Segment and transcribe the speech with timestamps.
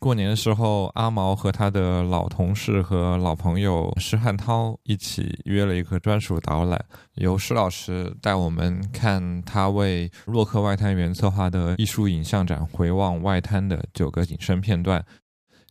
[0.00, 6.82] 过年的时候，阿毛和他的老同事和老朋友施汉涛一起约了一个专属导览，
[7.16, 15.04] 由施老师带我们看他为洛克外滩园策划的艺术影像展《回望外滩》的九个景深片段。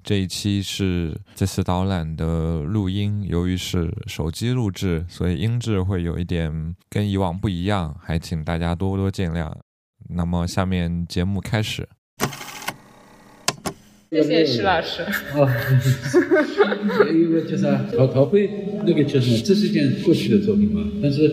[0.04, 9.52] 这一期是这次导览的录音，由于是手机录制，所以音质会有一点跟以往不一样，还请大家多多见谅。
[10.08, 11.90] 那么，下面节目开始。
[14.12, 15.04] 谢谢石老师。
[15.04, 17.86] 啊，还有一个叫啥？
[17.96, 18.50] 陶陶辉，
[18.84, 19.38] 那个叫什么？
[19.46, 20.84] 这是一件过去的作品嘛？
[21.00, 21.32] 但是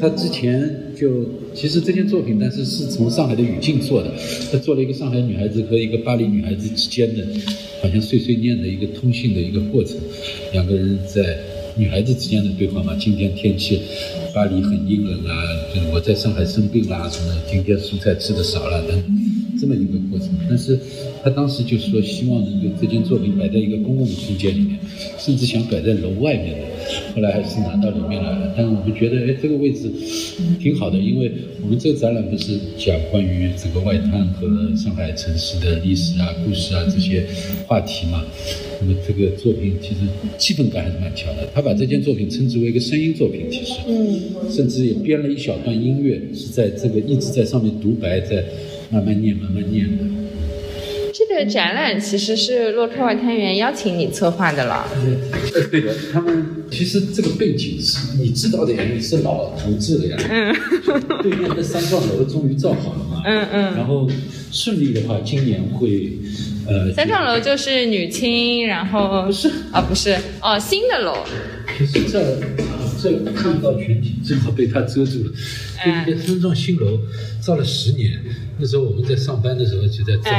[0.00, 4.10] 他之前就其实这件作品，但是是从上海的语境做的。
[4.50, 7.22] 他做了一个上海女孩子和一个巴黎女孩子之间的，
[7.82, 9.98] 好像碎碎念的一个通信的一个过程。
[10.54, 11.38] 两个人在
[11.76, 12.96] 女孩子之间的对话嘛。
[12.98, 13.82] 今天天气，
[14.34, 15.44] 巴黎很阴冷啊，
[15.74, 17.36] 就是我在上海生病啦什么。
[17.50, 18.98] 今天蔬菜吃的少了等
[19.58, 20.28] 这么一个过程。
[20.48, 20.78] 但是。
[21.24, 24.78] 他当时就说希望能够这件作品摆在一个公共的空间里面，
[25.18, 26.66] 甚至想摆在楼外面的，
[27.14, 28.52] 后来还是拿到里面来了。
[28.54, 29.90] 但是我们觉得，哎，这个位置
[30.60, 34.46] 挺好的，因为我们这个展览不是讲关于整个外滩和
[34.76, 37.24] 上海城市的历史啊、故事啊这些
[37.66, 38.22] 话题嘛。
[38.82, 40.00] 那么这个作品其实
[40.36, 41.48] 气氛感还是蛮强的。
[41.54, 48.44] 他把这件作品称之为一个声音作品，其实，嗯，甚至也编了一小段音乐，是在这个一直在上面独白，在
[48.94, 50.04] 慢慢念、慢慢念的。
[51.12, 54.86] 这个展览其实是洛克外滩园邀请你策划的了。
[55.52, 60.16] 呃，对的，他们其实这个背景是你知道的呀，你是老同志了呀。
[60.30, 60.54] 嗯。
[61.22, 63.22] 对面的三幢楼终于造好了嘛。
[63.26, 63.74] 嗯嗯。
[63.76, 64.08] 然后
[64.52, 66.12] 顺利的话，今年会，
[66.68, 66.92] 呃。
[66.92, 71.18] 三幢楼就是女青，然后不是啊，不是哦，新的楼。
[71.76, 72.20] 其实这
[73.04, 75.32] 这看不到全景，正好被它遮住了。
[75.84, 76.98] 对面三幢新楼
[77.38, 78.18] 造了十年。
[78.58, 80.30] 那时候我们在上班的时候就在造，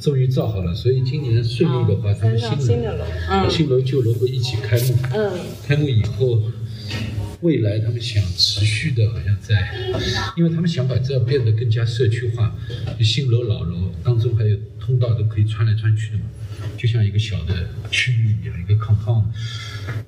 [0.00, 2.48] 终于造好了，所以今年顺利的话，他们新
[2.82, 4.96] 楼、新楼、旧楼会一起开幕。
[5.12, 5.32] 嗯，
[5.66, 6.42] 开幕以后，
[7.42, 9.74] 未来他们想持续的，好像在，
[10.38, 12.56] 因为他们想把这变得更加社区化，
[13.02, 16.24] 新楼、老楼当中还有通道都可以穿来穿去的嘛，
[16.82, 19.26] 就像一个小的区域一样，一个 compound。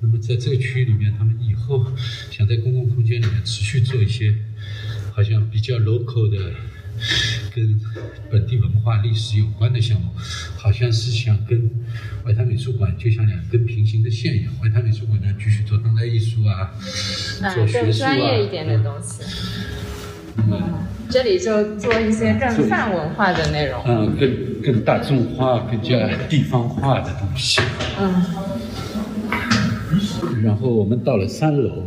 [0.01, 1.89] 那么在这个区域里面，他们以后
[2.29, 4.35] 想在公共空间里面持续做一些，
[5.13, 6.51] 好像比较 local 的。
[7.53, 7.77] 跟
[8.31, 10.09] 本地文化历史有关的项目，
[10.57, 11.69] 好像是想跟
[12.25, 14.53] 外滩美术馆就像两根平行的线一样。
[14.61, 16.71] 外滩美术馆呢，继续做当代艺术啊，
[17.53, 19.23] 做学术啊，专业一点的东西。
[19.23, 19.94] 嗯，
[21.09, 23.81] 这里就做一些更泛文化的内容。
[23.85, 24.29] 嗯，更
[24.61, 27.61] 更大众化、更加地方化的东西。
[27.99, 28.25] 嗯。
[30.43, 31.83] 然后我们到了三楼，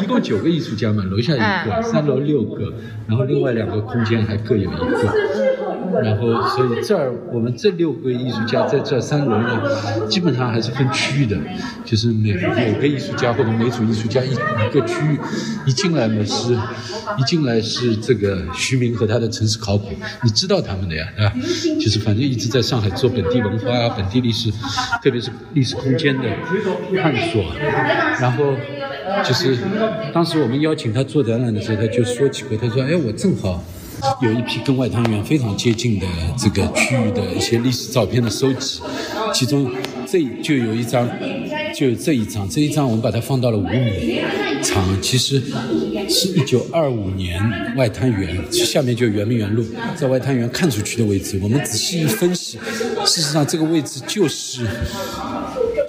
[0.00, 2.72] 一共九个艺术家嘛，楼下一个，三楼六个，
[3.06, 5.14] 然后另外两个空间还各有一个，
[6.02, 9.62] 然后所以这儿我们这六个艺术家在这三轮呢，
[10.08, 11.36] 基本上还是分区域的，
[11.84, 15.18] 就是每每个艺术家或者每组艺术家一一个区域，
[15.66, 16.54] 一进来呢是，
[17.18, 19.88] 一进来是这个徐明和他的城市考古，
[20.22, 21.32] 你知道他们的呀，对吧？
[21.80, 24.50] 就是反正一直在上海做本地文化啊、本地历史，
[25.02, 26.24] 特别是历史空间的。
[27.02, 27.44] 探索，
[28.20, 28.54] 然后
[29.24, 29.56] 就是
[30.12, 33.62] 当时我们邀请他做展览的时候，他就说起过，他说：“哎，我正好
[34.20, 36.06] 有一批跟外滩源非常接近的
[36.38, 38.80] 这个区域的一些历史照片的收集，
[39.32, 39.70] 其中
[40.06, 41.08] 这就有一张，
[41.74, 44.20] 就这一张，这一张我们把它放到了五米
[44.62, 45.42] 长，其实
[46.08, 47.40] 是一九二五年
[47.76, 49.64] 外滩源，下面就圆明园路，
[49.96, 52.58] 在外滩源看出去的位置，我们仔细一分析，
[53.06, 54.66] 事实上这个位置就是。”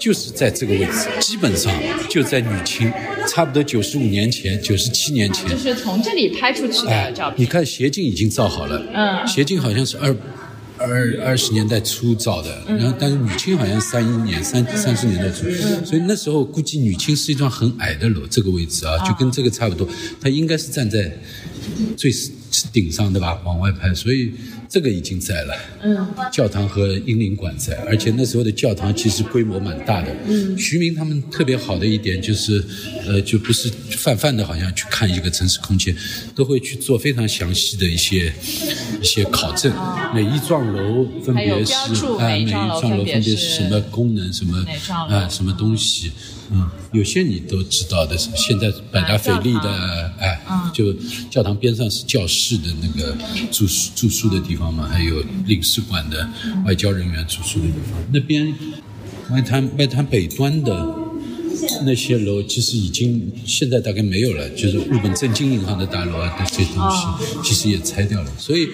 [0.03, 1.71] 就是在这个位置，基本上
[2.09, 2.91] 就在女青，
[3.25, 7.39] 差不多九十五年前、九十七年前，就是从这里拍出去的照片。
[7.39, 10.13] 你看斜镜已经造好了，嗯，斜镜好像是二
[10.77, 15.49] 二二十年代初造的，然后但是女青好像三一年、三三十年代初，
[15.85, 19.87] 所以那时候估计女青是一幢很矮的楼，这个位置啊，就跟这个差不多，
[20.19, 21.17] 她应该是站在
[21.95, 22.11] 最
[22.73, 24.33] 顶上对吧，往外拍，所以。
[24.73, 30.11] 这个已经在了，嗯，教堂和英灵馆在，而且那时候的教堂其实规模蛮大的。
[30.25, 32.65] 嗯，徐明他们特别好的一点就是，
[33.05, 35.95] 呃，就不是泛泛的，好像去看一个城市空间，
[36.33, 38.33] 都会去做非常详细的一些
[38.99, 39.71] 一些考证。
[40.11, 41.71] 每一幢楼分别是
[42.17, 44.57] 啊，每一幢楼分别是什么功能，什么
[45.07, 46.11] 啊，什么东西。
[46.53, 50.39] 嗯，有些你都知道的，现在百达翡丽的，哎，
[50.71, 50.93] 就
[51.29, 53.15] 教堂边上是教室的那个
[53.51, 56.29] 住宿住宿的地方嘛，还有领事馆的
[56.65, 57.99] 外交人员住宿的地方。
[58.11, 58.53] 那边
[59.31, 60.95] 外滩外滩北端的
[61.85, 67.07] 那些楼，其实已经现在大概没有了，就是日本正经银行的大楼啊，这些东西
[67.43, 68.31] 其实也拆掉了。
[68.37, 68.67] 所以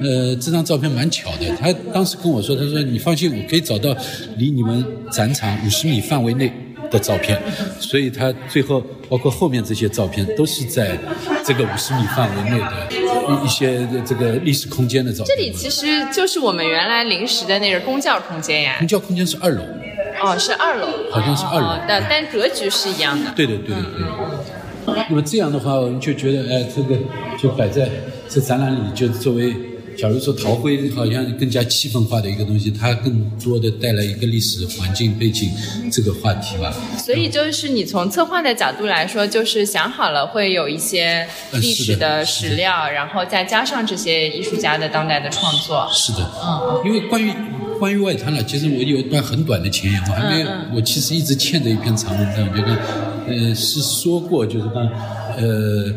[0.00, 1.56] 呃，这张照片蛮巧的。
[1.56, 3.94] 他当时跟我说，他说你放心，我可以找到
[4.38, 6.52] 离你们展场五十米范围内
[6.92, 7.42] 的照片。
[7.80, 10.96] 所以他最后包括后面这些照片，都是在
[11.44, 15.36] 这个五十米范围内的一一些这个历史空间的照片。
[15.36, 18.76] 这里其实就是我们原来临时的那个公教空间呀。
[18.78, 19.62] 公教空间是二楼。
[20.22, 23.32] 哦，是二楼，好像是二楼，但但格局是一样的。
[23.34, 23.82] 对对对对
[24.84, 25.04] 对。
[25.08, 26.96] 那么这样的话，我们就觉得，哎，这个
[27.36, 27.88] 就摆在
[28.28, 29.52] 这展览里，就作为，
[29.96, 35.50] 假如说陶灰，好像更加气氛化的一个东西，它更多的带来一个历史环境背景
[35.90, 36.74] 这个话题吧。
[36.98, 45.88] 所以就是你从策划的角度来说，就是想好了会有一些历史的史料，然后再加上这些艺术家的当代的创作。
[45.92, 47.32] 是的，嗯，因为关于。
[47.78, 52.76] 关于外滩了，其实我有一段很短的前言，我还没有，我其实一直欠着一篇长文章，就跟，
[53.26, 54.88] 呃，是说过，就是当，
[55.36, 55.92] 呃，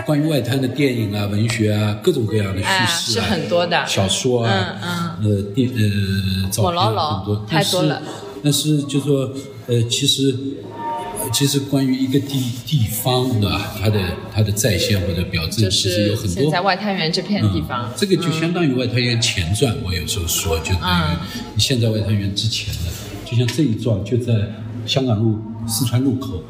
[0.00, 8.02] 关于外滩的电影啊、文学啊，各种各样的叙事啊，是很多的，小说啊，呃，电呃，照片很多，太多了，
[8.42, 9.30] 但是就说，
[9.66, 10.34] 呃，其实。
[11.32, 13.74] 其实关于一个地地方，对吧？
[13.80, 13.98] 它的
[14.30, 16.50] 它的再现或者表征，其实有很多。
[16.50, 19.74] 在外滩源这片地方，这个就相当于外滩源前传。
[19.82, 21.16] 我有时候说，就等于
[21.54, 22.90] 你现在外滩源之前的，
[23.24, 24.34] 就像这一幢就在
[24.84, 26.42] 香港路四川路口。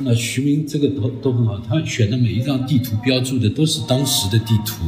[0.00, 4.84] 那徐明这个都都很好，他选的每一张地图标注的都是当时的地图，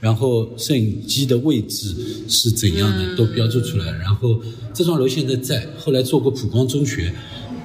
[0.00, 1.94] 然后摄影机的位置
[2.28, 3.90] 是怎样的都标注出来。
[3.98, 4.40] 然后
[4.74, 7.12] 这幢楼现在在，后来做过普光中学。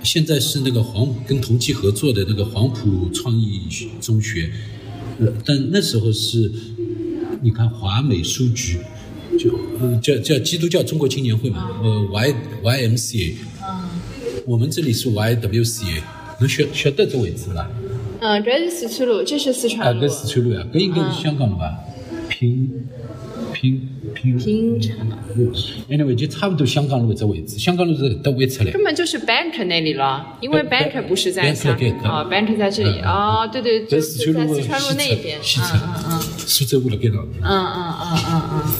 [0.03, 3.61] 现在是那个黄跟同济合作的那个黄埔创意
[4.01, 4.51] 中学，
[5.17, 6.51] 呃，但那时候是，
[7.41, 8.79] 你看华美书局，
[9.39, 13.35] 就呃叫叫基督教中国青年会嘛，呃 Y Y M C A，
[14.45, 16.03] 我们这里是 Y W C A，
[16.39, 17.69] 能晓晓得这位置吧？
[18.19, 19.99] 嗯，这是四川路，这是四川路。
[19.99, 21.73] 啊，这四川路啊，这应该是香港的吧？
[22.29, 22.69] 平
[23.53, 23.89] 平。
[24.13, 24.95] 平常
[25.89, 28.71] ，anyway 就差不多香港路这位置，香港路是都会出来。
[28.71, 34.55] 根本就是 bank 那里了，因为 bank 不是在香港，啊，bank 在这里，哦，对对，在四川路
[34.97, 37.25] 那边，西侧，嗯嗯，苏州路那边了。
[37.41, 38.73] 嗯嗯嗯嗯嗯。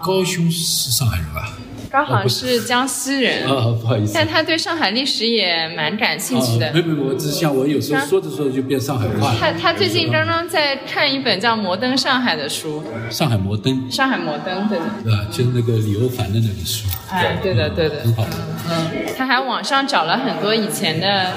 [0.00, 1.53] 高雄是上海人吧？
[1.94, 6.72] 刚好是江西人 啊，不好意思，但他对上海历史也蛮感兴趣的。
[6.72, 9.36] 没没没，我只是像我有时候说着说着就变上海话了。
[9.38, 12.82] 他他最近刚刚在看一本叫《摩登上海》的书。
[13.10, 13.88] 上海摩登。
[13.88, 14.84] 上海摩登，对的。
[15.04, 15.24] 对吧？
[15.30, 16.88] 就是那个李欧凡的那本书。
[17.12, 18.00] 哎，对的对的。
[18.02, 18.26] 很好。
[18.68, 21.32] 嗯，他还网上找了很多以前的，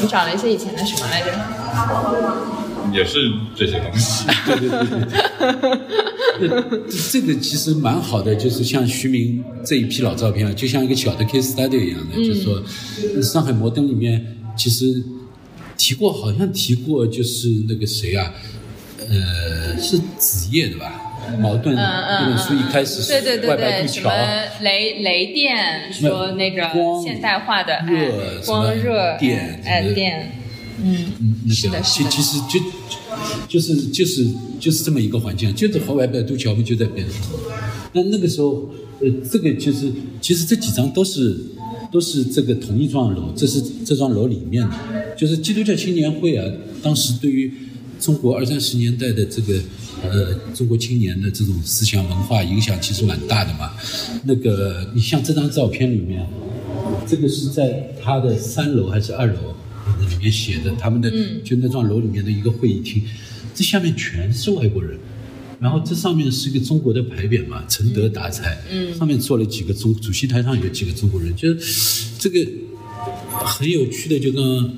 [0.00, 1.32] 你找了一些以前的什么来着？
[2.92, 3.18] 也是
[3.54, 5.22] 这些东西，对对对对。
[7.10, 12.62] 这个其实蛮好的，就是像徐明这一批老照片啊，就像一个小的 case study 一样的，就是说
[13.22, 15.02] 上海摩登里面其实
[15.76, 18.32] 提过，好像提过，就是那个谁啊，
[19.08, 21.00] 呃，是子夜的吧？
[21.40, 23.12] 矛盾那本书一开始是
[23.46, 24.10] 外白渡桥，
[24.60, 26.68] 雷雷电说那个
[27.04, 30.41] 现代化的热光热电哎电。
[30.80, 32.60] 嗯嗯，那个其其实就
[33.48, 34.26] 就是就是
[34.58, 37.18] 就是这么一个环境，就是和外白渡桥我们就在边上。
[37.92, 38.70] 那那个时候，
[39.00, 41.38] 呃，这个就是其实这几张都是
[41.92, 46.50] 都是这个同一幢楼，这是这幢楼里面的，就是基督教青年会啊，
[46.82, 47.52] 当时对于
[48.00, 49.60] 中国二三十年代的这个
[50.02, 53.70] 呃中国青年的这种思想文化影响其实蛮大的嘛。
[54.24, 56.26] 那个你像这张照片里面，
[57.06, 59.54] 这个是在他的三楼还是二楼？
[60.08, 61.10] 里面写的他们的
[61.44, 63.02] 就那幢楼里面的一个会议厅，
[63.54, 64.98] 这下面全是外国人，
[65.60, 68.58] 然后这上面是一个中国的牌匾嘛，承德达彩，
[68.96, 72.46] 上面坐了几个中，主席台上有几个中国人，就是这个
[73.44, 74.70] 很有趣的，就跟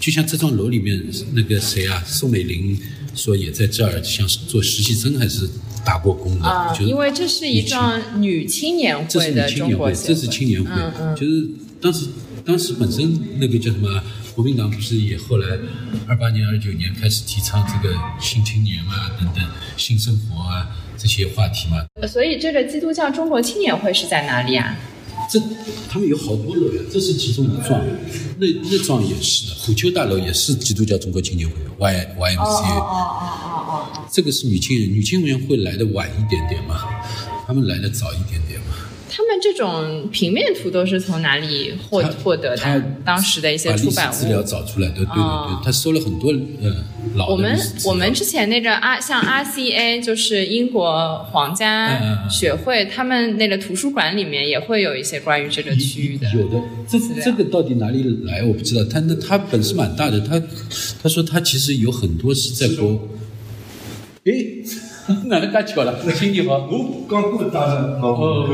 [0.00, 1.04] 就像这幢楼里面
[1.34, 2.78] 那个谁啊，宋美龄
[3.14, 5.48] 说也在这儿，像是做实习生还是
[5.84, 10.70] 打过工的，就因为这是一幢女青年会的中国这是青年会，
[11.14, 11.48] 就是
[11.80, 12.06] 当时
[12.44, 14.02] 当时本身那个叫什么？
[14.38, 15.58] 国民党不是也后来
[16.06, 19.44] 二八年、二九年开始提倡这个新青年啊等等
[19.76, 21.84] 新生活啊这些话题嘛？
[22.06, 24.76] 所以这个基督教中国青年会是在哪里啊？
[25.28, 25.40] 这
[25.90, 27.84] 他们有好多楼呀，这是其中一幢，
[28.38, 32.78] 那那幢也是的，虎丘大楼也是基督教中国青年会 Y Y M C A。
[32.78, 34.06] 哦哦哦哦哦。
[34.08, 36.84] 这个是女青年，女青年会来的晚一点点嘛？
[37.44, 38.66] 他们来的早一点点嘛？
[39.10, 42.84] 他们这种平面图都是从哪里获获得的？
[43.04, 46.30] 当时的一些出版物资料找出来的，对对对，他收了很多
[46.62, 46.84] 呃
[47.14, 56.30] 老我们我们之前那个 R 像 RCA 就是英国皇家学会，他们那个图书馆里面也会有一些关于这个区域的。
[56.34, 58.84] 有的，这这个到底哪里来我不知道。
[58.84, 60.40] 他那他本事蛮大的，他
[61.02, 63.08] 他说他其实有很多是在国，
[64.24, 64.62] 诶。
[65.26, 65.98] 哪能介巧了？
[66.14, 68.46] 新年好，我刚过大人哦，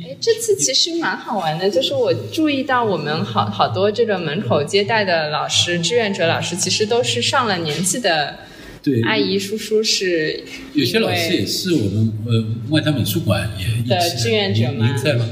[0.00, 8.36] 哎，这次其实蛮好玩的，就是我注意到我们好好多这个门口接待的老师、志愿者老师，其实都是上了年纪的。
[8.80, 14.86] 对，阿姨叔叔是有些老师也是我们呃外滩美术馆也的志愿者吗？
[14.86, 15.26] 您在吗？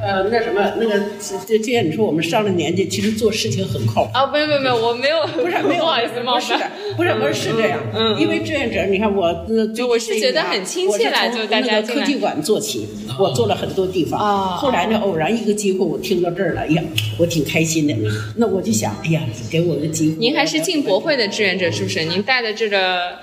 [0.00, 0.98] 呃，那什么，那个，
[1.46, 4.10] 就就像你说我们上了年纪，其实做事情很靠谱。
[4.14, 6.54] 啊，没有没有没有，我没有，不是 没有，不好意思，不是，
[6.96, 7.80] 不是不是是这样。
[7.92, 9.34] 嗯，因为志愿者，你看我，
[9.74, 12.86] 就我是觉得很亲切啦，就大家科技馆做起，
[13.18, 14.20] 我做了很多地方。
[14.20, 14.56] 啊。
[14.56, 16.82] 后来呢，偶然一个机会，我听到这儿了，哎呀，
[17.18, 17.94] 我挺开心的。
[18.36, 20.16] 那我就想，哎呀，给我个机会。
[20.20, 22.04] 您还是进博会的志愿者是不是？
[22.04, 23.18] 您带的这个。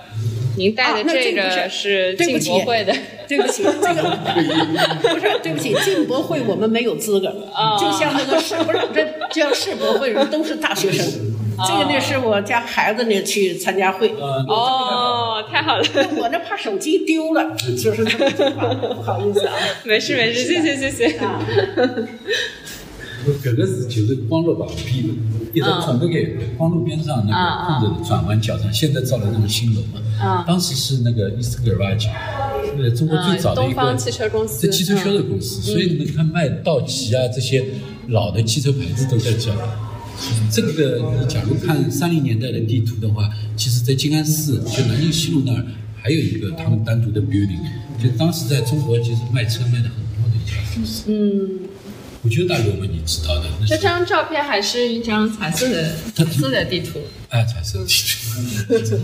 [0.58, 2.96] 您带的这个是进博会的，
[3.28, 4.18] 对不起，这个
[5.14, 7.28] 不是对不起，进博会我们没有资格，
[7.80, 11.06] 就像那个世不是这叫世博会人都是大学生，
[11.68, 14.10] 这个呢是我家孩子呢去参加会，
[14.48, 15.84] 哦，太好了，
[16.18, 21.20] 我那怕手机丢了，就是这么句话，不好意思啊，没事没事，谢谢谢谢。
[23.44, 25.06] 搿个是就是光路旁边，
[25.54, 26.24] 一直转得开，
[26.58, 30.44] 光路边上那个空着的转弯角上，现在造了那种新楼嘛。
[30.48, 32.08] 当时是那个 East Garage，
[32.78, 37.66] 呃，中国最早的一个汽车公司，这汽车销售公司，所以你看卖道奇啊这些
[38.08, 39.52] 老的汽车牌子都在这。
[40.50, 45.66] 这个你假如看三零年代的地图的话，其实在静安寺，就南京西路那儿
[46.02, 47.60] 还有一个他们单独的 building，
[48.02, 51.04] 就当时在中国其实卖车卖的很多的一家公司。
[51.08, 51.60] 嗯。
[52.26, 53.46] 虎丘大楼嘛，你知道的。
[53.68, 57.00] 这张照片还是一张彩色的彩色的地图。
[57.30, 57.94] 哎，彩色地
[58.82, 58.98] 图。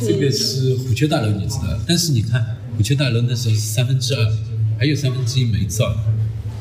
[0.00, 1.78] 这个是虎丘大楼，你知道。
[1.86, 4.26] 但是你看，虎丘大楼那时候是三分之二，
[4.78, 5.94] 还有三分之一没造，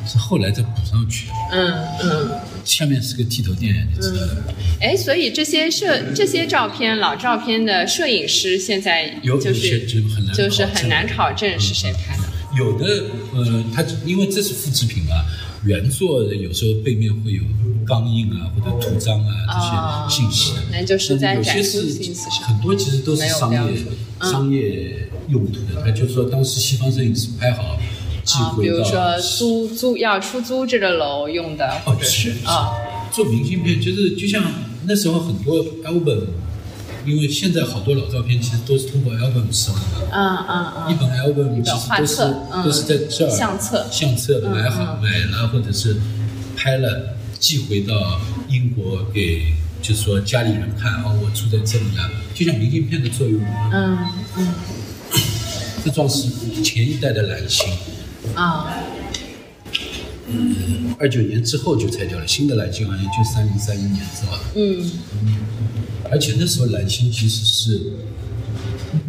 [0.06, 1.34] 是后来再补上去的。
[1.54, 2.32] 嗯嗯。
[2.66, 4.44] 下面是个剃头店，你知道的。
[4.82, 9.88] 哎，所以这些摄这些照片老照片的摄影师现在就是
[10.36, 12.24] 就是很难考证是谁拍的。
[12.58, 12.86] 有的，
[13.34, 15.26] 呃，它因为这是复制品啊，
[15.64, 17.42] 原作有时候背面会有
[17.86, 22.48] 钢印啊或者图章啊这些信息的，那就是在展示信息上。
[22.48, 23.86] 很多其实都是商业
[24.22, 27.80] 商业用途的，他就说当时西方摄影师拍好
[28.24, 32.72] 寄回到，比如说租租要出租这个楼用的，或者是啊，
[33.12, 34.44] 做明信片就是就像
[34.86, 36.26] 那时候很多 album。
[37.06, 43.88] 因为现在好多老照片其实都是通过 album 收的，嗯嗯嗯，一本 album 其实都是都是在这儿相册。
[43.92, 45.98] 相册买好买了或者是
[46.56, 53.42] 拍了寄回到英国给就是说家里人看哦我住在这里啊，就像明信片的作用，
[53.72, 53.98] 嗯
[54.38, 54.54] 嗯，
[55.84, 56.30] 这幢是
[56.62, 57.68] 前一代的蓝星
[58.36, 59.01] 啊，嗯，
[61.00, 64.92] 二九年之后就拆掉了，新的蓝星好像就三零三一年造的，嗯。
[66.12, 67.82] 而且那时候蓝星其实是，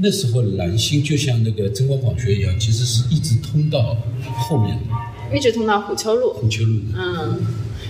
[0.00, 3.96] 那时候蓝星就像那个真光广学一样，其实是一直通到
[4.38, 6.32] 后面的，一直通到虎丘路。
[6.34, 7.40] 虎丘路的，嗯，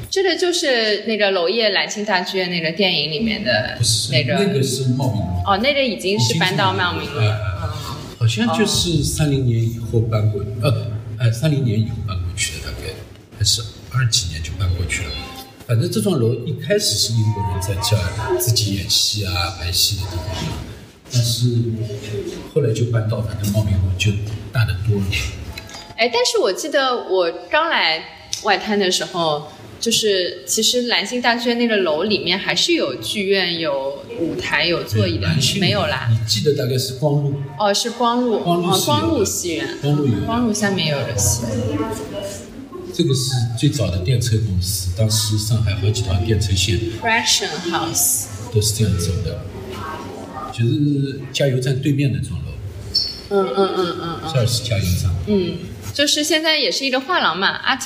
[0.08, 3.78] 这个就是那个娄烨蓝星大剧院那个电影里面的，
[4.10, 5.26] 那个那个是茂名路。
[5.46, 7.38] 哦，那个已经是搬到茂名了，
[8.18, 10.86] 好像就是三零年以后搬过，呃，
[11.18, 12.21] 呃，三零年以后搬过
[13.42, 15.10] 还是二几年就搬过去了。
[15.66, 20.26] 反正这幢楼一开始是英国人在这儿自己演戏啊、拍戏的地方，
[21.12, 21.46] 但是
[22.54, 24.12] 后来就搬到反正茂名路就
[24.52, 25.06] 大得多了。
[25.96, 28.04] 哎，但是我记得我刚来
[28.44, 29.48] 外滩的时候，
[29.80, 36.08] 就是其实兰心大剧院那个楼里面还是有剧院、有舞台、有座椅的，没有啦？
[36.08, 37.34] 你记得大概是光路？
[37.58, 41.42] 哦，是光路，光路光路戏院，光路有，光路下面有个戏。
[42.92, 49.44] 这个是最早的电车公司，当时上海好几条电车线，Fraction House 都是这样走的，
[50.52, 52.52] 就是加油站对面的幢楼。
[53.30, 54.30] 嗯嗯嗯嗯嗯。
[54.32, 55.10] 这儿是加油站。
[55.26, 55.56] 嗯，
[55.94, 57.80] 就是现在也是一个画廊嘛，Art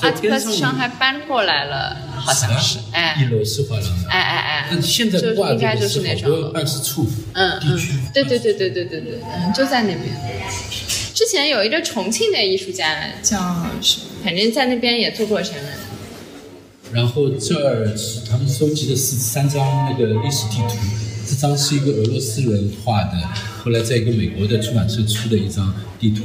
[0.00, 4.04] Art Plus 上海搬过来了，好像是，哎，一楼是画廊。
[4.08, 4.68] 哎哎哎。
[4.70, 7.10] 但是现在挂的是好多办事处。
[7.32, 8.08] 嗯嗯。
[8.14, 10.04] 对对对对对对对，嗯，就在那边。
[11.12, 13.36] 之前有一个重庆的艺术家叫
[13.82, 14.07] 什么？
[14.22, 15.74] 反正在那边也做过展览。
[16.92, 17.94] 然后这儿
[18.28, 20.74] 他们收集的是三张那个历史地图，
[21.26, 23.12] 这张是一个俄罗斯人画的，
[23.62, 26.24] 后来在一个美国的出版社出的一张地图，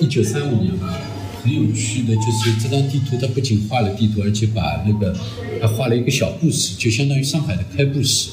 [0.00, 0.98] 一九三五年吧。
[1.42, 5.14] 很有趣的就是这张地图，它不仅画了地图，而且把那个
[5.60, 8.30] 还画了一个小故事，就相当于上海的开埠史，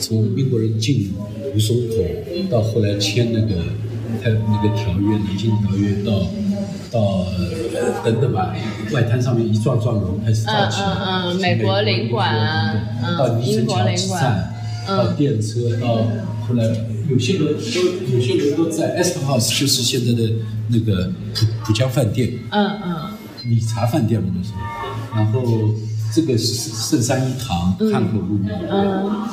[0.00, 1.12] 从英国人进
[1.54, 1.94] 吴淞口
[2.50, 3.62] 到后来签那个。
[4.22, 6.26] 开那个条约，南京条约到
[6.96, 8.54] 到等等吧，
[8.92, 12.74] 外滩上面一幢幢楼开始造起来，嗯嗯嗯，美国领馆啊，
[13.18, 13.84] 到尼城桥
[14.18, 14.54] 站，
[14.86, 16.06] 到电车，到
[16.46, 16.64] 后来
[17.10, 20.32] 有些人都有些人都在 Est House，就是现在的
[20.68, 22.96] 那个浦浦江饭店，嗯嗯。
[23.44, 24.58] 理查饭店嘛那时候，
[25.14, 25.40] 然后
[26.12, 28.48] 这个是圣三一堂、汉口路面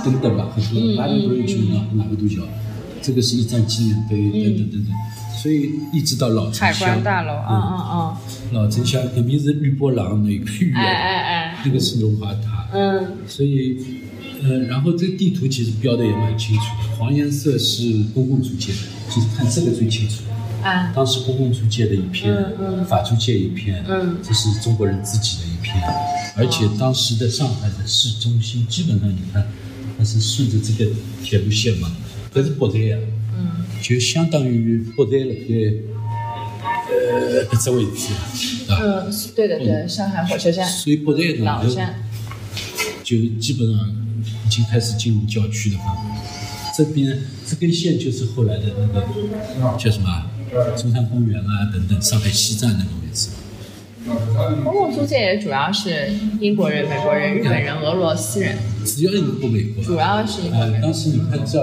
[0.05, 2.43] 等等吧，很多 London Bridge 哪哪个都叫，
[3.01, 4.93] 这个是一战纪念碑等等等等，
[5.43, 7.53] 所以一直到老城海乡关大楼，嗯
[7.91, 8.15] 嗯
[8.53, 13.17] 老城乡隔壁是绿波廊那个哎苑，哎哎，那个是龙华塔，嗯。
[13.27, 13.77] 所以，
[14.41, 18.71] 呃，然后这个地图其实标的也蛮清楚的，黄颜色是公共租界，
[19.13, 20.23] 就是看这个最清楚。
[20.63, 20.93] 啊。
[20.95, 22.33] 当时公共租界的一片，
[22.87, 24.15] 法租界一片，嗯。
[24.23, 25.75] 这是中国人自己的一片，
[26.37, 29.45] 而且当时的上海的市中心基本上你看，
[29.97, 30.89] 它是顺着这个
[31.21, 31.91] 铁路线嘛，
[32.33, 32.97] 这是北站呀，
[33.37, 33.65] 嗯。
[33.81, 35.53] 就相当于北站了该，
[36.89, 38.13] 呃，搿只位置，
[38.71, 41.95] 啊，嗯，对的对，上海火车站，所以北站呢，老站，
[43.03, 43.93] 就基本上
[44.45, 46.01] 已经开始进入郊区的范围。
[46.77, 49.05] 这边这根线就是后来的那个
[49.77, 50.29] 叫什么啊？
[50.77, 53.29] 中山公园啊等等，上海西站那个位置。
[54.63, 60.81] 公共租界也主要是英国人、美国人、日本人、俄罗斯人，只要英国、美国，主要是英国呃，人。
[60.81, 61.59] 当时你看这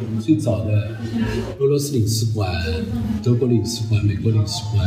[0.00, 0.96] 儿最早的
[1.58, 2.52] 俄罗斯领事馆、
[3.22, 4.84] 德国领事馆、美国领事馆、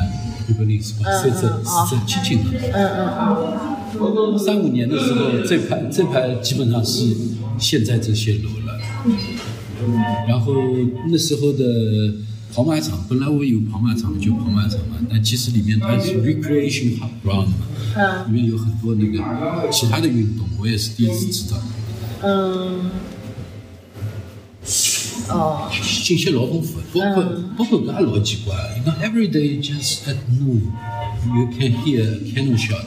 [0.47, 2.57] 日本领事馆，是这是这亲近的。
[2.73, 7.15] 嗯嗯三五年的时候，这排这排基本上是
[7.59, 8.79] 现在这些楼了。
[10.27, 10.53] 然后
[11.09, 12.13] 那时候的
[12.53, 21.57] 跑马场，本来我有跑马场就跑马场嘛，但其实里面它是 recreation ground 嘛，嗯里面有很多那个其他的运动，我也是第一次知道。
[22.23, 22.89] 嗯，
[25.29, 27.23] 哦，信息老丰富，包括、
[27.57, 30.61] 包括搿也老奇怪，你看 every day just at noon
[31.25, 32.03] you can hear
[32.33, 32.83] cannon shot，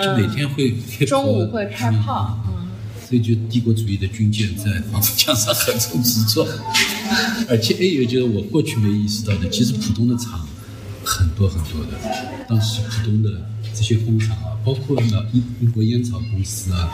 [0.00, 2.68] 就每天会开炮中午会开炮，嗯，
[3.08, 6.46] 所以就帝国主义的军舰在防府墙上横冲直撞，
[7.48, 10.46] 而且还有就是我过去没意识到的，其实浦东的厂
[11.04, 11.98] 很多很多的，
[12.48, 13.30] 当时浦东的
[13.74, 16.90] 这些工厂啊，包括呢英英国烟草公司啊，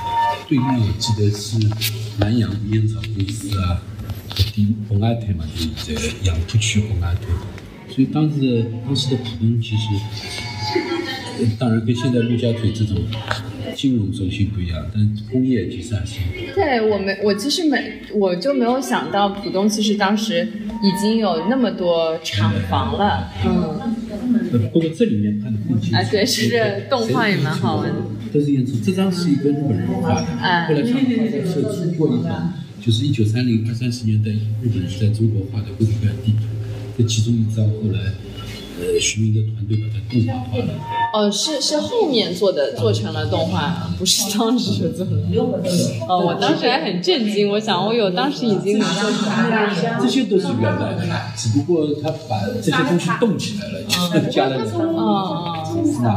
[0.49, 1.59] 对面我记得是
[2.19, 3.83] 南洋烟草公司啊，
[4.44, 7.25] 地红安滩嘛，就是在杨浦区红安滩，
[7.88, 9.88] 所以当时的当时的浦东其实。
[11.38, 12.96] 呃当然，跟现在陆家嘴这种
[13.75, 16.18] 金融中心不一样，但工业其实还是
[16.55, 20.49] 对我没，我其实没，我就没有想到浦东其实当时
[20.83, 23.53] 已经有那么多厂房了，嗯，
[24.51, 25.96] 呃，不过这里面看的更清楚。
[25.96, 27.96] 啊对是这动画也蛮好玩的
[28.33, 28.72] 都是演出。
[28.83, 32.33] 这张是一个日本人画的，哎后来上海报社出过一本，
[32.87, 36.38] 就是一九三零二三十年代日本人在中国画的各种各样地图。
[36.96, 37.99] 这其中一张后来，
[38.79, 40.68] 呃，徐明的团队把它动画化了。
[41.12, 45.16] 哦，是是后面做的，做成了动画，不是当时就做的。
[46.09, 49.11] 哦，我当时还很震惊，我想我有当时已经拿到
[50.01, 55.66] 这些都是原来的，只不过他把这些东西动起来了，就是加了哦
[56.03, 56.09] 那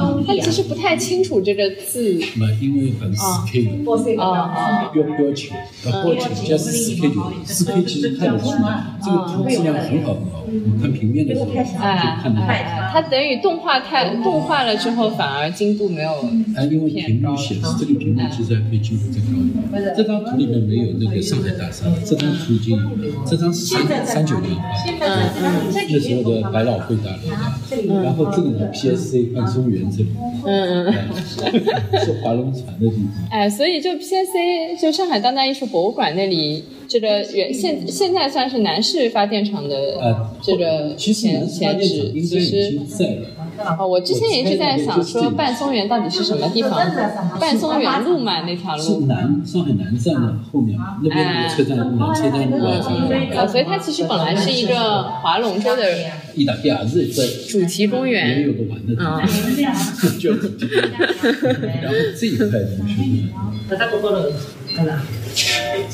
[0.00, 3.70] 哦，他其实不太清楚这个字，那因为很四 K 的。
[3.84, 5.50] 哦哦，标标情，
[5.84, 7.12] 呃，标情加四 K 就
[7.44, 10.41] 四 K 其实看得出来，这个图质量很好很好。
[10.52, 16.10] 我看平面的时候就哎看得出哎哎，它等于动画太动画了之后，反而精度没有
[16.56, 19.26] 哎，因为屏幕显示这个屏幕其实还可以进入这个。
[19.96, 23.24] 这张图里面没有那个上海大厦，这张图已经有了。
[23.26, 25.32] 这张是三三九年画的，
[25.72, 28.02] 那时候的百老汇大楼。
[28.02, 30.08] 然后这个呢，PSC 半松园这里，
[30.44, 30.94] 嗯嗯。
[32.04, 33.28] 是划龙船的地方。
[33.30, 43.28] 哎，所以就 PSC 就上海当代艺术博物馆那里，这个原现现在算是南市发电厂的呃，这个前前址，其应该已实经在了。
[43.78, 46.70] 哦，我之前也一直在想说半松园到底是什么地方？
[47.40, 49.06] 半松园路嘛，那条路是路。
[49.06, 55.84] 南上海南站的后面嘛，那边有个车站，南车站路啊所以它其实本来是一个划龙舟的
[56.34, 58.42] 意大利也是在主题公也园。
[58.42, 59.22] 有个玩的地方，
[60.20, 60.32] 就
[61.80, 63.30] 然后这一块东西，
[64.76, 64.82] 这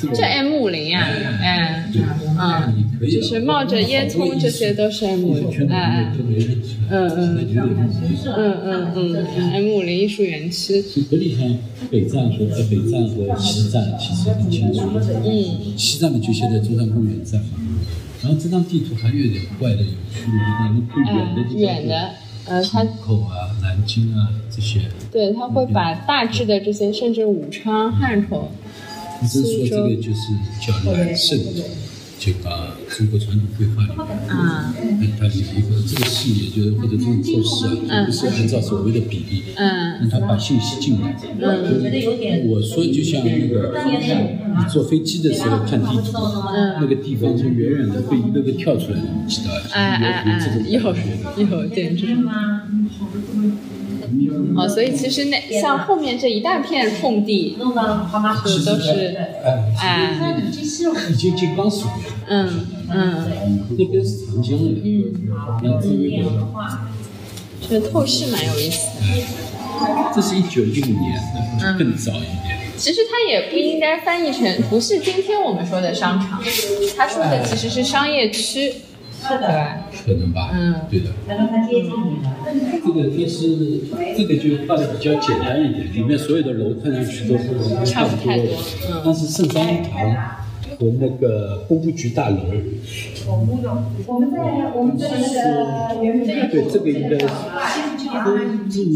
[0.08, 1.06] 个这 M 五零呀，
[1.40, 1.90] 哎，
[2.38, 6.12] 嗯，就是冒着烟囱，这些都是 M 五零，哎。
[6.90, 11.58] 嗯嗯嗯嗯嗯，M 五零艺术园区，就这里像
[11.90, 14.80] 北站和呃北站和西站其实很清楚。
[15.24, 17.50] 嗯，西站的就现在中山公园站嘛。
[18.22, 22.10] 然后这张地图还有点怪的有趣的，就是你最远的地方，远的，
[22.46, 24.80] 呃，它口啊、南京啊这些。
[25.12, 28.50] 对，它会把大致的这些，甚至武昌、汉口，
[29.20, 31.38] 你是说这个就是叫南盛，
[32.20, 41.16] 这个中国传统绘画里面，啊嗯，它有一个这个视野，就是或者这种透视啊，不是按照所谓的比例，嗯让它把信息进来。
[41.38, 43.72] 嗯，我说就像那个
[44.58, 46.12] 你坐飞机的时候看地图，
[46.80, 49.60] 那个地方从远远的会一个个跳出来的，你知道吧？
[49.72, 50.56] 哎哎有有这种
[51.36, 52.24] 哎，有有点这种。
[54.56, 57.56] 哦，所以其实那像后面这一大片空地，
[58.46, 60.36] 是都是哎，哎，
[61.10, 61.92] 已经进甘肃了，
[62.28, 65.78] 嗯嗯，那边是长江了，嗯，然后那个
[67.60, 69.02] 这个透视蛮有意思的。
[70.12, 71.20] 这是一九六年
[71.60, 72.58] 的，更早一点。
[72.76, 76.42] 其实它也不应该翻译成不是今天我们说的商场，
[76.96, 78.72] 他说的其实是商业区，
[79.20, 79.84] 对吧？
[80.06, 80.74] 可能吧，嗯。
[80.90, 81.10] 对的。
[81.26, 82.36] 然后他接近你了。
[82.84, 83.80] 这个就是
[84.16, 87.44] 这个就画的比较简单一点，里面所有的楼看上去都是
[87.84, 88.48] 差不多的，
[88.90, 89.02] 嗯。
[89.04, 90.14] 但是圣三一堂
[90.78, 92.36] 和那个工部局大楼，
[93.26, 93.68] 我们在
[94.76, 97.26] 我们在那个圆明园对这个应该是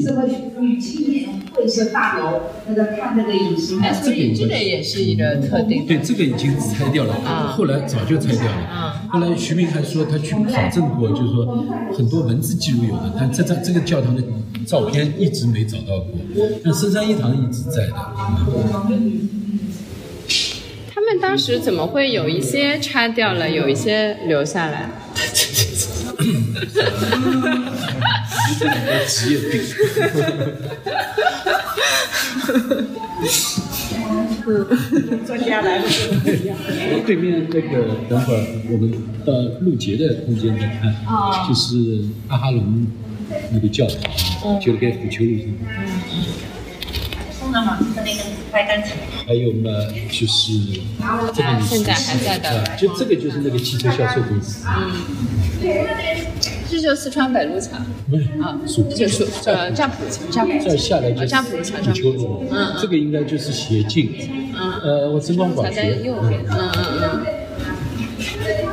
[0.02, 0.28] 社会
[0.60, 5.84] 与青年会社大楼那个看那个隐形哎，所以这个也是一个特定。
[5.84, 9.08] 对这个已经拆掉了，啊后来早就拆掉了。
[9.10, 14.22] 后来徐明还说他去考证过，就是说很多文字记录有的，但这张这个教堂的
[14.64, 16.12] 照片一直没找到过，
[16.64, 17.94] 但深山一堂一直在的。
[18.70, 19.28] 他们
[21.22, 24.90] 当时怎么会有一些拆掉了，有一些留下来？
[28.58, 29.62] 这两个职业病。
[35.24, 36.56] 专家来了就不一样。
[37.06, 38.92] 对面那个，等会儿我们
[39.24, 40.92] 到路杰的空间再看，
[41.48, 42.84] 就是阿哈龙
[43.52, 45.38] 那个教堂，就在虎丘路
[49.26, 49.70] 还有嘛，
[50.10, 50.52] 就是
[51.34, 52.48] 这个你现在还在的。
[52.62, 54.66] 啊就这个就是那个汽车销售公司，
[56.70, 57.70] 这就是四川北路桥
[58.10, 64.12] 不是啊，属就是呃占卜桥，占卜再下来就是占卜桥，虎占卜桥，嗯这个应该就是协进，
[64.82, 67.26] 呃，我灯光桥广学，在右边，嗯嗯嗯。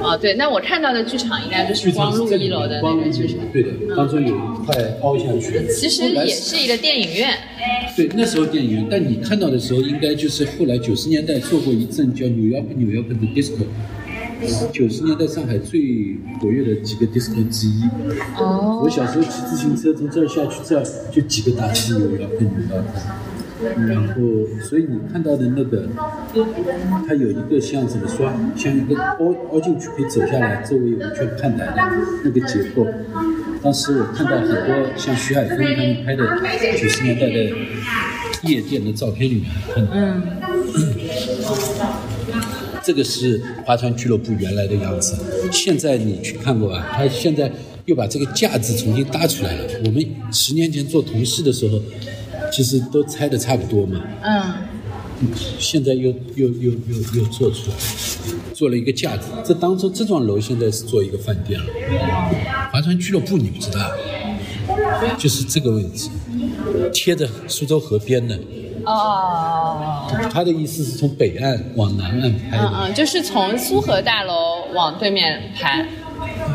[0.02, 7.34] 哦，对，那我看到的剧场应该就是光路一楼的那光路个剧场，对的，当中有一块凹下去，其实也是一个电影院。
[7.96, 13.66] 对，那时候电影院，但你看到的时候，应该就是后来九十年代做过一阵叫纽约纽约的 disco，
[14.72, 17.84] 九十年代上海最活跃的几个 disco 之一。
[18.38, 22.84] 哦我小时候骑自行车从这儿下去，这儿就几个大字纽约纽约
[23.88, 24.14] 然后，
[24.62, 25.88] 所以你看到的那个，
[27.08, 31.76] 它有一个像怎么说，像一个凹凹进去可以走下来，周围有一圈看台的
[32.24, 32.88] 那个结构。
[33.62, 36.24] 当时我看到很多像徐海峰他们拍的
[36.82, 37.52] 九十年代的
[38.44, 39.92] 夜店的照片里面，看到。
[39.94, 40.22] 嗯，
[42.82, 45.18] 这个是划船俱乐部原来的样子，
[45.52, 46.88] 现在你去看过吧？
[46.94, 47.52] 他现在
[47.86, 49.64] 又把这个架子重新搭出来了。
[49.86, 51.82] 我们十年前做同事的时候，
[52.52, 54.54] 其实都拆的差不多嘛，嗯，
[55.58, 57.76] 现在又又又又又做出来，
[58.54, 59.28] 做了一个架子。
[59.44, 61.66] 这当中这幢楼现在是做一个饭店了，
[62.72, 63.92] 划船俱乐部你不知道，
[65.18, 66.10] 就是这个位置，
[66.94, 68.40] 贴着苏州河边的。
[68.86, 72.64] 哦，他的意思是从北岸往南岸拍的。
[72.64, 75.86] 嗯嗯，就是从苏河大楼往对面拍，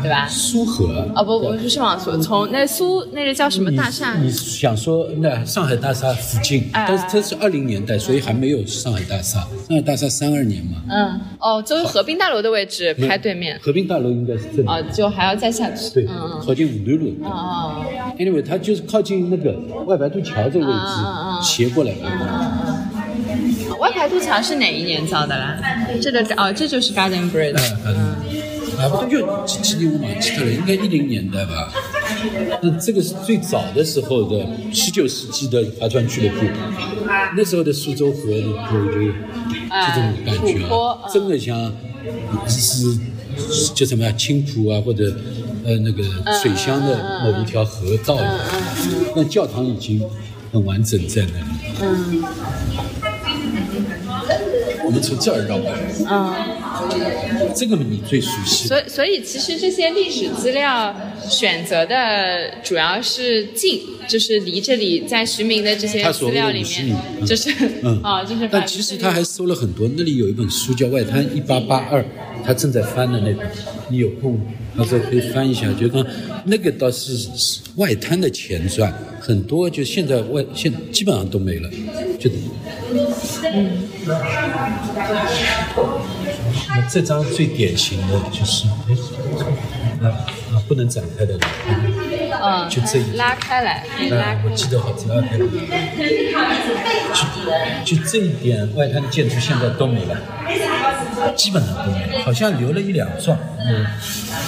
[0.05, 0.27] 对吧？
[0.27, 4.13] 苏河啊不不不是往苏，从那苏那个叫什么大厦？
[4.21, 9.39] 你想说那上海大厦附近，哎但是它是二零年代，所以还没有上海大厦。
[9.39, 15.89] 上海大厦三二年嘛，嗯，哦，就是河滨大楼的位置拍对面，河滨大楼应该是这里，哦，就还要再下去。
[15.93, 17.15] 对嗯嗯，靠近五六路。
[17.23, 17.85] 哦哦
[18.19, 19.53] Anyway，它就是靠近那个
[19.85, 21.99] 外白渡桥这个位嗯嗯嗯置，斜过来的。
[22.07, 25.57] 哦，外白渡桥是哪一年造的啦？
[26.01, 27.59] 这个哦，这就是 Garden Bridge。
[27.85, 28.15] 嗯，
[28.77, 31.71] 啊，不就几几年我忘记了，应该一零年代吧。
[32.61, 36.45] 那这个是最早的时候的十九世纪的划船俱乐部，
[37.35, 39.13] 那时候的苏州河你就就
[39.71, 41.11] 这种感觉哎啊，嗯。
[41.13, 41.71] 真的像
[42.47, 42.97] 是
[43.73, 45.13] 叫什么呀青浦啊或者
[45.63, 46.03] 呃那个
[46.41, 48.39] 水乡的某一条河道的，
[49.15, 50.01] 那教堂已经
[50.51, 51.45] 很完整在那里。
[51.81, 52.23] 嗯。
[54.85, 56.33] 我们从这儿绕过来，嗯，
[57.55, 58.67] 这个你最熟悉。
[58.67, 60.95] 所以所以其实这些历史资料
[61.29, 67.49] 选择的主要是近，就是离这里在徐明的这些资料里面，嗯就是
[67.83, 72.01] 嗯 啊，就是但其实他还收了很多，那里有一本书叫《外滩一八八二》，
[72.43, 73.47] 他正在翻的那本，
[73.89, 74.39] 你有空
[74.77, 75.71] 到时候可以翻一下。
[75.73, 76.05] 就看
[76.45, 81.69] 那个倒是是外滩的前传，很多就现在外现基本上都没了，
[82.19, 82.29] 就
[86.69, 88.67] 那这张最典型的就是，
[90.01, 90.07] 啊
[90.53, 91.39] 啊，不能展开的，
[92.45, 95.45] 嗯，就这一拉开来，拉哎，我记得好拉开了。
[97.83, 100.15] 就就这一点外滩的建筑现在都没了，
[101.35, 103.85] 基本上都没了，好像留了一两幢，嗯，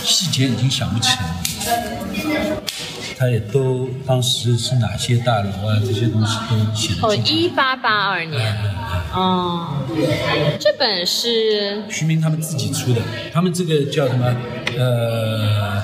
[0.03, 2.61] 细节已经想不起来了。
[3.19, 7.31] 他也都当时是哪些大楼啊，这些东西都写哦，的清楚。
[7.31, 8.55] 一八八二年，
[9.11, 9.69] 哦，
[10.59, 13.01] 这本是徐明他们自己出的，
[13.33, 14.35] 他们这个叫什么？
[14.77, 15.81] 呃，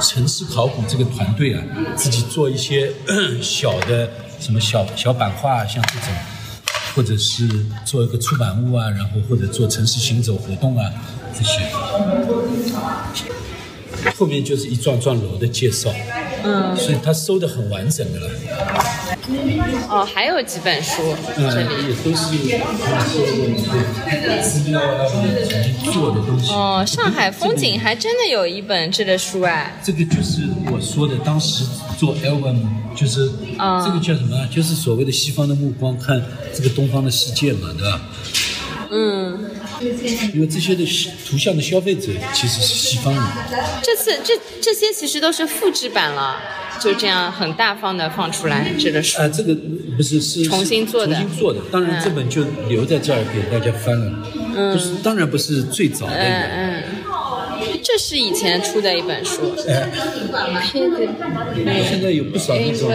[0.00, 1.62] 城市考古这个团队啊，
[1.96, 2.92] 自己做一些
[3.42, 6.08] 小的什么小小版画，像这种，
[6.94, 7.48] 或者是
[7.84, 10.90] 做一个出版物啊，然后或者做城市行走活动啊
[11.36, 11.60] 这些。
[14.16, 15.90] 后面就是一幢幢楼的介绍，
[16.44, 18.30] 嗯，所以他收的很完整的了，
[19.88, 21.88] 哦，还有几本书嗯，这里。
[21.88, 26.52] 也都是他收的资料啊，或者重新做的东西。
[26.52, 31.64] 哦，上海风景还真的有一本这个书哎，这个就是我说的，当时
[31.98, 32.58] 做 album
[32.94, 34.46] 就是、嗯这个叫什么啊？
[34.50, 38.00] 就是所谓的西方的目光看这个东方的世界嘛，对吧？
[38.90, 39.50] 嗯，
[40.32, 40.84] 因为这些的
[41.28, 43.22] 图像的消费者其实是西方人，
[43.82, 46.40] 这次这这些其实都是复制版了，
[46.80, 49.20] 就这样很大方的放出来这个书。
[49.20, 49.54] 啊，这个
[49.96, 51.60] 不是是重新做的重新做的。
[51.70, 54.12] 当然嗯这本就留在这儿给大家翻了，
[54.72, 56.50] 不是，当然不是最早的一嗯本。
[56.50, 56.82] 嗯，
[57.82, 59.54] 这是以前出的一本书。
[59.66, 59.88] 哎，
[61.88, 62.90] 现在有不少那种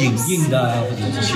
[0.00, 1.34] 影印的啊，或者这些，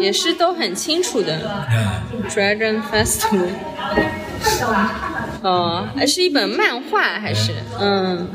[0.00, 1.34] 也是都很清楚的。
[1.68, 3.48] 哎，Dragon Festival。
[5.42, 7.52] 哦，还是一本漫画还是？
[7.80, 8.28] 嗯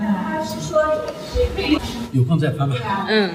[2.12, 2.76] 有空再翻吧。
[3.10, 3.32] 嗯，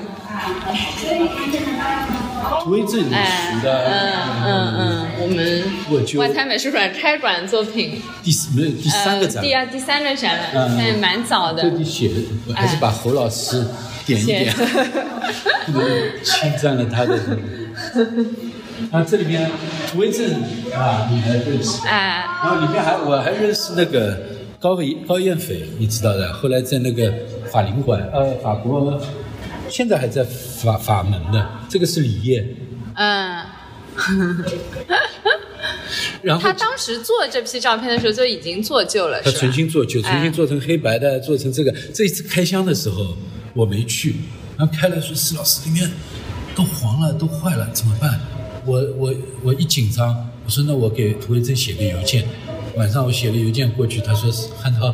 [2.62, 5.64] 图为证哎，属的，嗯嗯嗯，我们
[6.20, 11.70] 外滩美术馆开馆作品，第四没有第三个呃，展，第二、第三个展览，嗯但蛮早的这。
[11.70, 12.08] 里写
[12.46, 13.66] 的，还是把侯老师
[14.06, 14.54] 点一点，
[16.22, 17.18] 侵占了他的。
[18.92, 19.50] 啊，这里面
[19.90, 20.24] 图为证
[20.72, 21.86] 啊，你还认识？
[21.86, 24.18] 哎，然后里面还我还认识那个
[24.60, 27.12] 高伟高彦斐，你知道的，后来在那个
[27.50, 29.00] 法领馆，呃，法国
[29.68, 32.46] 现在还在法法门的，这个是李烨。
[32.94, 33.44] 嗯，
[36.22, 39.30] 然后他当时做这批照片的时候就已经做旧了，他？
[39.32, 41.74] 重新做旧，重新哎做成黑白的，做成这个。
[41.92, 43.16] 这一次开箱的时候
[43.54, 44.16] 我没去，
[44.56, 45.88] 然后开了说施老师里面
[46.58, 48.18] 都黄了，都坏了，怎么办？
[48.66, 52.24] 我我我一紧张，我说那我给涂维珍写个邮件。
[52.74, 54.92] 晚上我写了邮件过去，他说是汉涛，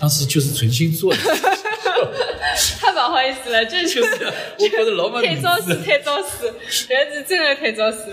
[0.00, 1.18] 当时就是存心做的。
[2.80, 6.46] 太不好意思了，这就就是我觉得老板太早死，太早死，
[6.88, 8.06] 人是真的太早死。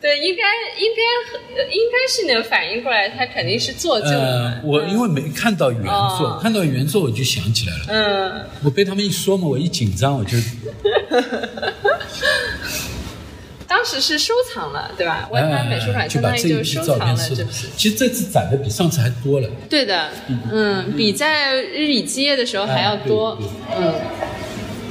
[0.00, 0.42] 对，应该
[0.78, 7.84] 应该呃应该是能反应过来，他肯定是做旧的呃。，我因为没看到原作，哦看到原作我就想起来了。
[7.88, 10.38] 嗯，我被他们一说嘛，我一紧张我就
[13.66, 15.28] 当时是收藏了，对吧？
[15.30, 17.68] 外滩美术馆哎就把相当于就这一批照收藏了这批。。
[17.76, 19.48] 其实这次展的比上次还多了。
[19.68, 20.08] 对的，
[20.50, 23.38] 嗯，比在日以继夜的时候还要多。
[23.76, 23.94] 嗯，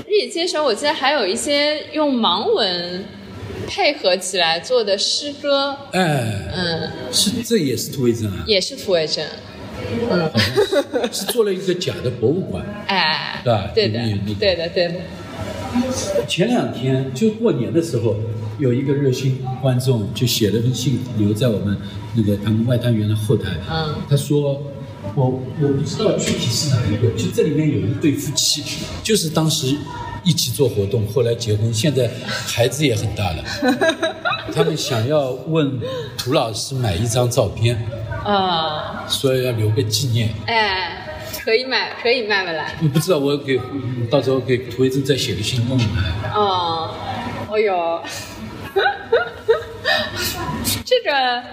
[0.07, 3.03] 日以继夜的时候，我记得还有一些用盲文
[3.67, 9.27] 配合起来做的诗歌，哎，嗯，是这也是图为证啊，也是土卫镇。
[11.11, 12.63] 是做了一个假的博物馆。
[12.87, 13.99] 哎，对吧对的
[14.39, 14.93] 对的，对的。
[16.27, 18.15] 前两天就过年的时候，
[18.57, 21.77] 有一个热心观众就写了封信留在我们
[22.15, 23.51] 那个他们外滩园的后台。
[23.69, 24.61] 嗯他说。
[25.15, 28.61] 我我不知道具体是哪一个，就这里面有一对夫妻，
[29.01, 29.73] 就是当时
[30.25, 32.11] 一起做活动，后来结婚，现在
[32.45, 33.43] 孩子也很大了。
[34.53, 35.79] 他们想要问
[36.17, 37.81] 涂老师买一张照片，
[38.25, 40.29] 啊，说要留个纪念。
[40.47, 41.08] 哎，
[41.49, 42.75] 可以买，可以卖不来。
[42.83, 43.59] 我不知道，我给
[44.07, 46.29] 到时候给涂维珍再写个信问问他。
[46.39, 46.93] 哦，
[47.49, 48.03] 哦哟，
[50.85, 51.43] 这个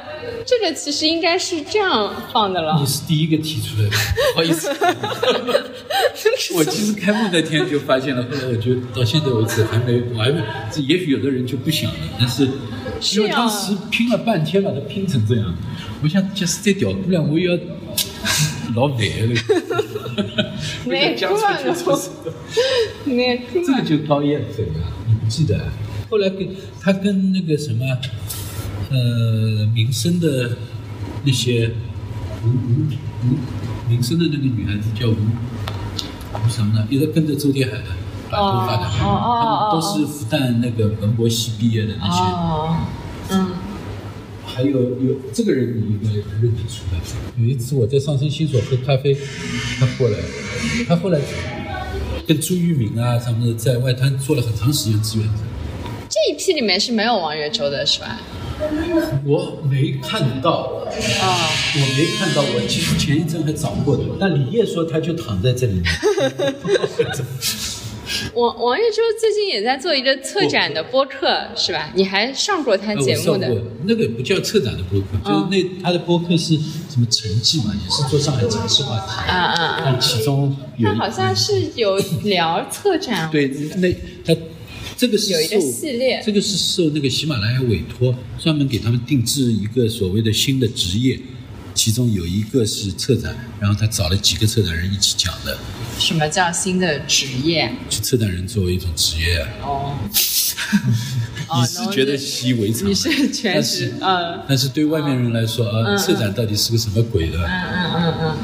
[0.45, 2.85] 这个其实应该是这样放的了你。
[2.85, 3.97] 是第一个提出来的，
[4.35, 4.69] 不好意思。
[6.55, 12.47] 我其实开幕那天就发现了，后来我就到现在为止还没，我还没，这也许有的人就不想了，但是
[13.17, 15.55] 因为当时拼了半天把它拼成这样，
[16.03, 17.57] 我想就是这屌姑娘我也要
[18.77, 19.35] 老难了，
[20.85, 22.11] 我 没错就是
[23.07, 25.65] 那 这个就高燕飞啊，你不记得啊？
[26.11, 26.49] 后来跟
[26.81, 27.85] 他跟那个什么，
[28.91, 30.57] 呃，民生的
[31.25, 31.73] 那些
[32.45, 32.85] 吴吴
[33.25, 36.87] 吴民生的那个女孩子叫吴吴什么呢？
[36.91, 37.85] 也在跟着周天海的，
[38.31, 39.01] 短头发的，他
[39.51, 42.21] 们都是复旦那个文博系毕业的那些。
[42.21, 42.77] 哦，
[43.31, 43.51] 嗯，
[44.57, 46.09] 还有有这个人你应该
[46.41, 46.99] 认得出来。
[47.39, 49.15] 有一次我在上升新所喝咖啡，
[49.79, 50.19] 他过来，
[50.89, 51.21] 他后来
[52.27, 55.35] 跟朱玉明啊什么的在外滩做了很长时间志愿者。
[56.09, 58.19] 这一批里面是没有王岳洲的是吧？
[59.27, 60.87] 我没看到，
[61.21, 65.83] 啊、我没看到，我其实前一阵还找过的，但李烨说他就躺在这里。
[68.35, 71.91] 王王岳洲最近也在做一个策展的播客是吧？
[71.95, 73.63] 你还上过他呃节目的？
[73.85, 76.57] 那个不叫策展的播客，就是那他的播客是
[76.89, 79.31] 什么成绩嘛，也是做上海城市话题。
[79.31, 79.83] 啊啊啊！
[79.85, 83.93] 但其中有他好像是有聊策展，对那
[84.25, 84.41] 他
[84.97, 91.19] 这个是有一个系列这个是受那个喜马拉雅委托，专门给他们定制一个所谓的新的职业，
[91.77, 95.57] 其中有一个是策展，然后他找了几个策展人一起讲的，
[95.99, 97.71] 什么叫新的职业？
[97.91, 99.49] 就策展人作为一种职业啊。
[99.63, 99.99] 哦，
[101.49, 104.41] 哦你是觉得习以为常，你是全但是是嗯。
[104.49, 107.39] 但是对外面人来说啊，嗯策展到底是个什么鬼的？
[107.39, 108.37] 嗯嗯嗯嗯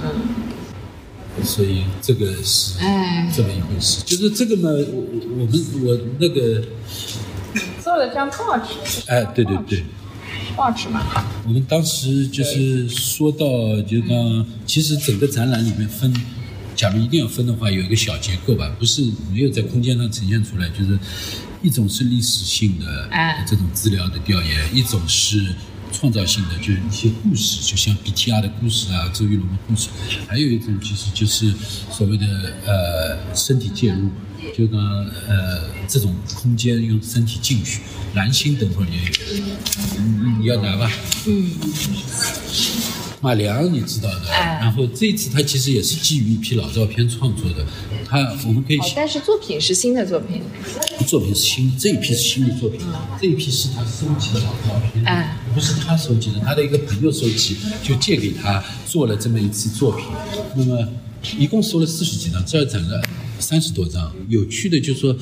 [1.39, 1.45] 嗯。
[1.45, 4.03] 所以这个是哎这么一回事。
[4.03, 6.63] 就是这个嘛，我我我们我那个
[7.55, 8.75] 嗯，做了张报纸，
[9.07, 9.83] 哎，对对对，
[10.57, 11.01] 报纸嘛，
[11.47, 13.47] 我们当时就是说到，
[13.83, 16.15] 就刚其实整个展览里面分，
[16.77, 20.99] 假如一定要分的话，有一个小结构吧，不是没有在空间上呈现出来，就是
[21.63, 25.55] 一种是历史性的哎这种资料的调研，一种是
[25.93, 29.89] 创造性的，就是一些故事，就像 BTR 的故事啊，周玉龙的故事，
[30.29, 31.53] 还有一种其实就是
[31.91, 32.27] 所谓的
[32.67, 34.11] 呃身体介入。
[34.55, 34.81] 就刚
[35.29, 37.81] 呃这种空间用身体进去，
[38.15, 38.99] 蓝星等会儿也
[39.39, 39.45] 有，
[39.99, 40.91] 你你要拿吧？
[41.27, 41.51] 嗯。
[43.21, 44.59] 马良你知道的，哎。
[44.61, 47.65] 然后这次他其实也是基于一批老照片创作的，
[48.05, 50.43] 他我们可以哦，但是作品是新的作品，
[51.07, 52.81] 作品是新，这一批是新的作品，
[53.21, 55.37] 这一批是他收集的老照片，哎。
[55.55, 60.07] 不是他收集的，他的一个朋友收集，就借给他做了这么一次作品。
[60.57, 60.89] 那么
[61.39, 63.01] 一共收了四十几张，这儿展了
[63.43, 64.15] 三十多张。
[64.29, 65.15] 有趣的就是说，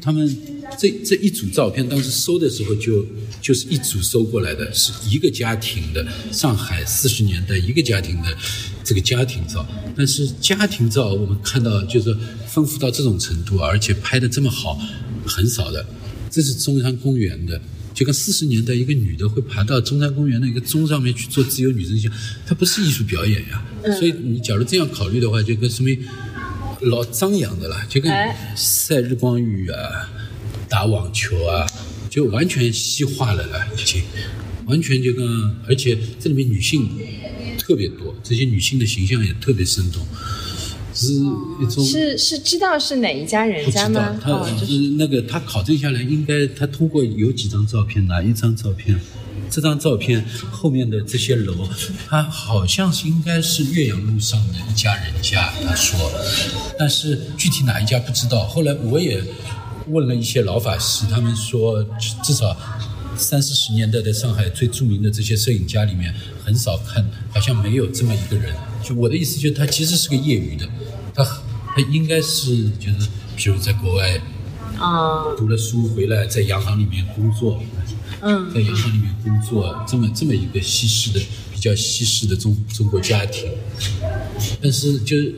[0.00, 0.36] 他们
[0.78, 3.06] 这这一组照片当时收的时候就
[3.40, 8.36] 就是一组收过来的，是一个家庭的上海四十年代一个家庭的
[8.82, 9.64] 这个家庭照。
[9.96, 14.80] 但是家庭照我们看到就是说丰富到这种程度，而且拍的这么好，
[15.24, 15.86] 很少的。
[16.30, 17.60] 这是中山公园的。
[17.94, 22.10] 就跟四十年代一个女的会爬到中山公园的一个钟上面去做自由女神像，
[22.44, 23.64] 它不是艺术表演呀。
[23.96, 25.96] 所以你假如这样考虑的话，就跟说明
[26.80, 30.10] 老张扬的啦，就跟哎晒日光浴啊、
[30.68, 31.66] 打网球啊，
[32.10, 34.02] 就完全西化了啦，已经
[34.66, 35.26] 完全就跟，
[35.66, 36.88] 而且这里面女性
[37.58, 40.02] 特别多，这些女性的形象也特别生动，
[40.94, 44.18] 是一种是是知道是哪一家人家吗？
[44.22, 48.98] 他哦，就是是那个他考证下来，应该他通过有几张照片，哪一张照片？
[49.50, 51.68] 这张照片后面的这些楼，
[52.08, 55.98] 他好像是应该是岳阳路上的一家人家，他说，
[56.78, 58.46] 但是具体哪一家不知道。
[58.46, 59.22] 后来我也
[59.88, 61.84] 问了一些老法师，他们说
[62.22, 62.56] 至少
[63.16, 66.12] 三四十年代的上海最著名的这些摄影家里面，
[66.44, 68.54] 很少看，好像没有这么一个人。
[68.82, 70.68] 就我的意思，就是他其实是个业余的，
[71.14, 74.20] 他他应该是就是，比如在国外
[74.78, 77.62] 啊，读了书回来，在洋行里面工作，
[78.24, 81.20] 嗯，在洋行里面工作，这么这么一个西式的
[81.52, 83.50] 比较西式的中中国家庭，
[84.62, 85.34] 但是就是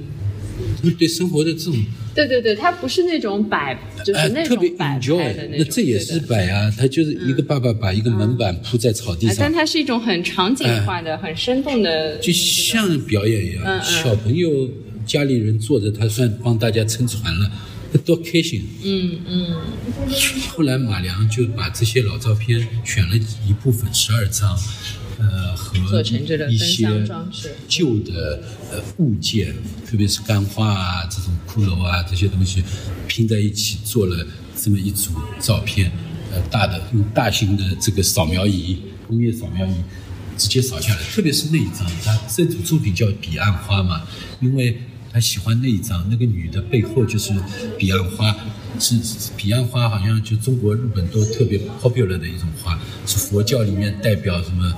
[0.79, 1.75] 他们对生活的这种
[2.15, 4.99] 对对对，他不是那种摆，就是哎，那特别种摆
[5.35, 14.71] 的那种，那这也是摆啊，他就是一个爸爸把一个门板铺在草地上但，它是一种很场景化的、很生动的，就像表演一样，小朋友
[15.05, 18.65] 家里人坐着，他算帮大家撑船了，那多开心！
[18.85, 19.57] 嗯嗯，
[20.55, 24.59] 后来马良就把这些老照片选了一部分，十二张，
[25.19, 26.03] 呃，和
[26.51, 26.87] 一些
[27.69, 29.55] 旧的呃物件，
[29.87, 32.63] 特别是干花啊、这种骷髅啊这些东西
[33.07, 34.27] 拼在一起，做了
[34.61, 35.91] 这么一组照片。
[36.33, 39.75] 呃，大的用大型的这个扫描仪，工业扫描仪
[40.37, 44.03] 直接扫下来，特别是那一张，它这组作品叫《彼岸花》嘛，
[44.41, 44.77] 因为
[45.17, 47.33] 他喜欢那一张，那个女的背后就是
[47.79, 48.37] 彼岸花，
[48.79, 54.77] 是是彼岸花，好像就中国、日本都特别 popular 的一种花，是佛教里面代表什么？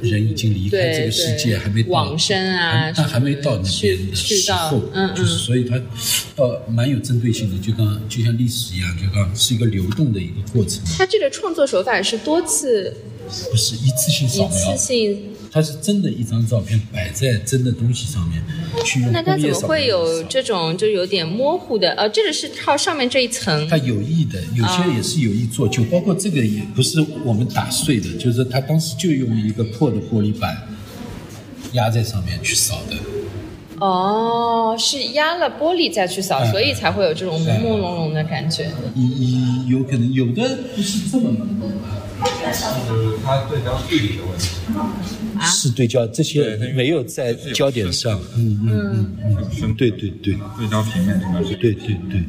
[0.00, 5.74] 人已经离开这个世界，还没到往生啊还但还没到那边的时候，嗯嗯就是所以他
[6.36, 10.80] 呃蛮有针对性的，就刚就像历史一样，就刚是一个流动的一个过程。
[10.96, 12.96] 他这个创作手法是多次
[13.50, 15.18] 不是一次性扫一次描，性。
[15.56, 18.42] 它是真的一张照片摆在真的东西上面
[18.84, 21.92] 去用那它怎么会有这种就有点模糊的？
[21.92, 30.68] 呃，这个是靠上面这一层它有意的，有些也是有意做旧，包括这个也不是我们打碎的，就是他当时就用一个破的玻璃板
[31.72, 32.96] 压在上面去扫的。
[33.78, 38.70] 哦，是压了玻璃再去扫，哎所以才会有这种朦朦胧胧的感觉。
[38.94, 41.48] 一一有可能有的不是这么浓
[42.52, 44.48] 是它对焦距离的问题。
[45.42, 48.20] 是对焦，这些没有在焦点上。
[48.36, 52.22] 嗯嗯嗯嗯，对对对对焦平面这个是对对对。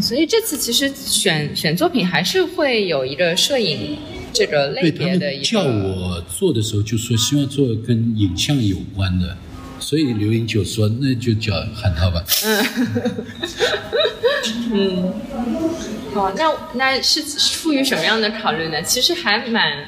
[0.00, 3.96] 所以这次其实选选作品还是会有一个摄影
[4.32, 5.42] 这个类别的一个。
[5.42, 9.36] 们叫我做的时候就说希望做跟影像有关的，
[9.78, 12.24] 所以刘英九说那就叫喊他吧。
[16.14, 18.80] 哦，那那是出于什么样的考虑呢？
[18.82, 19.84] 其实还蛮，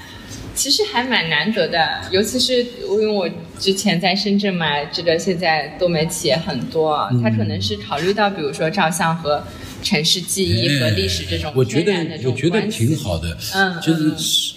[0.56, 1.78] 其实还蛮难得的，
[2.10, 3.28] 尤其是因为我
[3.60, 9.44] 之前在深圳嘛，这个现在多媒体也很多，它可能是考虑到比如说照相和
[9.82, 11.92] 城市记忆和历史这种哎我觉得
[12.24, 13.78] 我觉得挺好的，嗯。
[13.82, 14.54] 就是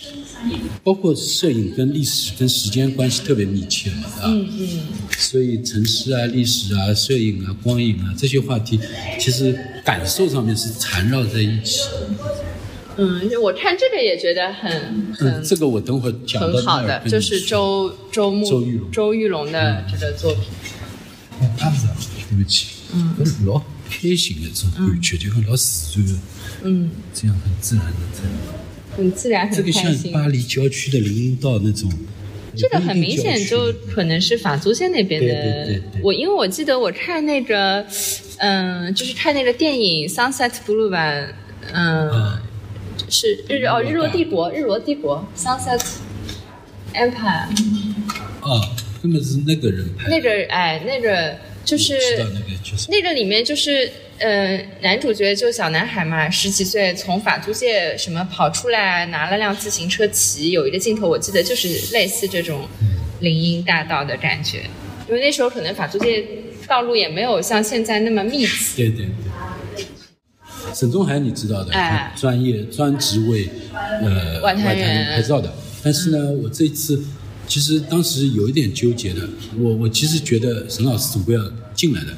[0.86, 4.82] 包括摄影跟历史跟时间关系特别密切嘛，啊，嗯嗯，
[5.18, 8.80] 所以城市啊、历史啊、摄影啊、光影啊这些话题，
[9.20, 12.08] 其实感受上面是缠绕在一起的。
[13.00, 14.72] 嗯，我看这个也觉得很
[15.14, 20.44] 很嗯，这个我等会讲到很好的，就是周周木周玉龙周玉龙的这个作品。
[21.42, 21.88] 哎他不是，
[22.30, 23.58] 对不起，嗯，老
[23.90, 26.20] 开心的这种感觉，就很老自然的，
[26.64, 28.24] 嗯，这样很自然的在。
[28.98, 29.86] 很自然，这个像。
[30.12, 31.90] 巴黎郊区的林荫道那种，
[32.58, 35.28] 这个很明显就可能是法租界那边的。
[35.28, 37.86] 对对对对我因为我记得我看那个，
[38.40, 41.28] 嗯，就是看那个电影《Sunset Blue》吧，
[41.72, 42.42] 嗯，啊
[43.10, 45.82] 是日哦日落帝国，日落帝国 Sunset
[46.94, 47.48] Empire
[48.42, 48.62] 啊，
[49.02, 51.96] 根本是那个人拍，那个哎那个就是
[52.90, 62.68] 那个里面就是呃，男主角就小男孩嘛，十几岁从法租界什么跑出来，拿了辆自行车骑，有一个镜头我记得就是类似这种
[63.22, 64.64] 林荫大道的感觉，
[65.08, 66.26] 因为那时候可能法租界
[66.68, 68.76] 道路也没有像现在那么密集。
[68.76, 69.08] 对对对。
[70.74, 71.74] 沈宗海你知道的，
[72.16, 75.54] 专业专职为呃外滩拍照的。
[75.82, 77.02] 但是呢，我这次
[77.48, 81.42] 其实当时有一点纠结的，我我其实觉得沈老师总归要
[81.74, 82.16] 进来的，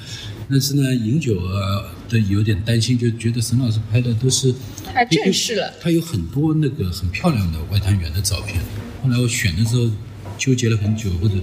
[0.49, 4.53] 但是呢，饮酒啊的有点担心，就觉得沈老师拍的都是
[4.85, 8.59] 太正式了他有很多那个很漂亮的外滩员的照片。
[9.01, 9.89] 后来我选的时候
[10.37, 11.35] 纠结了很久，或者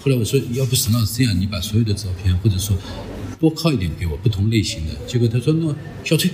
[0.00, 2.76] 后来我说，要不沈老师这样，你把所有的照片，或者说
[3.44, 4.94] 多靠一点给我不同类型的。
[5.06, 6.30] 结果他说，那小崔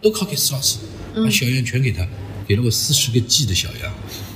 [0.00, 0.78] 都靠给史老师，
[1.14, 2.08] 把小样全给他，
[2.48, 3.92] 给了我四十个 G 的小样。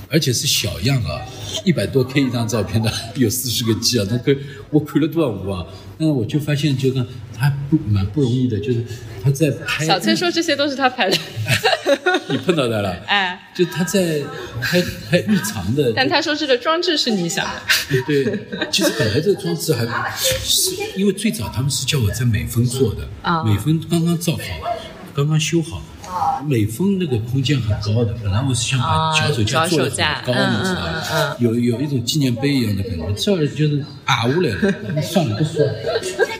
[0.07, 1.21] 而且是小样啊，
[1.65, 4.37] 一百多 K 一张照片的， 有四十个 G 啊，那个
[4.69, 5.65] 我看了多少五啊？
[5.97, 8.85] 那我就发现，就看他不蛮不容易的，就是
[9.23, 9.83] 他在拍。
[9.83, 11.17] 小崔说这些都是他拍的，
[12.29, 12.95] 你碰到他了？
[13.07, 14.21] 哎，就他在
[14.61, 17.51] 拍拍日常的，但他说这个装置是你想的。
[18.07, 18.39] 对，
[18.71, 19.85] 其实本来这个装置还
[20.17, 24.39] 是因为最早他们是叫我在美丰做的，啊美丰刚刚造好，
[25.15, 25.81] 刚刚修好。
[26.45, 31.37] 美丰那个空间很高的，本来我是想把啊脚手架做的很高，嗯你知道嗯嗯吧？
[31.39, 33.13] 有有一种纪念碑一样的感觉。
[33.13, 35.73] 这儿就是啊下来了，算了不说了。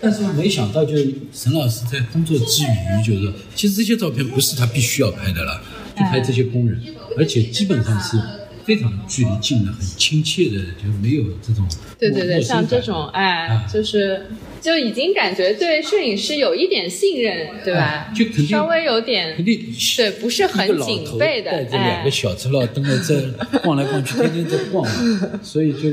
[0.01, 5.61] 但是没想到，就是沈老师在工作之余，就是说其实这些照片不是他必须要拍的了，
[5.95, 6.81] 就拍这些工人，
[7.17, 8.17] 而且基本上是
[8.65, 11.67] 非常距离近的、很亲切的，就没有这种
[11.99, 14.25] 对对对，像这种哎啊，就是
[14.59, 17.81] 就已经感觉对摄影师有一点信任，对吧？
[17.81, 22.03] 啊就肯定稍微有点肯定对，不是很警备的，带着两哎。
[22.03, 23.15] 个，小车老蹬着在
[23.59, 25.89] 逛来逛去，天天在逛嘛， 所以就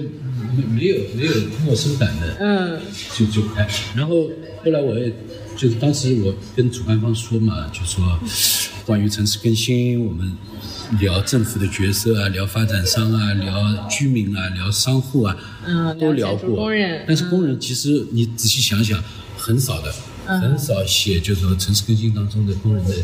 [0.58, 1.32] 没没有没有
[1.64, 2.80] 陌生感的，嗯
[3.16, 3.68] 就就拍。
[3.94, 4.28] 然后
[4.64, 5.12] 后来我也
[5.56, 8.18] 就是当时我跟主办方说嘛，就说
[8.84, 10.36] 关于城市更新，我们
[11.00, 15.36] 聊政府的角色啊，聊发展商啊，聊居民啊，聊商户啊，
[15.66, 16.56] 嗯都聊过。
[16.56, 19.02] 工人但是工人其实你仔细想想，
[19.36, 19.94] 很少的，
[20.26, 22.94] 很少写，就是说城市更新当中的工人的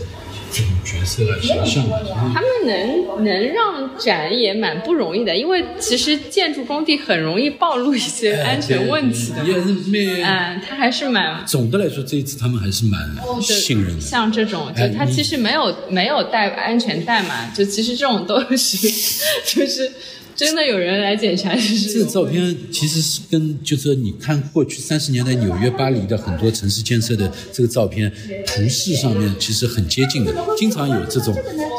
[0.54, 2.32] 这种角色啊、形象啊。
[2.32, 10.54] 他们能能让展也蛮不容易的，因为其实建筑工地很容易暴露一些安全问题的也是蛮。
[10.54, 13.00] 嗯，他还是蛮总的来说，这一次他们还是蛮
[13.42, 14.00] 信任的。
[14.00, 18.76] 像这种，就他其实没有没有带安全带嘛，就其实这种都是
[19.44, 19.90] 就是
[20.34, 28.12] 真的有人来检查，就是这个照片其实是跟，就是说你看过去三十年代纽约、巴黎的很多城市建设的这个照片
[28.46, 31.34] 图示上面其实很接近的，经常有这种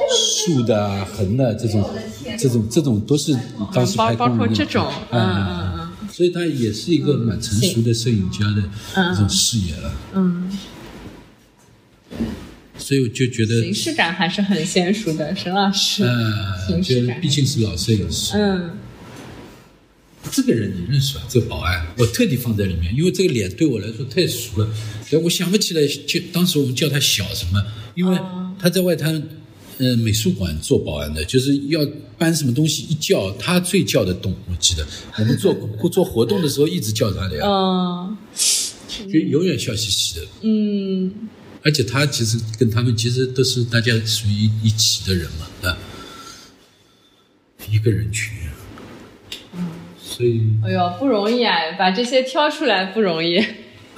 [0.09, 1.89] 竖的啊、横的这种
[2.39, 3.37] 这种这种都是
[3.73, 6.09] 当时包包括这种，嗯嗯嗯嗯。
[6.11, 8.61] 所以他也是一个蛮成熟的摄影家的
[9.11, 9.93] 一种视野了。
[10.13, 10.49] 嗯，
[12.77, 16.03] 所以我就觉得，形式感还是很娴熟的，沈老师。
[16.03, 18.37] 呃，就毕竟是老摄影师。
[18.37, 18.77] 嗯，
[20.31, 21.23] 这个人你认识吧？
[21.29, 24.69] 这个保安，我特地放在里面，因为这个脸对我来说太熟了。
[25.09, 27.63] 对我想不起来，就当时我们叫他小什么，
[27.95, 28.17] 因为
[28.59, 29.21] 他在外滩，
[29.77, 31.79] 呃，美术馆做保安的，就是要
[32.17, 34.35] 搬什么东西一叫他最叫得动。
[34.49, 34.85] 我记得
[35.19, 35.55] 我们做
[35.91, 38.17] 做活动的时候一直叫他的呀，嗯
[39.11, 40.25] 就永远笑嘻嘻的。
[40.41, 41.13] 嗯，
[41.65, 45.75] 而且他其实跟他们其实都是大家属于一起的人嘛，啊，
[47.67, 48.31] 一个人群，
[49.99, 53.37] 所以哎呦，不容易啊，把这些挑出来不容易。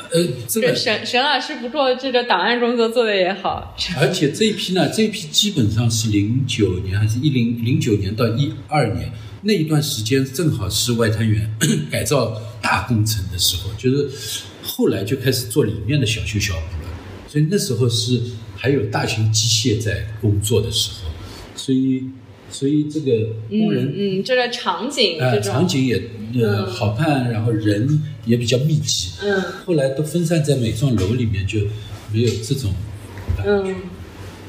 [0.10, 9.12] 呃，这个沈沈老师不做这个档案工作做的也好， 而且这一批呢，这一批基本上是零九年还是一零零九年到一二年
[9.42, 11.54] 那一段时间，正好是外滩源
[11.92, 14.10] 改造大工程的时候，就是
[14.64, 16.77] 后来就开始做里面的小修小补了，
[17.28, 18.22] 所以那时候是
[18.56, 21.12] 还有大型机械在工作的时候，
[21.56, 22.04] 所以
[22.50, 23.94] 所以这个工人。
[23.96, 25.96] 嗯，这个场景呃，场景也
[26.42, 29.12] 呃嗯好看，然后人也比较密集。
[29.24, 31.60] 嗯后来都分散在每幢楼里面，就
[32.14, 32.74] 没有这种。
[33.46, 33.76] 嗯，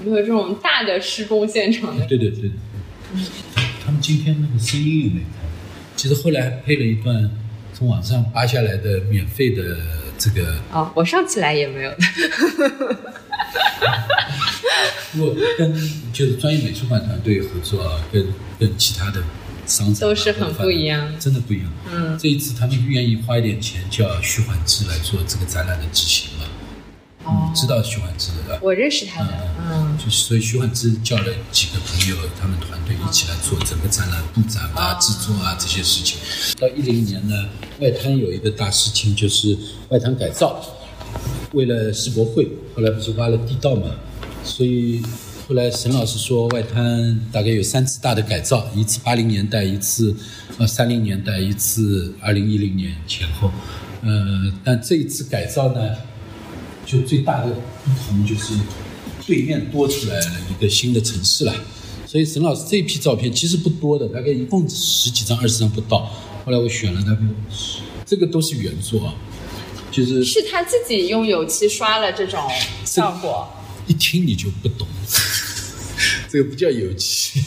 [0.04, 2.06] 没有这种大的施工现场的。
[2.06, 2.50] 对对对
[3.12, 3.26] 嗯。
[3.84, 5.26] 他们今天那个声音有没有，
[5.96, 7.30] 其实后来还配了一段
[7.72, 9.78] 从网上扒下来的免费的
[10.18, 11.92] 这个，哦，我上次来也没有。
[15.14, 15.74] 如果跟
[16.12, 18.26] 就是专业美术馆团队合作啊，跟
[18.58, 19.22] 跟其他的
[19.66, 21.72] 商场啊都是很不一样真的不一样。
[21.90, 26.44] 嗯这一次他们愿意花一点钱叫徐缓之来做这个展览的执行嘛。
[26.44, 26.57] 哦
[27.30, 28.58] 你知道徐焕之的吧？
[28.62, 36.18] 我认识他的，嗯就所以徐焕之叫了几个朋友，他们团队一起来做整个展览布展啊、制作啊这些事情。
[36.58, 37.48] 到一零年呢，
[37.80, 39.56] 外滩有一个大事情，就是
[39.90, 40.64] 外滩改造，
[41.52, 43.90] 为了世博会，后来不是挖了地道嘛，
[44.42, 45.02] 所以
[45.48, 50.14] 后来沈老师说，外滩大概有三次大的改造，一次八零年代，一次
[50.58, 53.50] 呃三零年代，一次二零一零年前后。
[54.00, 55.80] 呃，但这一次改造呢，
[56.88, 57.52] 就最大的
[57.84, 58.54] 不同就是
[59.26, 61.54] 对面多出来了一个新的城市了。
[62.06, 66.10] 所以沈老师这一批照片其实不多的，大概一共十几张、二十张不到。
[66.46, 67.20] 后来我选了大概
[67.50, 69.14] 十，这个都是原作啊，
[69.90, 72.40] 就是是他自己用油漆刷了这种
[72.86, 73.46] 效果。
[73.86, 74.88] 一听你就不懂，
[76.30, 77.42] 这个不叫油漆，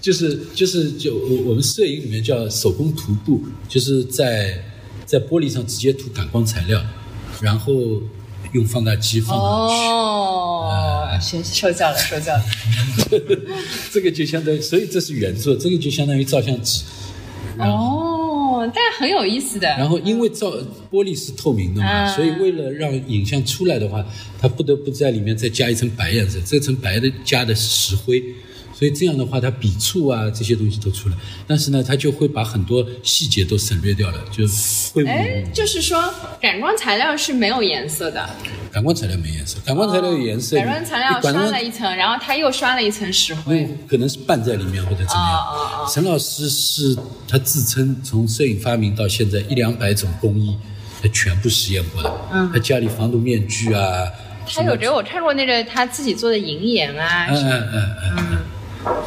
[0.00, 4.60] 就是就是就我我们摄影里面叫手工涂布，就是在
[5.06, 6.84] 在玻璃上直接涂感光材料，
[7.40, 7.72] 然后
[8.54, 9.74] 用放大机放上去。
[9.84, 12.42] 哦，学受教了，受教了。
[13.92, 16.82] 这个就相当于，所以这是原作，这个就相当于照相机。
[17.58, 19.68] 哦，但很有意思的。
[19.68, 20.50] 然后因为照
[20.90, 24.04] 玻璃是透明的嘛，啊所以为了让影像出来的话，
[24.40, 28.22] 它不得不在里面再加一层白颜色，这层白的加的是石灰，
[28.74, 31.16] 所以这样的话它笔触啊这些东西都出来，
[31.46, 34.44] 但是呢，它就会把很多细节都省略掉了，就
[34.92, 38.28] 会哎，就是说感光材料是没有颜色的，
[38.72, 43.62] 感光材料没颜色，感光材料有颜色，感光材料刷了一层，然后他又刷了一层石灰。
[43.64, 45.38] 嗯，可能是拌在里面或者怎么样。
[45.38, 46.96] 哦哦哦沈老师是
[47.28, 50.56] 他自称从摄影发明到现在一两百种工艺，
[51.00, 52.12] 他全部实验过的。
[52.32, 54.10] 嗯他家里防毒面具啊，
[54.46, 57.26] 他有这个，我看过那个他自己做的银盐啊。
[57.30, 58.38] 嗯嗯嗯嗯嗯，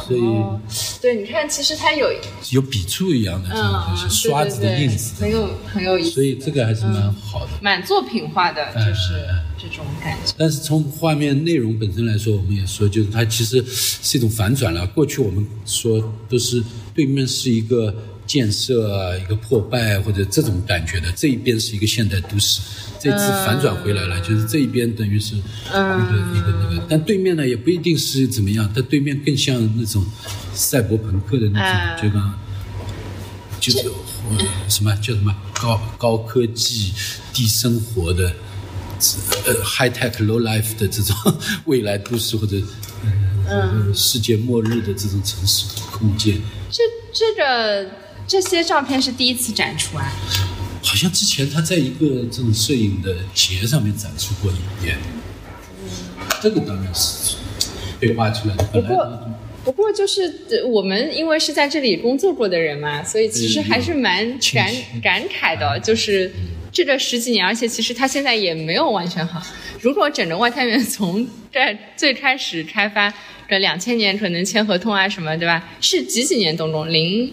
[0.06, 0.60] 所以哦，
[1.00, 2.08] 对，你看，其实它有，
[2.50, 7.50] 有笔触一样的这种嗯，东西，嗯刷子的印子很有很有意思，所以这个还是蛮好的。
[7.60, 9.24] 蛮作品化的，嗯就是
[9.56, 10.34] 这种感觉。
[10.36, 14.86] 但是从画面内容本身来说，我们也说，就是它其实是一种反转了。
[14.88, 16.62] 过去我们说都是
[16.94, 17.94] 对面是一个
[18.28, 22.60] 建设啊，一个破败或者这种感觉的，这一边是一个现代都市。
[23.00, 25.76] 这次反转回来了，就是这一边等于是一个、
[26.36, 30.04] 一个那个，但对面呢也不一定是怎么样，但对面更像那种
[30.52, 32.12] 赛博朋克的那种，嗯
[33.60, 33.94] 就刚就
[34.68, 36.92] 什么叫什么高高科技
[37.32, 38.32] 低生活的。
[39.46, 41.14] 呃 high tech low life 的这种
[41.66, 42.56] 未来都市或者
[43.46, 46.36] 呃世界末日的这种城市空间，
[46.68, 47.88] 这这个
[48.28, 50.12] 这些照片是第一次展出啊？
[50.82, 54.98] 好像之前他在一个这种摄影的节上面展出过一遍，
[56.42, 57.36] 这个当然是
[57.98, 58.64] 被挖出来的。
[58.70, 59.28] 本来不过
[59.64, 64.70] 不过就是呃我们因为是在这里工作过的人嘛，所以其实还是蛮感
[65.02, 66.30] 感慨的，就是
[66.70, 69.42] 这个十几年，而且其实它现在也没有完全好。
[69.80, 71.58] 如果整个外滩源从这
[71.96, 73.12] 最开始开发，
[73.48, 75.68] 这两千年可能签合同啊什么，对吧？
[75.80, 76.92] 是几几年动工？
[76.92, 77.32] 零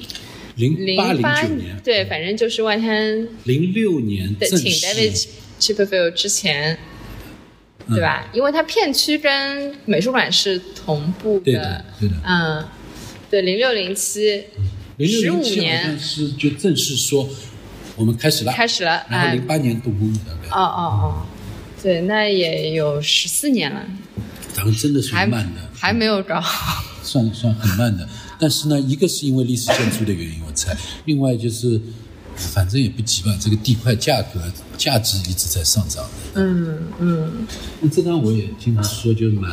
[0.56, 5.26] 零八零九年，对，反正就是外滩零六年的请 David
[5.60, 6.78] Chipperfield 之前，
[7.88, 8.30] 嗯对吧？
[8.34, 12.16] 因为它片区跟美术馆是同步对的，对的。
[12.24, 12.66] 嗯，
[13.30, 14.46] 对，零六零七
[14.98, 17.30] 零六零15七好年像是就正式说
[17.96, 21.26] 我们开始了，开始了，然后哎零八年动工大概，哦哦哦，
[21.84, 23.86] 对，那也有十四年了，
[24.54, 26.82] 咱们真的还算慢的，还没有搞好。
[27.04, 28.08] 算算很慢的。
[28.40, 30.76] 但是呢，一个是因为历史建筑的原因，我猜；
[31.06, 31.80] 另外就是，
[32.36, 34.42] 反正也不急吧，这个地块价格
[34.78, 36.04] 价值一直在上涨。
[36.34, 37.48] 嗯嗯，
[37.82, 39.52] 那这张我也经常说，就蛮，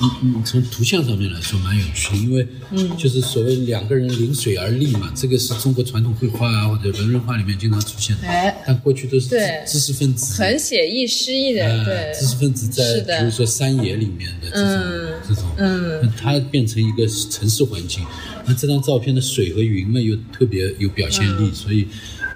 [0.00, 2.96] 嗯嗯，从图像上面来说蛮有趣的，因为嗯。
[2.96, 18.04] 就是所谓两个人临水而立嘛，这个是中国传统绘画啊或者文人画里面经常出现的，哎但过去都是知知识分子，很写意诗意的，呃对，知识分子在比如说山野里面的这种、嗯这种，嗯它变成一个城市环境，
[18.46, 21.86] 那这张照片的水和云呢又特别有表现嗯力，所以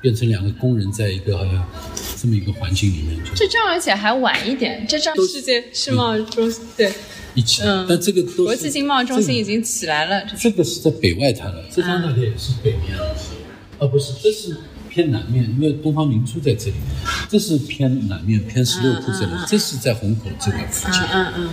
[0.00, 1.68] 变成两个工人在一个好像
[2.20, 6.92] 这么一个环境里面就这张而且还晚一点，这张世界世贸中心对
[7.34, 7.86] 一起，嗯。
[7.88, 13.16] 但这个都是国际经贸中心已经起来了，这这个是在北外滩了，这张大概也是北面了，
[13.78, 14.56] 哦不是，这是
[14.88, 16.74] 偏南面，因为东方明珠在这里，
[17.28, 21.00] 这是偏南面，偏十六铺这里，这是在虹口这个附近。
[21.10, 21.48] 嗯嗯，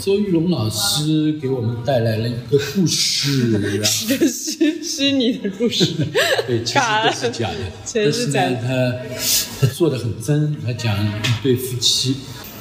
[0.00, 3.68] 周玉龙老师给我们带来了一个故事， 然后。
[4.08, 5.86] 这是虚拟的故事，
[6.46, 8.50] 对，其实都是假的，全但是是假的。
[8.52, 12.16] 呢，他他做的很真，他讲一对夫妻，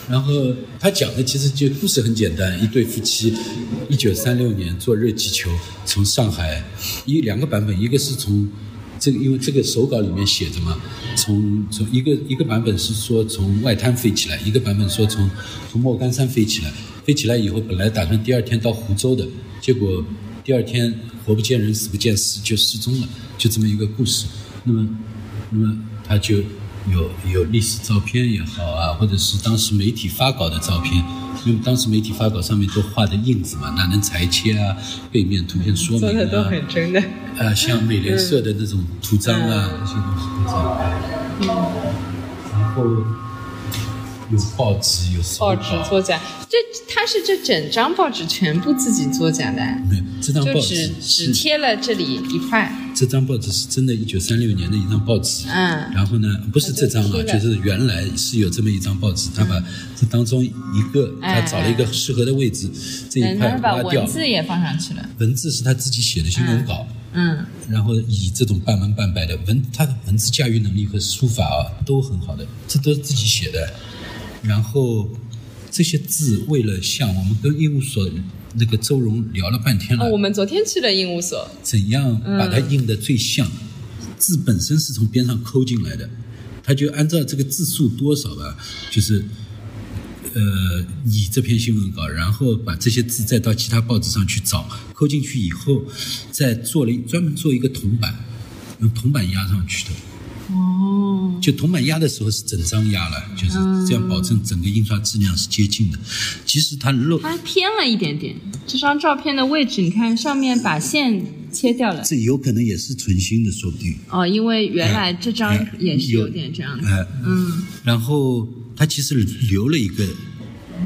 [0.09, 0.33] 然后
[0.79, 3.33] 他讲的其实就故事很简单，一对夫妻，
[3.89, 5.51] 一九三六年坐热气球
[5.85, 6.63] 从上海，
[7.05, 8.49] 一两个版本，一个是从
[8.99, 10.81] 这个，因为这个手稿里面写着嘛，
[11.15, 15.29] 从从一个一个版本是说从外滩飞起来，一个版本说从
[15.71, 16.73] 从莫干山飞起来，
[17.05, 19.27] 飞起来以后本来打算第二天到湖州的，
[19.61, 20.03] 结果
[20.43, 20.91] 第二天
[21.23, 23.07] 活不见人，死不见尸，就失踪了，
[23.37, 24.25] 就这么一个故事。
[24.63, 24.89] 那么，
[25.51, 26.39] 那么他就
[26.87, 31.03] 有有历史照片也好啊，或者是当时媒体发稿的照片，
[31.45, 34.75] 因为当时媒体发稿上面都画的印子嘛，哪能裁切啊，
[35.11, 37.03] 背面图片说明啊，做的都很真的。
[37.37, 40.53] 呃，像美联社的那种图章啊，嗯那些东西都在
[41.41, 41.45] 嗯。
[42.51, 42.83] 然后
[44.31, 46.57] 有报纸，有报纸作假，这
[46.93, 55.47] 他是这整张报纸全部自己作假的，没有这张报纸只只贴了这里一块，这张报纸是真的，一九三六年的一张报纸。
[55.47, 55.89] 嗯。
[55.93, 59.57] 然后呢，不是这张啊，就是原来是有这么一张报纸，他把
[59.95, 60.51] 这当中一
[60.91, 62.69] 个，他哎找了一个适合的位置，
[63.09, 64.11] 这一嗯，块把挖掉文。
[64.11, 73.73] 字也放上去了，文字是他自己写的新闻稿，嗯，然后以这种半文半白的文，他的文字驾驭能力和书法啊都很好的，这都是自己写的。
[74.41, 75.09] 然后
[75.71, 78.09] 这些字为了向我们跟医务所
[78.55, 83.47] 那个周荣聊了半天了，哦，我们昨天去了印务所，怎样把它印得最像？
[83.47, 83.51] 嗯
[84.19, 86.09] 字本身是从边上抠进来的，
[86.61, 88.57] 他就按照这个字数多少吧，
[88.91, 89.23] 就是
[90.33, 95.85] 呃以这篇新闻稿，然后把这些字再到其他报纸上去找，抠进去以后，
[96.31, 98.13] 再做了专门做一个铜板，
[98.81, 99.91] 用铜板压上去的。
[100.89, 103.53] 哦，就铜板压的时候是整张压了，就是
[103.87, 105.97] 这样保证整个印刷质量是接近的。
[106.45, 108.35] 其实它漏它偏了一点点，
[108.65, 113.95] 这张照片的位置，你看上面把线切掉了，这有可能也是存心的，说不定。
[114.09, 119.15] 哦，因为原来这张哎也是有点这样的，哎，嗯，然后他其实
[119.49, 120.05] 留了一个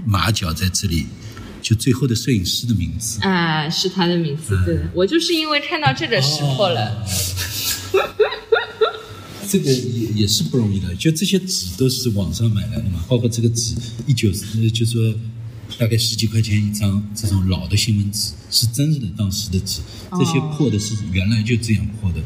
[0.06, 1.06] 马脚在这里，
[1.62, 3.20] 就最后的摄影师的名字。
[3.22, 7.06] 啊，是他的名字，对的，我就是因为看到这个识破了，
[9.48, 13.76] 这个也也是不容易的，就这些纸都是网上买来的嘛，包括这个纸，
[14.08, 15.14] 一九呃就说
[15.78, 19.82] 大概十几块钱一张，这种老的新闻纸是真的当时的纸，
[20.12, 22.22] 这些破的是原来就这样破的，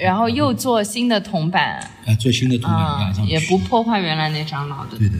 [0.00, 5.16] 然后又做新的铜板，啊，做新的铜板压啊上，去，也不破坏原来那张老的，对的，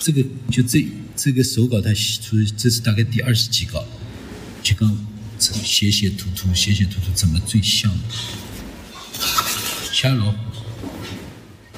[0.00, 3.84] 这个就这这个手稿，它写出这是大概第二十几稿，
[4.62, 4.96] 就刚
[5.38, 7.90] 这写写涂涂写写涂涂怎么最像
[9.96, 10.08] 的？
[10.08, 10.36] 瞎老虎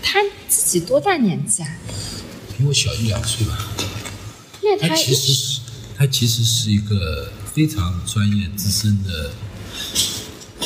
[0.03, 1.79] 他自己多大年纪啊？
[2.57, 5.61] 比我小一两岁吧，他那他其实是
[5.97, 9.31] 他其实是一个非常专业资深的，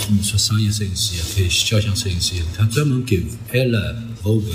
[0.09, 3.22] 你说商业摄影师也可以，肖像摄影师也可以，他专门给
[3.53, 4.55] Ella Vogue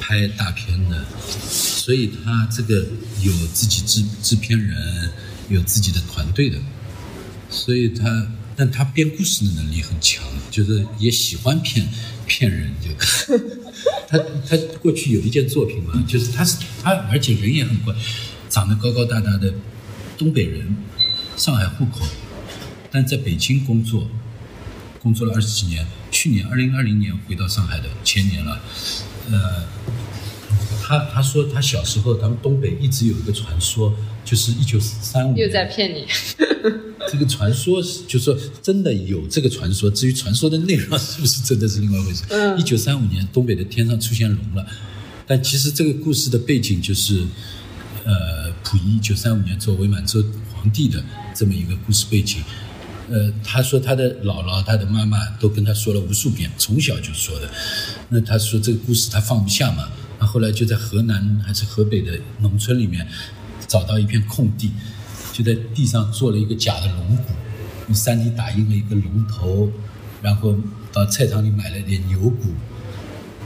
[0.00, 1.04] 拍大片的，
[1.50, 2.86] 所以他这个
[3.20, 5.12] 有自己制制片人，
[5.50, 6.56] 有自己的团队的，
[7.50, 8.26] 所以他。
[8.60, 11.88] 但他编故事的能力很强，就是也喜欢骗
[12.26, 12.90] 骗人，就
[14.06, 17.94] 他他过去有一件作品嘛，就是他是他，而且人也很怪，
[18.50, 19.54] 长得高高大大的
[20.18, 20.76] 东北人，
[21.38, 22.04] 上海户口，
[22.90, 24.06] 但在北京工作，
[24.98, 25.86] 工作了二十几年。
[26.10, 28.60] 去年二零二零年回到上海的，前年了。
[29.30, 29.64] 呃，
[30.82, 36.06] 他他说他小时候，他们东北一直有一个传说，就是一九三五又在骗你。
[37.10, 42.22] 这个传说是，就说真的有这个传说，至于传说的内容是不是真的是另外一回事。
[42.28, 42.58] 嗯。
[42.58, 44.64] 一九三五年，东北的天上出现龙了，
[45.26, 47.26] 但其实这个故事的背景就是，
[48.04, 51.02] 呃，溥仪一九三五年做伪满洲皇帝的
[51.34, 52.42] 这么一个故事背景。
[53.08, 57.50] 呃，他说他的姥姥、他的妈妈都跟他说了无数遍，从小就说的。
[58.08, 59.88] 那他说这个故事他放不下嘛，
[60.20, 63.04] 那后来就在河南还是河北的农村里面
[63.70, 64.72] 找到一片空地，
[65.32, 67.32] 就在地上做了一个假的龙骨，
[67.86, 69.70] 用 3D 打印了一个龙头，
[70.20, 70.56] 然后
[70.92, 72.52] 到菜场里买了点牛骨，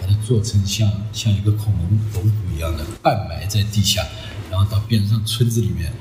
[0.00, 4.02] 把它做成像像一个恐龙龙骨一样的，半埋在地下，
[4.50, 5.92] 然后到边上村子里面，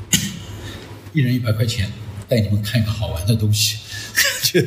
[1.12, 1.92] 一人一百块钱。
[2.26, 3.78] 带你们看一个好玩的东西，
[4.42, 4.60] 就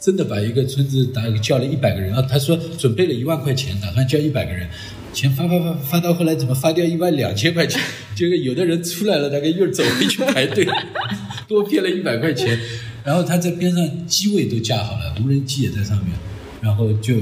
[0.00, 2.22] 真的把一个村子打叫了一百个人啊！
[2.22, 4.70] 他说准备了一万块钱，打算叫一百个人，
[5.18, 7.82] 钱发发发发到后来怎么发掉一万两千块钱？
[8.14, 10.64] 结果有的人出来了，大概又走回去排队，
[11.48, 12.56] 多骗了一百块钱。
[13.04, 16.16] 然后他在边上机位都架好了，无人机也在上面，
[16.60, 17.16] 然后就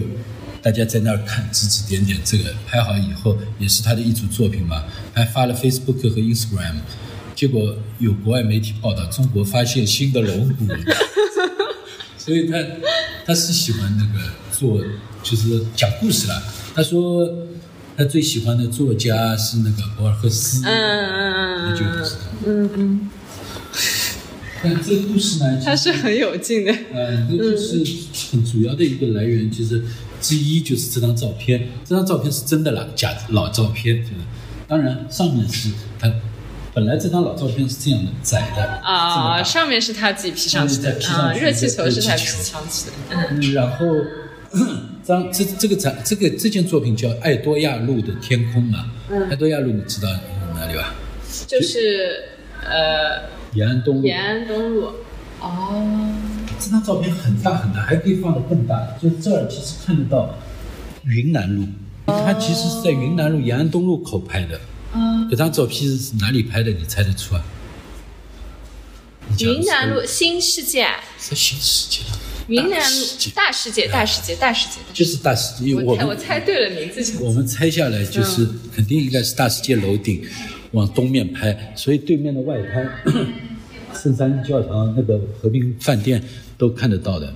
[0.60, 2.18] 大家在那儿看，指指点点。
[2.22, 4.84] 这个拍好以后也是他的一组作品嘛，
[5.14, 6.74] 还发了 Facebook 和 Instagram。
[7.34, 10.66] 结果有国外媒体报道，中国发现新的龙骨，
[12.18, 12.62] 所以他
[13.24, 14.84] 他是喜欢那个做，
[15.22, 16.42] 就是讲故事了。
[16.74, 17.26] 他说
[17.96, 22.20] 他最喜欢的作家是那个博尔赫斯，嗯嗯嗯那就不知道。
[22.46, 23.10] 嗯嗯。
[24.62, 26.72] 但这故事呢，他是很有劲的。
[26.92, 27.84] 嗯，这就是
[28.32, 29.82] 很主要的一个来源，就是
[30.20, 31.68] 之一就是这张照片。
[31.84, 34.14] 这张照片是真的了，假老照片，就是
[34.66, 36.12] 当然上面是他。
[36.74, 42.92] 本来这张老照片是这样的，窄的啊，上面是他自己 P 上去的啊，热气球是他 P 上去的，
[43.30, 43.86] 嗯，然后
[45.06, 48.90] 张这这个展这个这件作品叫《爱多亚路的天空》嘛，
[49.30, 50.08] 爱多亚路你知道
[50.52, 50.94] 哪里吧？
[51.46, 52.24] 就是
[52.64, 54.04] 呃，延安东路。
[54.04, 54.90] 延安东路，
[55.40, 56.12] 哦，
[56.58, 60.34] 这张照片很大很大，还可以放的更大，就这儿其实看得到
[61.04, 61.68] 云南路，
[62.06, 64.60] 它其实是在云南路延安东路口拍的。
[64.92, 66.70] 嗯这张照片是哪里拍的？
[66.72, 67.44] 你猜得出啊？
[69.38, 70.88] 云南路新世界。
[71.16, 72.00] 是新世界。
[72.48, 72.80] 云南
[73.34, 74.76] 大世界，大世界，大世界。
[74.92, 75.74] 就是大世界。
[75.74, 77.18] 我我猜对了名字。
[77.20, 80.24] 我们猜下来就是肯定应该是大世界楼顶
[80.72, 82.88] 往东面拍，所以对面的外滩、
[84.00, 86.22] 圣三教堂、那个和平饭店
[86.56, 87.34] 都看得到的。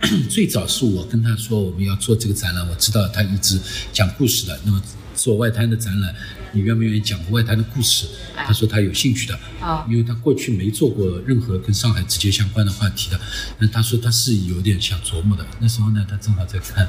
[0.28, 3.58] 最早是我跟他说我们要做这个展览，我知道他一直
[3.92, 4.82] 讲故事的，那么。
[5.12, 6.14] 做外滩的展览，
[6.52, 8.06] 你愿不愿意讲个外滩的故事？
[8.34, 13.20] 他说他有兴趣的，啊，因为他过去没做过任何跟上海直接相关的话题的。
[13.58, 15.46] 那他说他是有点想琢磨的。
[15.60, 16.86] 那时候呢，他正好在看《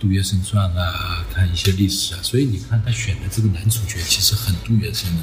[0.00, 5.22] 杜月笙传》啊，看一些历史啊，所以你看他选的这个男主角其实很杜月笙的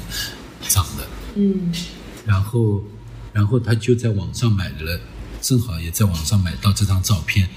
[0.68, 1.72] 长的，嗯，
[2.26, 2.84] 然后，
[3.32, 5.00] 然后他就在网上买了，
[5.40, 7.48] 正好也在网上买到这张照片，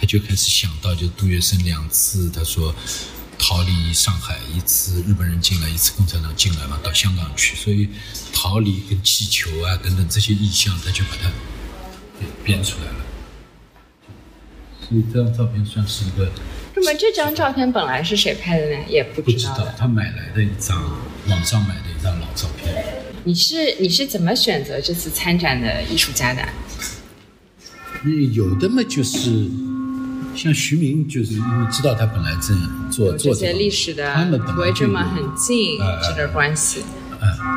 [0.00, 2.74] 他就开始想到，就杜月笙两次，他说。
[3.42, 7.88] 逃离上海一次，日本人进来一次，共产党进来嘛，到香港去，所以
[8.32, 11.28] 逃离跟气球啊等等这些意象，他就把它
[12.20, 13.04] 给编出来了。
[14.86, 16.30] 所以这张照片算是一个。
[16.76, 18.76] 那么这张照片本来是谁拍的呢？
[18.88, 19.66] 也不知道。
[19.76, 20.78] 他买来的一张，
[21.28, 22.84] 网上买的一张老照片。
[23.24, 26.46] 你是你是怎么选择这次参展的艺术家的？
[28.04, 29.50] 嗯，有的嘛就是。
[30.34, 32.54] 像徐明，就是因为知道他本来在
[32.90, 35.78] 做做这些历史的，他们围这么很近，
[36.08, 36.82] 这点关系。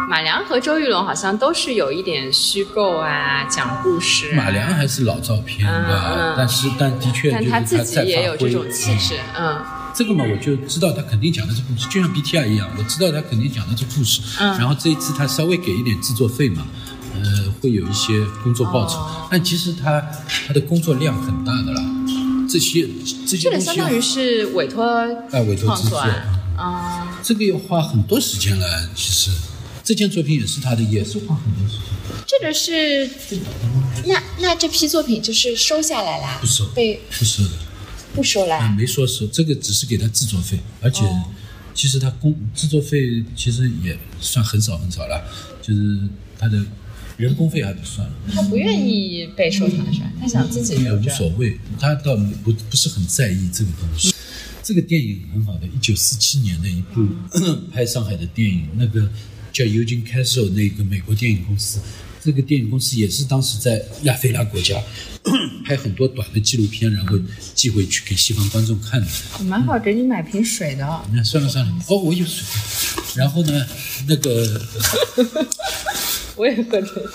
[0.10, 4.34] 马良和周玉龙好像都是有一点虚构啊，讲故事。
[4.36, 9.58] 马良还是老照片的，但是但的确就是他自己也有这种气质，嗯。
[9.96, 14.22] 这个嘛，我就知道他肯定讲的是故事，就像 BTR 一样，我知道他肯定讲的是故事。
[14.40, 14.58] 嗯。
[14.58, 16.66] 然后这一次他稍微给一点制作费嘛，
[17.16, 18.98] 呃，会有一些工作报酬，
[19.32, 20.04] 但其实他
[20.48, 21.82] 他的工作量很大的了。
[22.54, 22.88] 这些
[23.26, 25.98] 这些这个相当于是委托啊，委托制作
[26.56, 28.90] 啊，这个要花很多时间了。
[28.94, 29.32] 其实
[29.84, 31.86] 这件作品也是他的，也是花很多时间。
[32.28, 33.10] 这个是
[34.06, 36.38] 那那这批作品就是收下来啦？
[36.40, 37.50] 不收，被不收的，
[38.14, 38.70] 不收啦？
[38.78, 41.04] 没说收，这个只是给他制作费，而且
[41.74, 45.24] 其实他工制作费其实也算很少很少了，
[45.60, 46.64] 就是他的
[47.18, 50.12] 人工费还不算，他不愿意被收藏是吧？
[50.20, 51.12] 他想自己也无留着。
[51.12, 54.14] 所谓，他倒不不是很在意这个东西。
[54.64, 57.06] 这个电影很好的，一九四七年的一部
[57.72, 59.10] 拍上海的电影，那个
[59.52, 61.80] 叫 Eugene Castle 那个美国电影公司，
[62.24, 64.82] 这个电影公司也是当时在亚非拉国家
[65.66, 67.20] 拍很多短的纪录片，然后
[67.54, 69.08] 寄回去给西方观众看的。
[69.44, 71.06] 蛮好，给你买瓶水的。
[71.12, 72.44] 那算了算了，哦，我有水。
[73.16, 73.66] 然后呢，
[74.08, 74.62] 那个
[76.36, 77.12] 我也喝这个。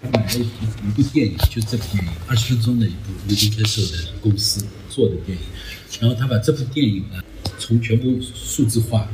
[0.00, 5.44] 他买了一一部电影，就这部电影，二十分钟的一部刘金拍摄的公司做的电影，
[6.00, 7.20] 然后他把这部电影呢，
[7.58, 9.10] 从全部数字化，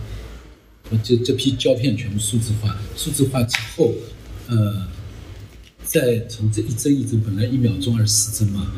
[0.91, 3.95] 呃这这批胶片全部数字化，数字化之后，
[4.49, 4.87] 呃，
[5.85, 8.73] 再从这一帧一帧，本来一秒钟二十四帧嘛，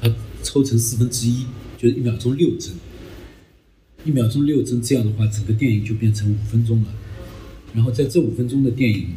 [0.00, 0.10] 它
[0.42, 1.44] 抽成四分之一，
[1.76, 2.72] 就是一秒钟六帧，
[4.04, 6.88] 一秒钟六帧，这样的话，整个电影就变成五分钟了。
[7.74, 9.08] 然后在这五分钟的电影，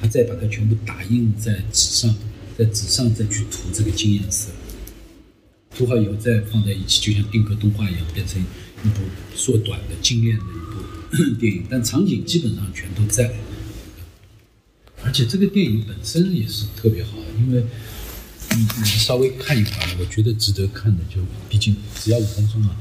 [0.00, 2.14] 他再把它全部打印在纸上，
[2.56, 4.50] 在纸上再去涂这个金颜色，
[5.76, 8.40] 涂好以后再放在一起，就像定格动画一样，变成
[8.84, 9.00] 一部
[9.34, 11.64] 缩短的精炼的一部 电影。
[11.68, 13.34] 但场景基本上全都在，
[15.04, 17.64] 而且这个电影本身也是特别好，因为
[18.50, 22.76] 你你稍微看一会儿，我觉得值得看的，就毕竟只要五分钟啊，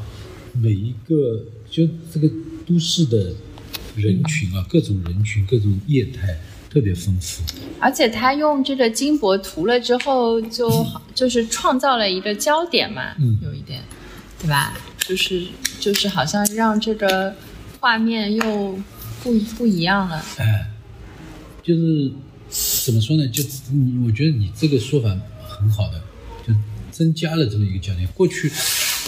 [0.54, 2.30] 每一个就这个
[2.66, 3.34] 都市的
[3.96, 6.40] 人群啊，各种人群、各种业态
[6.70, 7.44] 特别丰富。
[7.80, 13.82] 而且他用这个金箔涂了之后，就好就是创造了一个焦点嘛，嗯有一点，
[14.40, 14.78] 对吧？
[15.00, 15.48] 就是
[15.80, 17.34] 就是好像让这个
[17.80, 18.78] 画面又
[19.24, 20.26] 不不一样了。
[20.38, 20.70] 哎，
[21.68, 22.12] 就是
[22.86, 23.28] 怎么说呢？
[23.28, 23.44] 就
[23.74, 25.10] 你，我觉得你这个说法
[25.46, 26.02] 很好的，
[26.48, 26.54] 就
[26.92, 28.08] 增加了这么一个焦点。
[28.14, 28.50] 过去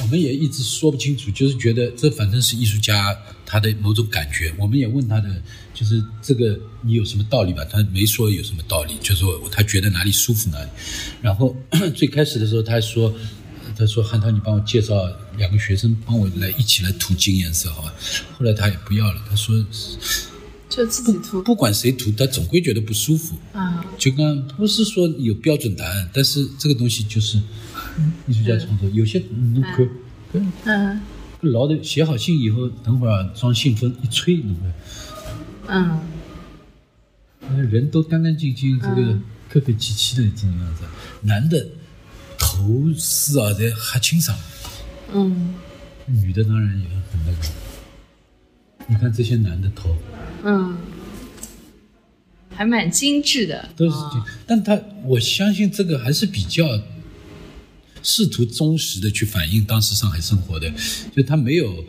[0.01, 4.53] 我们也一直说不清楚，就是觉得这反正是艺术家他的某种感觉。
[4.57, 5.41] 我们也问他的，
[5.73, 7.63] 就是这个你有什么道理吧？
[7.63, 10.69] 他没说有什么道理，就是说他觉得哪里舒服哪里。
[11.21, 11.55] 然后
[11.95, 13.15] 最开始的时候，他说。
[13.77, 14.93] 他说：“汉涛，你帮我介绍
[15.37, 17.93] 两个学生，帮我来一起来涂金颜色，好吧？”
[18.37, 19.55] 后来他也不要了，他说
[20.69, 21.41] 就自己涂。
[21.41, 23.35] 不管谁涂，他总归觉得不舒服。
[23.53, 27.37] 啊，就刚不是说有标准答案，但是这个东西就是
[28.27, 29.21] 艺术家创作，有些
[29.53, 29.87] 你可
[30.31, 31.01] 跟嗯。
[31.41, 34.59] 牢的写好信以后，等会儿装信封一吹，你会
[35.67, 35.99] 嗯。
[37.71, 39.17] 人都干干净净，这个
[39.49, 40.83] 客客气气的这种样子。
[41.21, 41.65] 男的
[42.37, 44.37] 头丝啊，在还清爽，
[45.13, 45.55] 嗯。
[46.05, 47.47] 女的当然也很那个。
[48.89, 49.95] 你看这些男的头。
[50.43, 50.77] 嗯，
[52.55, 56.65] 还蛮精致的，都是这，但他我相信这个还是比较
[58.01, 60.71] 试图忠实的去反映当时上海生活的，
[61.15, 61.85] 就他没有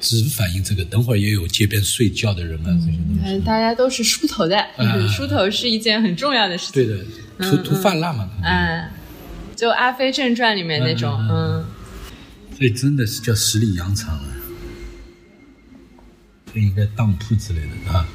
[0.00, 3.20] 只反映这个，等会儿也有街边睡觉的人啊这些东西。
[3.24, 6.74] 嗯，大家都是梳头的，啊梳头是一件很重要的事情。
[6.74, 7.04] 对的，
[7.38, 8.88] 涂涂发蜡嘛，嗯，
[9.56, 11.64] 就《阿飞正传》里面那种，嗯嗯
[12.56, 14.37] 所以真的是叫十里洋场啊，这
[16.54, 18.06] 应该当铺之类的啊，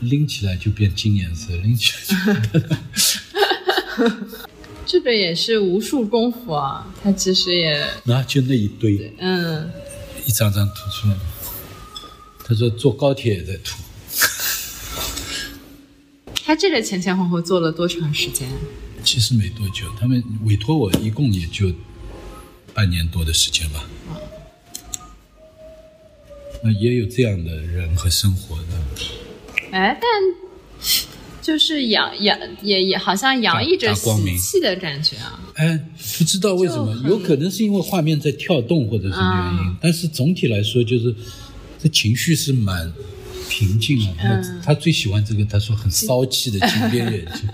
[0.00, 2.00] 拎起来就变金颜色，拎起来
[2.52, 2.60] 就
[4.86, 6.86] 这个也是无数功夫啊。
[7.02, 9.70] 他其实也，那就那一堆嗯，
[10.26, 11.16] 一张张吐出来。
[12.44, 13.78] 他说坐高铁也在吐，
[16.44, 18.48] 他这个前前后后做了多长时间？
[19.04, 21.72] 其实没多久，他们委托我一共也就
[22.74, 23.84] 半年多的时间吧。
[26.62, 28.64] 那也有这样的人和生活的，
[29.70, 30.02] 哎，但
[31.40, 35.40] 就是洋洋也也好像洋溢着喜气的感觉啊。
[35.54, 35.78] 哎，
[36.18, 41.14] 不知道为什么有可能是因为画面在跳动或者什么原因，但是总体来说就是
[41.82, 42.92] 这情绪是蛮
[43.48, 44.14] 平静啊。
[44.20, 47.48] 他他最喜欢这个，他说很骚气的 金边眼镜。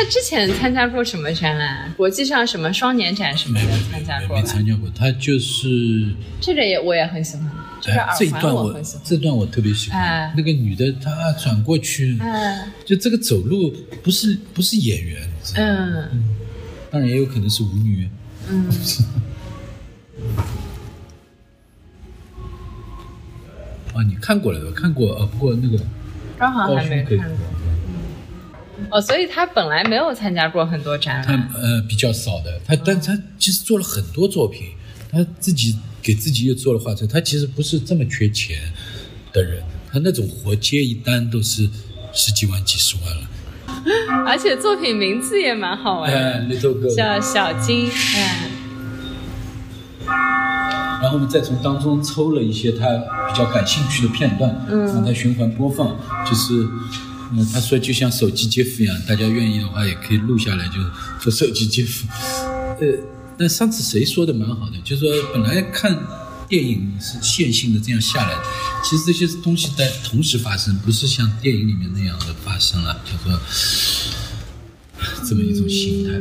[0.00, 1.92] 他之前参加过什么展览？
[1.94, 4.42] 国际上什么双年展什么的参加过没？
[4.42, 7.50] 参加过，他就是这个也我也很喜欢，
[7.82, 9.02] 这个哎耳环这一段我我很喜欢。
[9.04, 13.70] 这段我特别喜欢哎，那个女的她转过去，嗯就这个走路
[14.02, 15.20] 不是不是演员，
[15.56, 16.08] 嗯
[16.90, 18.08] 当然也有可能是舞女。
[18.48, 18.70] 嗯，
[23.92, 25.78] 啊，你看过了吧，看过啊，不过那个
[26.38, 27.36] 刚好高还没看过。
[28.90, 31.48] 哦，所以他本来没有参加过很多展览他览。
[31.54, 34.68] 呃比较少的，他但他其实做了很多作品，
[35.10, 38.58] 他自己给自己又做了画册，他其实不是这么缺钱
[39.32, 39.62] 的人，
[39.92, 41.68] 他那种活接一单都是
[42.12, 43.22] 十几万、几十万了。
[44.26, 46.48] 而且作品名字也蛮好玩
[46.96, 48.50] 叫小金，哎，
[51.00, 52.86] 然后我们再从当中抽了一些他
[53.28, 55.96] 比较感兴趣的片段，让他循环播放，
[56.28, 56.66] 就是。
[57.32, 60.74] 嗯，他说就像手机接福一样，大家愿意的话也可以录下来，就
[61.20, 62.06] 做手机接福。
[62.80, 62.86] 呃，
[63.38, 65.96] 那上次谁说的蛮好的，就是说本来看
[66.48, 68.42] 电影是线性的这样下来的，
[68.82, 73.40] 其实这些东西在同时发生，不是像电影里面那样的发生了，就说
[75.28, 76.18] 这么一种形态。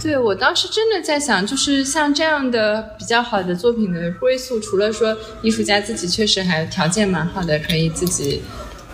[0.00, 8.40] 对我当时真的在想，就是像这样的比较好的作品的归宿，除了说艺术家自己确实还条件蛮好的，可以自己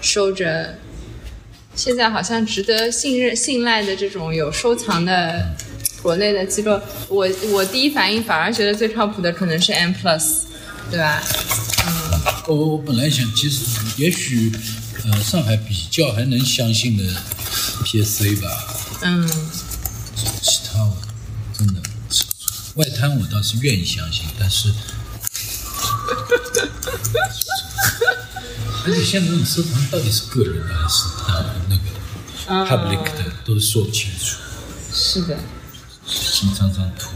[0.01, 0.77] 收着。
[1.79, 5.55] 现在好像值得信任、信赖的这种有收藏的
[6.03, 6.73] 国内的机构，
[7.09, 10.41] 我我第一反应反而觉得最靠谱的可能是 M Plus，
[10.91, 11.23] 对吧？
[11.87, 12.21] 嗯。
[12.49, 13.65] 我我本来想，其实
[13.97, 14.51] 也许，
[15.05, 17.05] 呃，上海比较还能相信的
[17.85, 18.49] PSA 吧。
[19.03, 19.29] 嗯。
[20.43, 20.97] 其他我
[21.57, 21.81] 真的
[22.75, 24.73] 外滩我倒是愿意相信，但是。
[28.89, 31.83] 而且现在这种收藏到底是个人的还是呃那个
[32.65, 34.39] public 的，都说不清楚。
[34.91, 35.37] 是的。
[36.07, 37.11] 一张张图。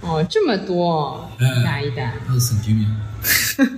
[0.00, 2.12] 哦，这么多，哪一单？
[2.26, 2.96] 那是神经病。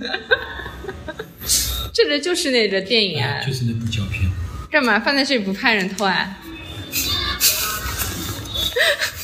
[1.93, 3.43] 这个就是那个电影啊。
[3.45, 4.31] 就是那部胶片。
[4.71, 6.37] 干嘛放在这里不怕人偷啊？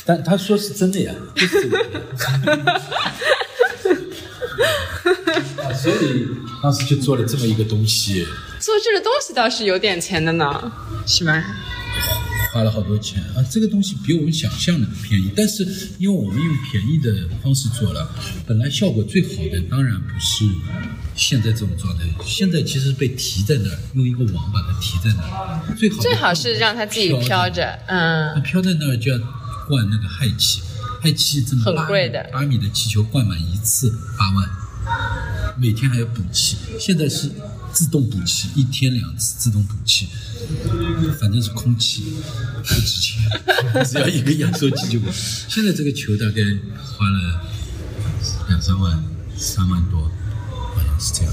[0.04, 1.12] 但他说是真的呀。
[5.76, 6.26] 所以
[6.62, 8.26] 当时就做了这么一个东西。
[8.60, 10.72] 做这个东西倒是有点钱的呢，
[11.06, 11.44] 是吧？
[12.52, 13.44] 花了好多钱啊！
[13.50, 15.62] 这个东西比我们想象的便宜，但是
[15.98, 18.08] 因为我们用便宜的方式做了，
[18.46, 20.46] 本来效果最好的当然不是
[21.14, 22.04] 现在这种状态。
[22.24, 29.18] 现在其实被提在那儿，用一个网把它提在那儿，最好最好是让它自己飘着，嗯，飘在那儿就要
[29.68, 30.62] 灌那个氦气，
[31.06, 34.48] 氦气这么很贵的八米的气球灌满一次八万。
[35.58, 37.30] 每天还要补气，现在是
[37.72, 40.06] 自动补气，一天两次自动补气，
[41.18, 42.04] 反正是空气，
[42.62, 43.22] 不值钱，
[43.84, 45.06] 只要一个压缩机就够。
[45.48, 46.42] 现在这个球大概
[46.92, 47.40] 花了
[48.48, 49.02] 两三万，
[49.36, 50.02] 三万多，
[50.50, 51.32] 好像是这样。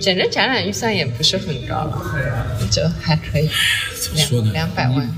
[0.00, 3.48] 整个展览预算也不是很高了，就还可以。
[4.00, 4.52] 怎么说呢？
[4.52, 5.08] 两百万，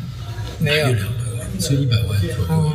[0.61, 2.72] 没有两百万，只有一百万左右，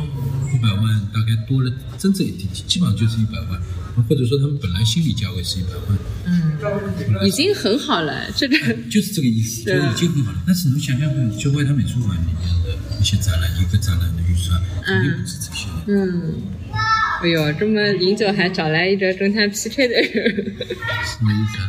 [0.54, 2.26] 一百万大概多了，真正
[2.66, 3.60] 基本上就是一百万。
[4.08, 6.58] 或者说他们本来心理价位是一百万，嗯，
[7.26, 8.56] 已经很好了，这个
[8.90, 10.42] 就是这个意思，就已经很好了。
[10.46, 12.34] 但是你们想象看，就外滩美术馆里面
[12.64, 15.68] 的一些展览，一个展览的预算肯定不止这些。
[15.88, 16.40] 嗯，
[17.22, 20.56] 哎呦，这么饮酒还找来一个跟他 PK 的人，
[21.04, 21.68] 什么意思啊？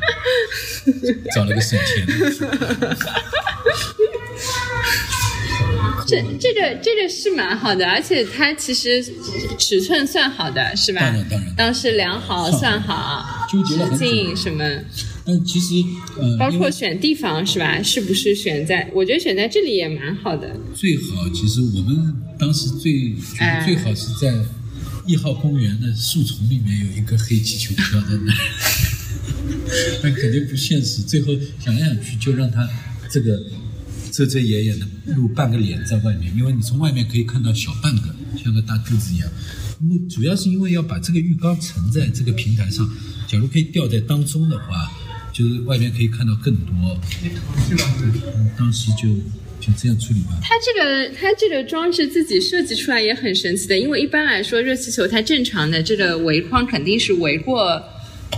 [1.35, 2.97] 找了个省钱的。
[6.05, 9.03] 这这个这个是蛮好的，而且它其实
[9.57, 11.01] 尺寸算好的，是吧？
[11.01, 14.63] 当然当然，当时量好算好，纠结了很久什么？
[15.25, 15.75] 但，其实
[16.19, 17.81] 呃，包括选地方是吧？
[17.81, 18.89] 是不是选在？
[18.93, 20.55] 我觉得选在这里也蛮好的。
[20.75, 24.33] 最好，其实我们当时最觉得最好是在
[25.05, 28.33] 一号公园的树丛里面有一个黑气球飘在那，
[30.03, 31.01] 但肯定不现实。
[31.01, 31.33] 最后
[31.63, 32.67] 想来想去，就让它
[33.09, 33.41] 这个。
[34.13, 34.85] 遮遮掩掩的
[35.15, 39.27] 露半个脸在外面，因为你从外面可以看到小半个，像个大肚子一样。
[40.07, 42.87] 主要是因为要把这个浴缸沉在这个平台上，
[43.27, 44.91] 假如可以吊在当中的话，
[45.33, 46.73] 就是外面可以看到更多。
[48.55, 49.09] 当时就
[49.59, 50.37] 就这样处理吧。
[50.43, 57.83] 它这个它这个装置自己设计出来也很神奇的，因为一般来说热气球它正常的这个围框肯定是围过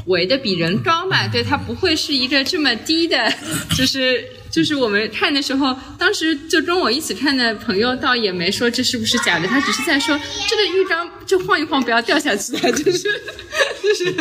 [0.05, 3.29] 围的比人高嘛，对，它不会是一个这么低的，
[3.77, 4.23] 就是。
[4.55, 12.99] 就是我们看的时候，当时就跟我一起看的朋友倒也没说这是不是假的，他只是在说这个浴缸就晃一晃不要掉下去了，就是
[13.83, 14.13] 就是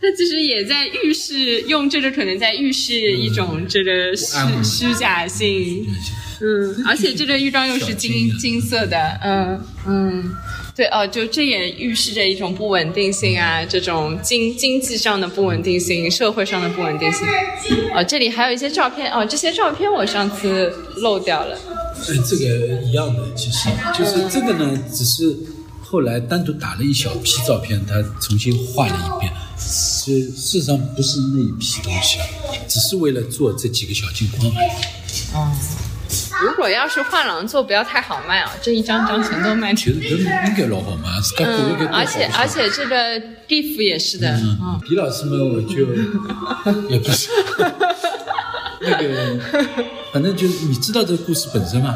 [0.00, 5.84] 他其实也在预示用这个可能在预示一种这个虚虚假性，
[6.40, 10.36] 嗯，而且这个浴缸又是金金色的，嗯嗯。
[10.76, 17.26] 对哦，就这也预示着一种不稳定性啊，这种经经济上的不稳定性，社会上的不稳定性。
[17.94, 21.58] 哦，这里还有一些照片哦，这些照片我上次漏掉了。
[21.96, 25.34] 哎，这个一样的，其实就是这个呢，只是
[25.80, 29.32] 后来单独打了一小批照片，他重新画了一遍。
[29.58, 32.18] 实事实上不是那一批东西，
[32.68, 34.52] 只是为了做这几个小镜框。
[35.32, 35.56] 哦。
[36.42, 38.52] 如果要是画廊做，不要太好卖啊！
[38.62, 40.00] 这一张张全都卖出去。
[40.00, 41.08] 其实应该老好卖，
[41.38, 44.28] 嗯，而且而且这个地府也是的。
[44.36, 45.86] 嗯，李老师嘛，我就
[46.88, 47.30] 也不是
[48.80, 49.40] 那个，
[50.12, 51.94] 反正就你知道这个故事本身嘛。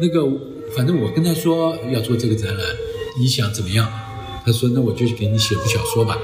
[0.00, 0.20] 那个，
[0.76, 2.66] 反正我跟他说要做这个展览，
[3.18, 3.90] 你想怎么样？
[4.44, 6.16] 他他说那我就给你写部小说吧，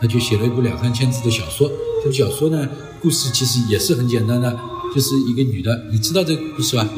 [0.00, 1.68] 他就写了一部两三千字的小说。
[2.00, 2.68] 这部小说呢，
[3.00, 4.56] 故事其实也是很简单的，
[4.94, 6.88] 就是一个女的，你知道这个故事吧？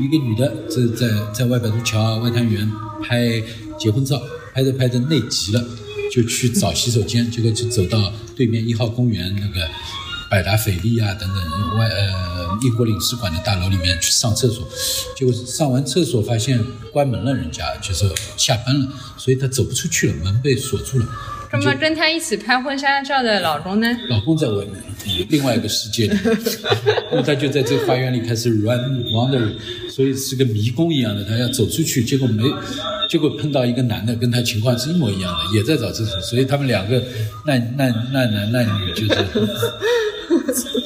[0.00, 2.70] 一个女的在在在外白渡桥外滩园
[3.02, 3.42] 拍
[3.78, 4.20] 结婚照，
[4.54, 5.62] 拍着拍着内急了，
[6.10, 9.68] 就去找洗手间，结果就走到对面一号公园那个
[10.30, 14.66] 百达翡丽啊等等外呃英国领事馆的大楼里面去上厕所，
[15.14, 16.58] 结果上完厕所发现
[16.90, 18.88] 关门了，人家就是下班了，
[19.18, 21.06] 所以她走不出去了，门被锁住了。
[21.52, 23.86] 那么跟他一起拍婚纱照的老公呢？
[24.08, 26.18] 老公在外面，另外一个世界里，
[27.12, 29.52] 那么他就在这个花园里开始 run wander，
[29.90, 32.42] 所以是个迷宫一样的，他要走出去，结果没，
[33.08, 37.02] 结果碰到一个男的，跟他情况是一模一样的，也在找厕所，所以他们两个
[37.46, 39.14] 那那那男那女就是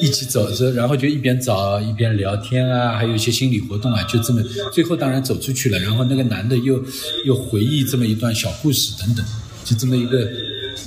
[0.01, 4.43] 一起走着，然后就一边找一边聊天啊，还有一些心理活动啊，就这么，
[4.73, 6.83] 最后当然走出去了，然后那个男的又
[7.25, 9.25] 又回忆这么一段小故事等等，
[9.63, 10.29] 就这么一个。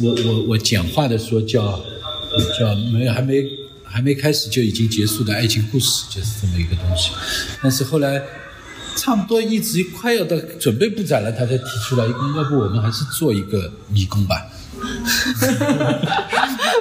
[0.03, 1.79] 我我我简化的说叫
[2.59, 3.45] 叫没有还没
[3.85, 7.11] 还没开始就已经结束的爱情故事，就是这么一个东西。
[7.63, 8.23] 但是后来
[8.97, 14.47] 差不多一直快要到准备布展了，他才提出来要不我们还是做一个迷宫吧。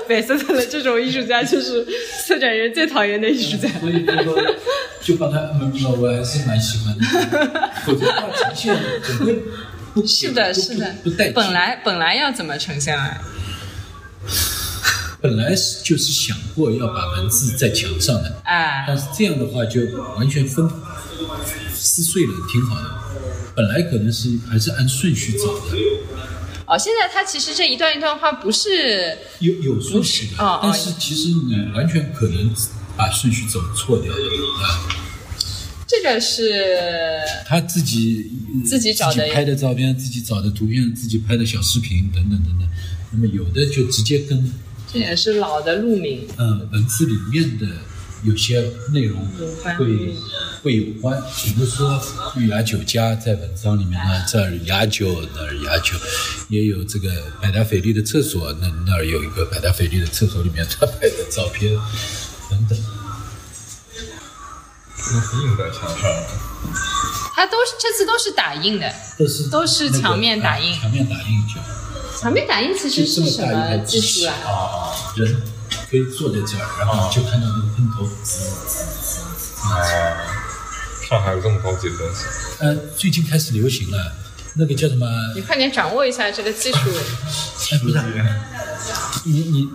[0.08, 1.86] 白色的这种艺术家就是
[2.26, 3.68] 策展人最讨厌的艺术家。
[3.80, 4.42] 所以就说
[5.02, 5.40] 就帮他，
[6.00, 7.04] 我还是蛮喜欢的。
[7.86, 9.36] 否则的话呈现整个。
[10.06, 10.96] 是的， 是的，
[11.34, 13.22] 本来本来要怎么呈现啊？
[15.22, 19.82] 本来是就是想过要把文字在墙上的，哎，但是这样的话就
[20.16, 20.70] 完全分
[21.74, 22.90] 撕碎了，挺好的。
[23.56, 25.76] 本来可能是还是按顺序走的。
[26.66, 32.56] 哦，现在它其实这一段一段话不是有有顺序的，但是其实你完全可能
[32.96, 34.22] 把顺序走错掉的
[34.64, 35.09] 啊。
[35.90, 36.54] 这个是
[37.48, 38.32] 他自己
[38.64, 42.70] 自己找的拍的照片，自己找的图片，自己拍的小视频等等等等。
[43.12, 44.54] 那么有的就直接跟
[44.94, 47.66] 这也是老的路名，嗯，文字里面的
[48.24, 48.64] 有些
[48.94, 49.28] 内容
[49.78, 50.16] 会
[50.62, 51.20] 会有关。
[51.44, 52.00] 比如说
[52.38, 55.96] 玉雅酒家在文章里面呢，这儿雅酒那儿雅酒，
[56.50, 57.10] 也有这个
[57.42, 61.74] 百达翡丽的厕所，那那儿有一个百达翡丽的厕所里面他拍的照片
[62.48, 62.78] 等等。
[65.00, 66.10] 都印在墙上，
[67.34, 70.78] 它都是这次都是打印的，都是都是墙面打印。
[70.80, 71.60] 墙面打印就，
[72.20, 74.34] 墙面打印其实是什么技术啊？
[74.46, 75.42] 啊，人
[75.90, 78.06] 可以坐在这儿，然后就看到那个喷头。
[79.70, 79.72] 啊，
[81.10, 82.26] 上海有这么高级的东西？
[82.60, 84.14] 呃，最近开始流行了，
[84.56, 85.08] 那个叫什么？
[85.34, 86.78] 你快点掌握一下这个技术。
[87.72, 88.00] 哎，不是，
[89.26, 89.70] 你你。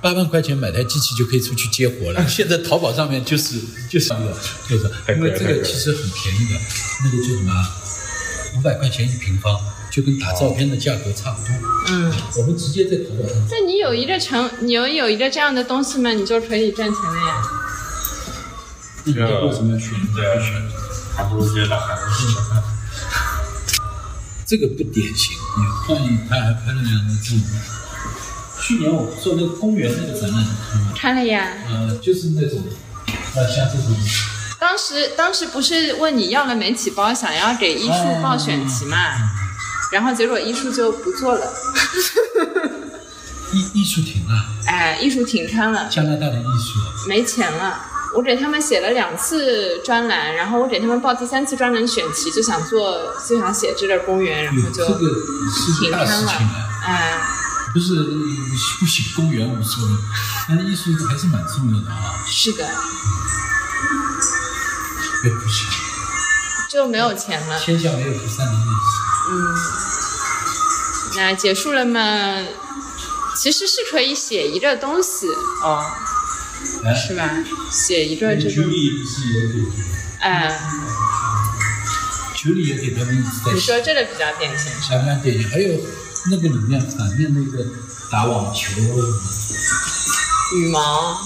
[0.00, 2.26] 八万块钱买台机器就可以出去接活了。
[2.28, 4.34] 现在淘宝上面就是就是这个，
[4.68, 6.60] 就是因为这个其实很便宜的，
[7.04, 7.52] 那个叫什么？
[8.56, 9.58] 五百块钱一平方，
[9.90, 11.50] 就跟打照片的价格差不多。
[11.88, 13.36] 嗯，我们直接在淘宝上。
[13.50, 16.10] 那你有一个成，你有有一个这样的东西吗？
[16.12, 17.42] 你就可以赚钱了呀。
[19.06, 19.90] 那你为什么要选？
[19.90, 20.62] 选？
[21.16, 21.94] 还不如直接打开。
[24.46, 27.40] 这个不典型，你看他还拍了两个这种。
[28.66, 30.42] 去年我做那个公园那个展览，
[30.96, 31.48] 看了呀。
[31.68, 32.62] 呃，就是那种，
[33.36, 33.94] 呃，像这种。
[34.58, 38.96] 当时当时不是问你要了媒体包，想要给艺术报选题嘛？
[39.92, 41.52] 然后结果艺术就不做了。
[43.52, 44.46] 艺艺术停了。
[44.66, 45.86] 哎，艺术停刊了。
[45.90, 46.80] 加拿大的艺术。
[47.06, 47.78] 没钱了。
[48.16, 54.86] 我给他们写了两次专栏，然后我给他们报第三次专栏选题，就想做就想写这个公园，然后就
[55.78, 56.32] 停刊了。
[56.86, 57.20] 哎。
[57.74, 57.94] 不是
[58.78, 59.90] 不行，公园无所谓，
[60.48, 62.14] 但是艺术还是蛮重要的啊。
[62.24, 62.64] 是的。
[65.24, 65.66] 哎，不行。
[66.70, 67.58] 就没有钱了。
[67.58, 68.70] 天下没有不散的宴席。
[69.30, 69.34] 嗯。
[71.16, 72.00] 那结束了吗？
[73.36, 75.26] 其实是可以写一个东西
[75.62, 75.84] 哦，
[76.94, 77.28] 是吧？
[77.72, 78.50] 写一个这个。
[78.50, 79.54] 九里不是也给？
[80.20, 80.60] 哎。
[82.36, 83.52] 九里也给他们在。
[83.52, 84.70] 你说这个比较典型。
[84.80, 85.74] 比较典型，还有。
[86.30, 87.62] 那个里面反面那个
[88.10, 88.80] 打网球，
[90.56, 91.18] 羽毛，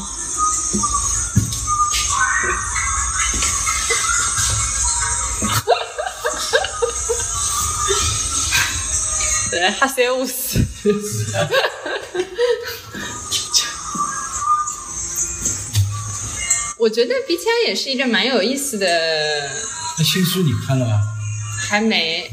[9.50, 10.58] 对，哈塞乌斯，
[16.76, 18.86] 我觉得比起来也是一个蛮有意思的。
[19.98, 21.00] 那新书你看了吗？
[21.68, 22.30] 还没。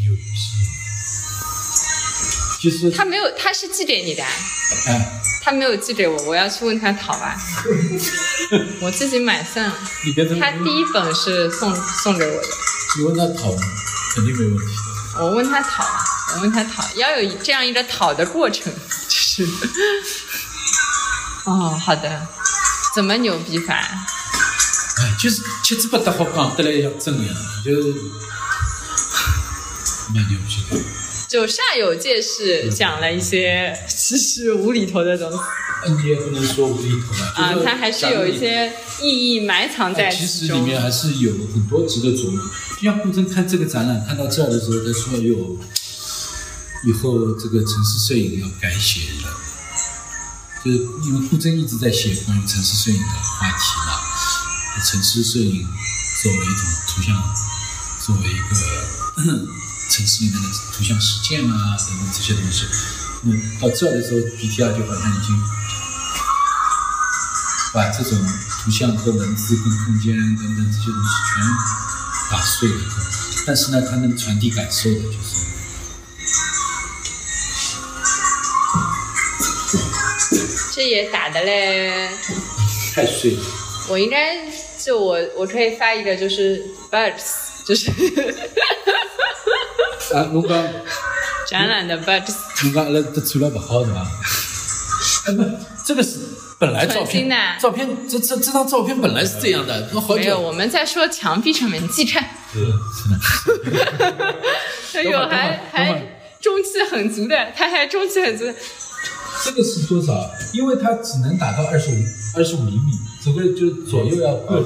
[2.96, 4.24] 他没有，他是寄给你的。
[4.24, 7.36] 哎，他没有寄给我，我要去问他讨吧。
[8.82, 9.76] 我自己买算了。
[10.40, 12.48] 他第一本是送送给我的。
[12.98, 13.52] 你问他讨，
[14.16, 14.74] 肯定没问题。
[15.20, 15.86] 我问他讨。
[16.36, 18.74] 我问他讨要有这样一个讨的过程，
[19.08, 19.48] 就是，
[21.46, 22.28] 哦，好的，
[22.94, 23.76] 怎么牛逼法？
[23.76, 27.94] 哎，就是七嘴八舌好讲得来像真一样，就是
[30.14, 30.82] 蛮牛逼的。
[31.36, 35.38] 就煞有介事讲了一些其实无厘头的东西
[35.86, 38.72] 嗯你也不能说无厘头嘛，就，是啊它还是有一些
[39.02, 40.60] 意义埋藏在哎其实里。
[40.62, 42.40] 面还是有很多值得琢磨。
[42.78, 45.60] 就像顾铮看这个展览看到这儿的时候，他说有
[46.86, 49.38] 以后这个城市摄影要改写了，
[50.64, 53.99] 就是因为顾铮一直在写关于城市摄影的话题嘛，
[54.82, 55.68] 城市摄影
[56.24, 57.22] 作为一种图像，
[57.99, 58.56] 作为一个
[59.90, 62.66] 城市里面的图像实践啊等等这些东西，
[63.24, 65.41] 那到这的时候，BTR 就好像已经
[67.74, 68.18] 把这种
[68.64, 71.44] 图像和文字跟空间等等这些东西全
[72.32, 72.76] 打碎了，
[73.45, 75.45] 但是呢，它能传递感受的，就是。
[80.74, 82.10] 这也打的嘞，
[82.94, 83.41] 太碎了。
[83.88, 84.45] 我应该
[84.84, 87.90] 就我我可以发一个就是 birds，就是
[90.14, 90.64] 啊，侬讲
[91.49, 92.06] 展览的侬
[92.73, 94.06] 讲阿拉这做了不好是吧？
[95.27, 95.44] 哎不，
[95.86, 96.19] 这个是
[96.60, 102.23] 本来照片的，照片这这这张照片本来是这样的，那好没有，我们在说墙壁上面，你自己看。
[104.94, 106.02] 哎呦，等会儿还等会儿还
[106.40, 108.45] 中气很足的，他还中气很足。
[109.44, 110.30] 这个是多少？
[110.53, 111.95] 因为它只能达到二十五
[112.38, 114.64] 二十五厘米，这个就左右要各，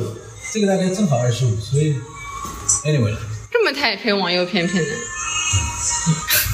[0.53, 1.95] 这个大概正好二十五，所以
[2.85, 3.15] anyway，
[3.51, 4.89] 这么他也可以往右偏偏的。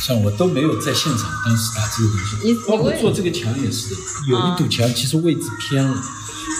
[0.05, 3.95] 像我都没有在现场当时打这个东西，包括做这个墙也是的，
[4.27, 5.99] 有一堵墙其实位置偏了，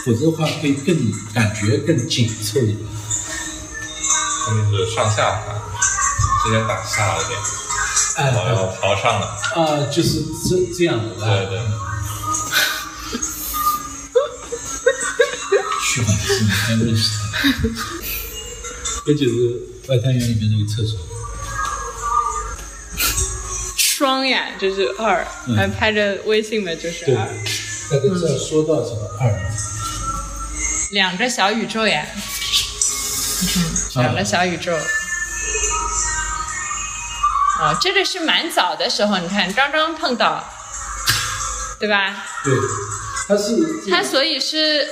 [0.04, 0.98] 否则的话会更
[1.32, 2.80] 感觉更紧凑一点。
[4.48, 5.62] 他们是上下盘，
[6.44, 7.40] 之前打下了一点，
[8.16, 9.28] 哎然后要朝上的，
[9.62, 11.28] 啊，就是这这样的吧？
[11.28, 11.62] 对对。
[15.86, 17.30] 去吧，是你才认识他。
[19.06, 20.98] 这就是外滩园里面那个厕所。
[23.96, 25.56] 双呀，就是二，嗯。
[25.56, 27.30] 还拍着微信的，就是对，二，
[27.92, 29.32] 那个这说到什么二？
[30.92, 32.06] 两个小宇宙呀，
[33.96, 34.74] 两个小宇宙。
[37.58, 40.44] 哦，这个是蛮早的时候，你看刚刚碰到，
[41.80, 42.26] 对吧？
[42.44, 42.54] 对，
[43.30, 43.56] 它是
[43.90, 44.86] 它所以是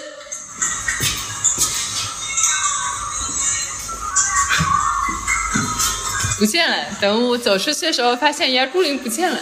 [6.44, 6.76] 不见了。
[6.99, 9.40] 等我走出去的时候，发现原来孤零不见了，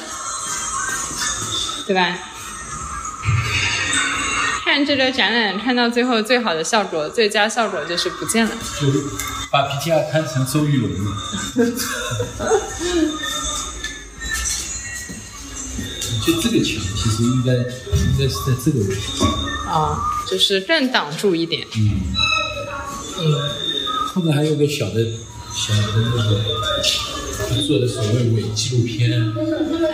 [1.87, 2.15] 对吧？
[4.63, 8.51] 看这个展览，看到最后最好的效果，最佳效果就是不见了。
[8.79, 8.87] 就
[9.49, 11.11] 把 PTR 看成周玉龙了。
[16.23, 19.01] 就这个墙其实应该应该是在这个位置。
[19.67, 19.97] 啊、
[20.29, 21.65] 就是更挡住一点。
[21.73, 22.01] 嗯
[24.13, 25.07] 后面还有个小的
[25.53, 25.81] 小的
[26.15, 26.41] 那个
[27.49, 29.11] 他做的所谓伪纪录片，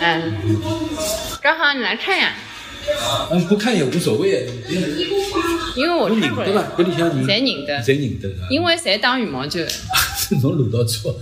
[0.00, 0.32] 嗯，
[1.42, 2.34] 刚好你来看呀，
[3.32, 4.48] 嗯不看也无所谓，
[5.76, 6.72] 因为我看过对吧了，？
[6.76, 9.60] 搿里向你侪认得侪认得的，因为侪打羽毛球。
[10.42, 11.14] 侬录到错。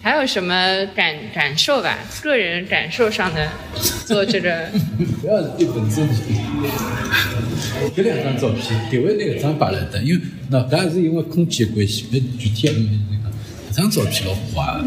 [0.00, 0.54] 还有什么
[0.94, 1.98] 感感受吧？
[2.22, 3.48] 个人感受上的
[4.06, 4.68] 做这个，
[5.20, 6.08] 不要对本身。
[7.96, 10.20] 搿两张照片，另外那个张摆了的，因为
[10.50, 12.74] 那搿也是因为空气的关系，没具体的
[13.10, 13.17] 那
[13.78, 14.84] 张照片老花。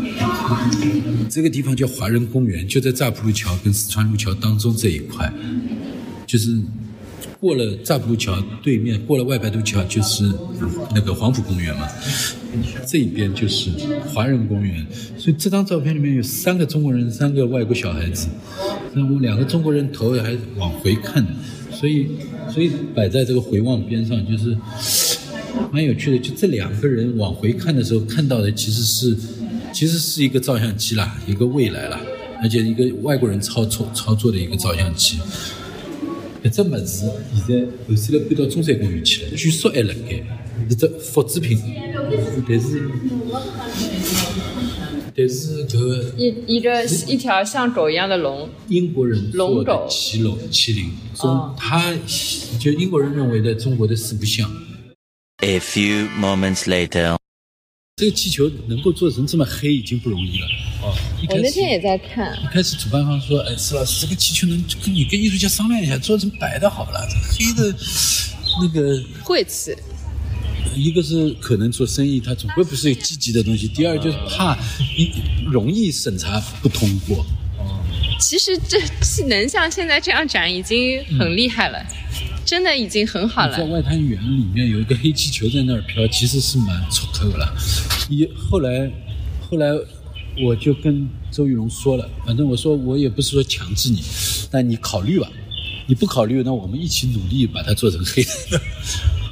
[1.29, 5.31] 这个地方叫华人公园，就在乍浦路桥跟四川路桥当中这一块，
[6.27, 6.59] 就是
[7.39, 10.29] 过了乍浦路桥对面，过了外白渡桥就是
[10.93, 11.87] 那个黄埔公园嘛，
[12.85, 13.71] 这一边就是
[14.13, 14.85] 华人公园。
[15.17, 18.27] 所以这张照片里面有三个中国人，三个外国小孩子，
[18.93, 21.25] 那我两个中国人头还往回看，
[21.71, 22.09] 所以
[22.53, 24.57] 所以摆在这个回望边上，就是
[25.71, 26.19] 蛮有趣的。
[26.19, 29.15] 就这两个人往回看的时候，看到的其实是
[29.73, 31.99] 其实是一个照相机啦，一个未来啦，
[32.41, 35.17] 而且一个外国人操作操作的一个照相机。
[36.43, 37.05] 搿只物事
[37.45, 40.23] 现在后头来搬到中山公园去了，据说还辣盖，
[40.67, 41.59] 是只复制品，
[42.49, 42.89] 但是
[45.15, 51.93] 但是搿个一一个一条像狗一样的龙，英国人做的龙狗麒龙麒麟，中哦他
[52.59, 54.49] 就英国人认为的中国的四不像。
[55.43, 57.17] A few moments later.
[57.95, 60.47] 这个气球能够做成这么黑已经不容易了。
[60.83, 60.95] 哦，
[61.29, 67.75] 我那天也在看，一开始主办方说：“哎，施老师，这个气球能跟你跟艺术家商量一下，做成白的好了，这黑的，
[68.61, 69.75] 那个晦气，
[70.75, 74.55] 一个是可能做生意，他总归不是积极的东西；第二就是怕
[74.95, 75.11] 一
[75.45, 77.25] 容易审查不通过。
[77.57, 77.83] 哦
[78.19, 78.79] 其实这
[79.25, 81.83] 能像现在这样展已经很厉害了，
[82.45, 83.63] 真的已经很好了在。
[83.65, 87.53] 外滩园里面有一个黑气球在那儿飘，其实是蛮出头了。
[88.09, 88.91] 一后来，
[89.49, 89.69] 后来
[90.43, 94.01] 我就跟周玉龙说了，反正我说我也不是说强制你，
[94.49, 95.29] 但你考虑吧。
[95.87, 98.61] 你不考虑，那我们一起努力把它做成黑的。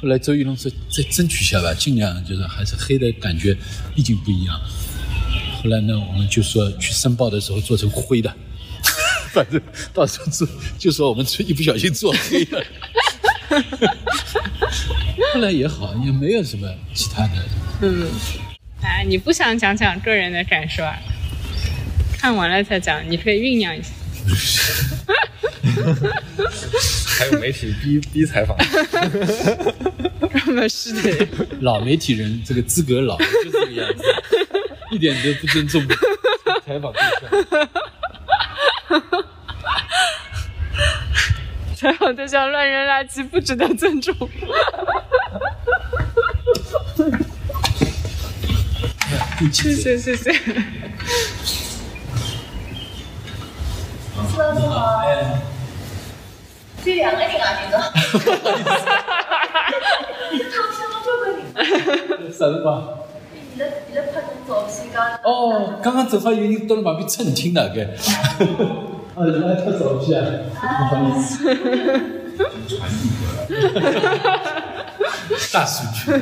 [0.02, 3.56] 后来周玉龙说再争取一下吧，尽量就是还是黑的感觉，
[3.94, 4.60] 毕竟不一样。
[5.62, 8.34] 后来呢，我们就说去申报的时候做成灰的，
[9.32, 9.60] 反正
[9.92, 10.46] 到时候做
[10.78, 12.64] 就说我们一不小心做黑了。
[15.34, 17.32] 后来也好，也没有什么其他的。
[17.82, 18.08] 嗯，
[18.82, 20.96] 哎，你不想讲讲个人的感受啊？
[22.18, 23.88] 看完了再讲，你可以酝酿一下。
[27.18, 28.56] 还有媒体逼逼采访，
[30.30, 31.26] 专门是的，
[31.60, 34.02] 老媒体人这个资格老就这个样子，
[34.90, 35.86] 一点都不尊重
[36.66, 37.68] 采访对象。
[41.76, 44.14] 采访对象乱扔垃圾，不值得尊重。
[49.52, 50.32] 谢谢谢谢。
[56.82, 57.76] 这两个人啊，这个。
[62.32, 62.70] 啥子吧？
[65.22, 67.82] 哦，刚刚正好有人到了旁边蹭听的，该。
[69.14, 71.44] 啊，原来他照片，不好意思。
[72.68, 73.38] 传递过来。
[75.52, 76.12] 大数据。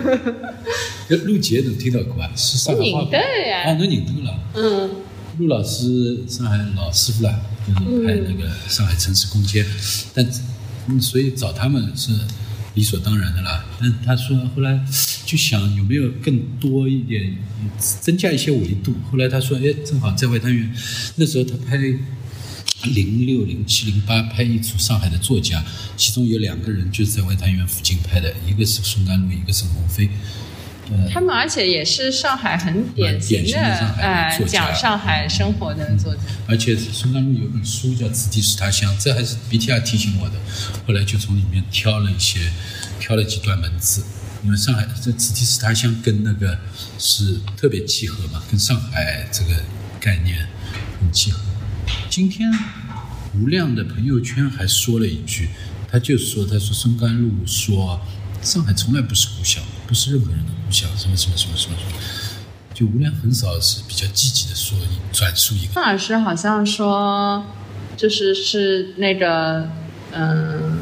[1.11, 2.31] 呃，陆杰能听到过啊？
[2.37, 4.35] 是上海话认得呀啊，侬认得了。
[4.55, 4.91] 嗯，
[5.39, 7.35] 陆老师，上海老师傅了，
[7.67, 9.65] 就是拍那个上海城市空间，
[10.15, 10.29] 但
[10.89, 12.13] 嗯，所以找他们是
[12.79, 13.65] 理所当然的啦。
[13.81, 14.81] 但他说后来
[15.27, 17.37] 就想有没有更多一点，
[18.01, 18.95] 增加一些维度。
[19.11, 20.73] 后来他说，哎，正好在外滩园，
[21.17, 21.77] 那时候他拍
[22.85, 25.65] 零六、零七、零八拍一组上海的作家，
[25.97, 30.09] 其中有两个人就是在外滩园附近拍的，一个是宋甘露，一个是鸿飞。
[30.91, 33.59] 呃，他们而且也是上海很典型的
[34.01, 36.21] 呃讲上海生活的作家。
[36.47, 40.35] 而且孙甘露有本书叫《此地是他乡》，这还是 BTR 提醒我的。
[40.87, 42.51] 后来就从里面挑了一些，
[42.99, 44.03] 挑了几段文字，
[44.43, 46.59] 因为上海这“此地是他乡”跟那个
[46.99, 49.61] 是特别契合嘛，跟上海这个
[50.01, 50.47] 概念
[51.01, 51.41] 很契合。
[52.09, 52.51] 今天
[53.35, 55.51] 吴亮的朋友圈还说了一句，
[55.91, 58.01] 他就说：“他说孙甘露说
[58.43, 62.01] 上海从来不是故乡，不是任何人的故乡，什么什么什么什么什么。”
[62.75, 64.79] 就吴亮很少是比较积极的说
[65.13, 67.45] 转述一个范老师好像说，
[67.97, 69.69] 就是是那个，
[70.13, 70.79] 嗯，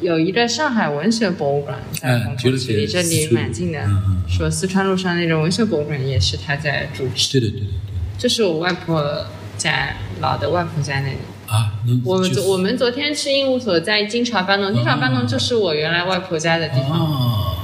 [0.00, 4.04] 有一个上海文学博物馆在嗯虹就是口区离这里蛮近的嗯嗯。
[4.06, 7.72] 嗯说四川路上那种文学博物馆也是他在主持，对的，对的，对
[8.16, 9.26] 就是我外婆
[9.58, 11.16] 家老的外婆家那里。
[11.16, 17.56] 的啊，那我们昨我们昨天去鹦鹉所在金朝班弄，金朝班弄就是我原来外婆家的地方哦，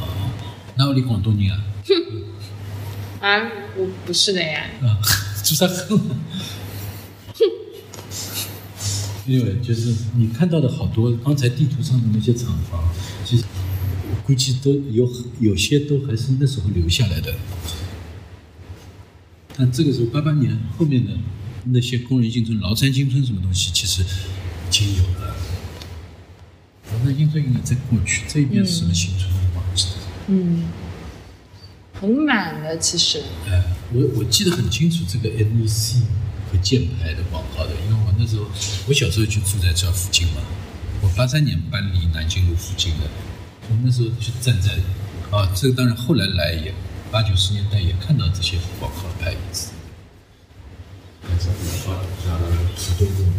[0.76, 1.64] 那我你广东人啊？
[1.86, 1.94] 哼
[3.20, 4.66] 啊，我不是的呀。
[4.82, 5.00] 啊，
[5.42, 6.00] 做啥哼？
[9.26, 12.80] 因为就是你看到的好多，刚才地图上的那些厂房，
[13.24, 13.44] 其实
[14.10, 17.34] 我估计都有有些都还是那时候留下来的。
[19.56, 21.12] 但这个时候八八年后面的
[21.64, 25.34] 那些工人新村、崂山新村什么东西，其实已经有了。
[26.92, 29.28] 崂山新村应该在过去，这边是什么新村。
[30.28, 30.64] 嗯，
[32.00, 33.22] 很满的其实。
[33.48, 33.62] 哎，
[33.92, 36.00] 我我记得很清楚这个 NEC
[36.50, 38.44] 和箭牌的广告的，因为我那时候
[38.88, 40.42] 我小时候就住在这附近嘛，
[41.02, 43.06] 我八三年搬离南京路附近的，
[43.68, 44.72] 我那时候就站在
[45.30, 46.74] 啊，这个当然后来来也
[47.10, 49.70] 八九十年代也看到这些广告牌子。
[51.28, 53.32] 浦东公园，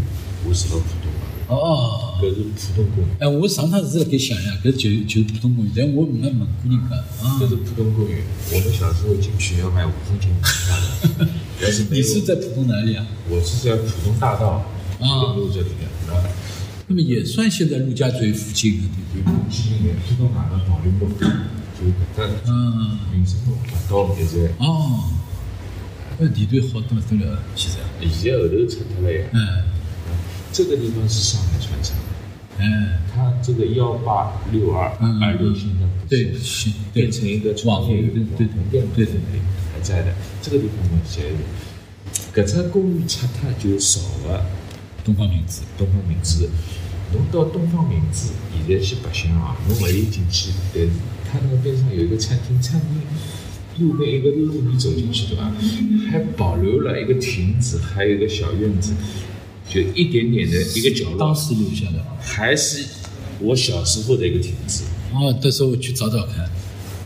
[0.46, 7.40] 我住到浦东嘛，哦，搿是浦东公园，哎，我上趟是辣盖想呀，搿就就是浦东公园，但我没问过人家啊。
[7.40, 8.20] 搿，是浦东公园。
[8.52, 13.08] 我们小时候进去要买五分钱门票的，但 是你是在浦东哪里啊？
[13.30, 14.66] 我是在浦东大道
[15.00, 16.24] 浦东路这里的，啊，
[16.88, 19.34] 那么也算现在陆家嘴附近的地方。
[19.50, 25.04] 就去年浦东大道导流路，就搿搭嗯，民生路大道现在，哦，
[26.20, 27.78] 那地段好得不得了，现在。
[28.10, 29.26] 现在后头拆脱了呀。
[29.34, 29.40] 嗯，
[30.58, 31.96] 这个地方是上海船厂，
[32.58, 32.66] 哎，
[33.14, 39.40] 它这个幺八六二嗯二六现在不对，是是，变成一个网业对对对对对，
[39.72, 40.16] 还在的。
[40.42, 44.48] 这个地方呢，现在搿只公寓拆脱就少了
[45.06, 46.50] 东方明珠，东方明珠。
[47.14, 50.90] 侬到东方明珠现在去白相啊，侬勿可以进去，但是
[51.32, 55.54] 它那个边上有一个餐厅，餐厅右边一个路你走进去对吧？
[56.10, 58.94] 还保留了一个亭子，还有一个小院子，
[59.70, 62.04] 就一点点的一个角落，当时留下的。
[62.22, 62.86] 还是
[63.40, 64.84] 我小时候的一个亭子。
[65.14, 66.50] 哦，到时候我去找找看。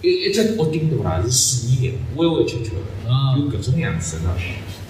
[0.02, 1.22] 一一只屋顶对伐？
[1.22, 4.36] 是水泥的，歪歪曲曲的，啊有各种样子的，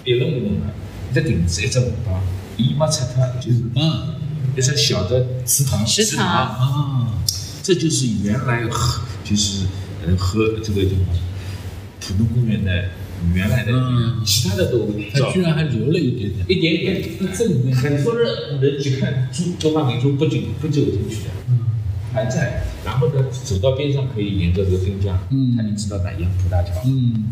[0.06, 0.74] 一轮一轮的，
[1.12, 2.22] 一只亭子，一只河浜，
[2.56, 4.16] 伊没拆脱，就是嗯，
[4.56, 5.86] 一只小的祠堂。
[5.86, 7.24] 食堂啊，
[7.62, 9.66] 这就是原来河，就是
[10.06, 11.16] 呃河这个地方，
[12.00, 12.90] 浦东公园的
[13.34, 16.46] 原来的，嗯其他的都他居然还留了一点点。
[16.50, 21.60] 一点点，这里面很多人人去看中中华民族不久不久进去的，嗯，
[22.14, 22.64] 还在。
[22.84, 27.26] 然后呢，走到边上可以沿着这个滨江，嗯它一直到南洋浦大桥，嗯，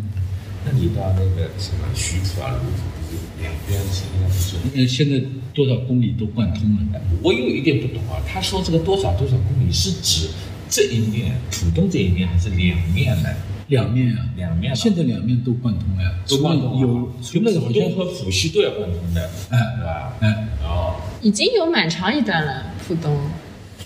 [0.66, 4.58] 那你到那个什么徐浦啊、卢浦，两边实际上是。
[4.78, 5.20] 呃，现在
[5.54, 7.02] 多少公里都贯通了。
[7.24, 10.30] 我有一点不懂啊，他说这个多少多少公里是指
[10.70, 13.30] 这一面浦东这一面还是两面呢？
[13.70, 20.14] 两面啊，两面啊现在两面都贯通了呀，都贯通啊有除了好浦像东和浦西都要贯通的，哎对吧？
[20.20, 23.16] 哎，哦，已经有蛮长一段了，浦东，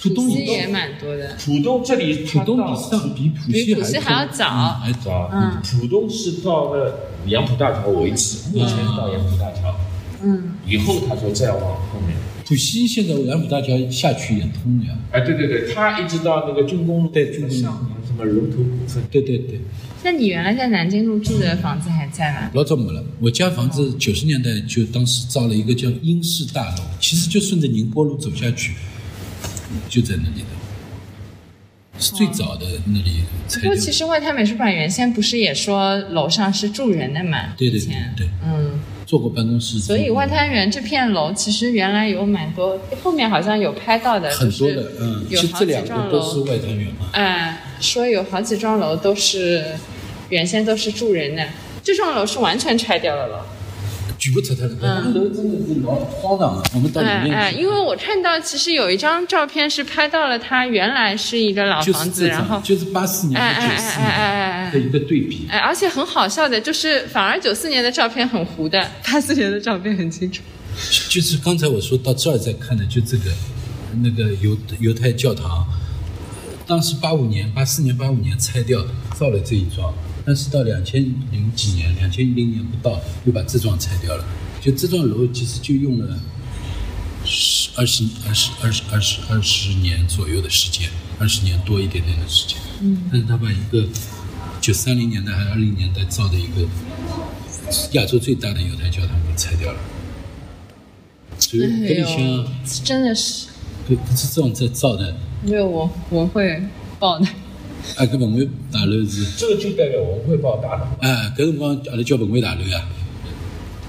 [0.01, 1.35] 浦东西也蛮多的。
[1.37, 4.45] 浦东这里浦东比上比浦比西浦西还要早。
[4.47, 5.29] 嗯还早。
[5.33, 9.75] 嗯浦东是到了杨浦大桥为止，目前到杨浦大桥，
[10.23, 12.15] 嗯，以后他说再往后面。
[12.45, 14.93] 浦西现在杨浦大桥下去也通了呀。
[15.11, 17.61] 哎，对对对，他一直到那个军工路，对军工路。
[17.61, 19.59] 上什么龙头股份，对对对，
[20.03, 22.51] 那你原来在南京路住的房子还在吗？
[22.53, 23.03] 老早没了。
[23.19, 28.73] 我家房子九十年代就当时造了一个叫英式大楼，其实就顺着宁波路走下去，
[29.89, 33.23] 就在那里的，是最早的那里。
[33.61, 37.53] 不过其实外滩美术馆原先不是也说楼上是住人的嘛？
[37.57, 47.09] 对对对对，嗯，做过办公室，所以外滩园这片楼其实原来有蛮多，后面好像有拍到的，很多，的嗯，有这两个都是外滩园嘛。
[47.11, 49.77] 哎，说有好几幢楼都是
[50.29, 51.45] 原先都是住人的，
[51.83, 53.45] 这幢楼是完全拆掉了了。
[54.17, 56.63] 举不出它了，那楼真的是老荒凉了！
[56.73, 65.45] 我们到里面哎哎，因为我看到其实有一张照片是拍到了它原来是一个老房子，然后，就是八四年哎和九四年的一个对比。
[65.49, 70.41] 哎，而且很好笑的，就是反而九四年的照片很糊的， 八四年的照片很清楚。
[71.09, 73.23] 就是刚才我说到这儿在看的，就这个
[74.01, 75.67] 那个犹犹太教堂，
[76.65, 78.85] 当时八五年、八四年、八五年拆掉，
[79.17, 79.93] 造了这一幢，
[80.25, 84.25] 但是到两千零几年、两千零年不到，又把这幢拆掉了。
[84.61, 86.17] 就这幢楼其实就用了
[87.25, 92.57] 十二十二十二十二十二十年左右的时间，二十年多一点点的时间。
[92.81, 93.85] 嗯，但是他把一个
[94.61, 96.65] 就三零年代还是二零年代造的一个
[97.91, 99.79] 亚洲最大的犹太教堂给拆掉了。
[101.37, 102.47] 所以哎
[102.83, 103.47] 真的是
[103.85, 105.13] 对，不是这种在造的，
[105.45, 106.61] 没有我文汇
[106.99, 107.25] 报的。
[107.97, 112.81] 啊，搿文汇大楼是，这个就代表文汇报大楼，啊，搿辰光阿拉叫文汇大楼呀，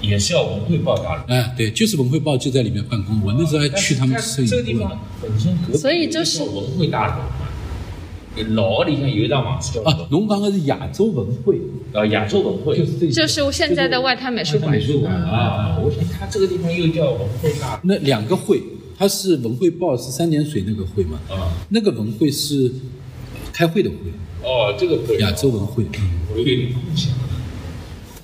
[0.01, 1.33] 也是要文汇报大楼。
[1.33, 4.99] 啊，对，就是文汇报就在里面办公，我那时候还去他们摄影部这个地方。
[5.21, 11.57] 本身隔壁所以就是文汇大楼嘛，老的里向有一幢房子叫啊，侬讲的是亚洲文汇，
[11.93, 14.81] 啊亚洲文汇，就是这就是现在的外滩美术馆美。
[14.81, 18.61] 术馆啊啊，我想它这个地方又叫文汇大楼那两个汇，
[18.97, 21.51] 它是文汇报是三点水那个汇嘛，啊。
[21.69, 22.71] 那个文汇是
[23.51, 23.95] 开会的会，
[24.43, 25.17] 哦，这个可以。
[25.19, 27.13] 亚洲文汇，嗯，我有点印象。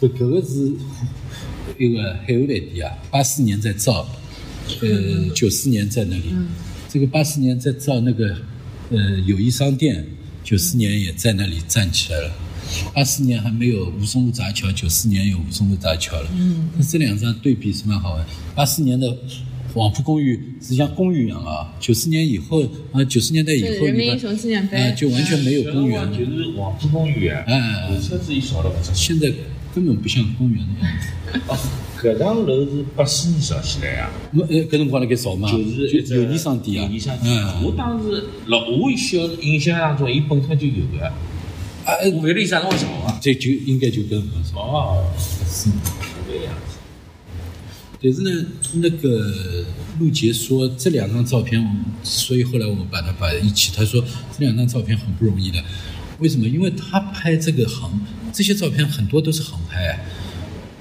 [0.02, 0.72] 搿搿个是
[1.77, 4.07] 一个海湾饭店啊，八四年在造，
[4.81, 6.23] 呃，九四年在那里，
[6.89, 8.35] 这个八四年在造那个
[8.89, 10.07] 呃友谊商店，
[10.43, 12.31] 九四年也在那里站起来了。
[12.93, 16.30] 八四年还没有吴淞路闸桥，九四年有吴淞路闸桥了。
[16.34, 18.26] 嗯，那这两张对比是蛮好玩。
[18.56, 19.15] 八四年的
[19.73, 22.61] 黄埔公寓是像公园一样啊，九四年以后
[22.91, 26.18] 啊，九十年代以后你看是人民英雄纪念碑啊，就完全没有公园了。
[26.18, 28.93] 就是黄埔公园啊，哎有车子也少了不少。
[28.93, 29.31] 现在
[29.73, 31.07] 根本不像公园的样子。
[31.48, 31.57] 哦，
[32.02, 37.34] 搿幢楼是八四年造起来啊，我呃，搿辰光辣盖造嘛，就是就友谊商店啊，友谊商店。
[37.34, 41.06] 嗯，我当时老我小印象当中，伊本身就有个，
[41.85, 43.18] 啊，我勿晓得伊啥辰光造啊。
[43.22, 44.60] 这就应该就搿辰光造。
[44.60, 46.10] 哦，是这个样子。
[48.03, 49.64] 但是呢，那个
[49.99, 51.64] 陆杰说这两张照片，
[52.02, 54.03] 所以后来我们把它摆一起，他说
[54.38, 55.64] 这两张照片很不容易的，
[56.19, 56.48] 为什么？
[56.48, 57.99] 因为他拍这个航，
[58.34, 60.03] 这些照片很多都是航拍，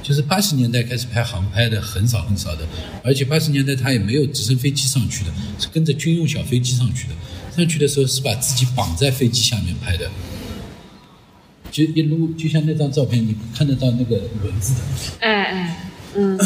[0.02, 2.66] 就是八十年代开始拍航拍的很少很少的，
[3.04, 7.14] 而且八十年代他也没有直升飞机上去的，是跟着军用小飞机上去的，
[7.54, 10.10] 上去的时候是把自己绑在飞机下面拍的。
[11.70, 14.80] 就一路就像那张照片，你看得到那个轮子的，
[15.20, 16.38] 哎哎，嗯，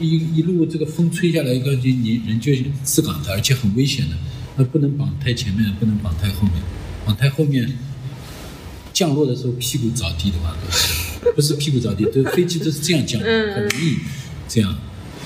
[0.00, 2.52] 一一路这个风吹下来，一个你你人就
[2.82, 4.16] 自港的，而且很危险的，
[4.56, 6.54] 那不能绑太前面，不能绑太后面，
[7.04, 7.70] 绑太后面
[8.92, 10.56] 降落的时候屁股着地的话，
[11.36, 13.96] 不是屁股着地，都飞机都是这样降，嗯很容易
[14.48, 14.76] 这样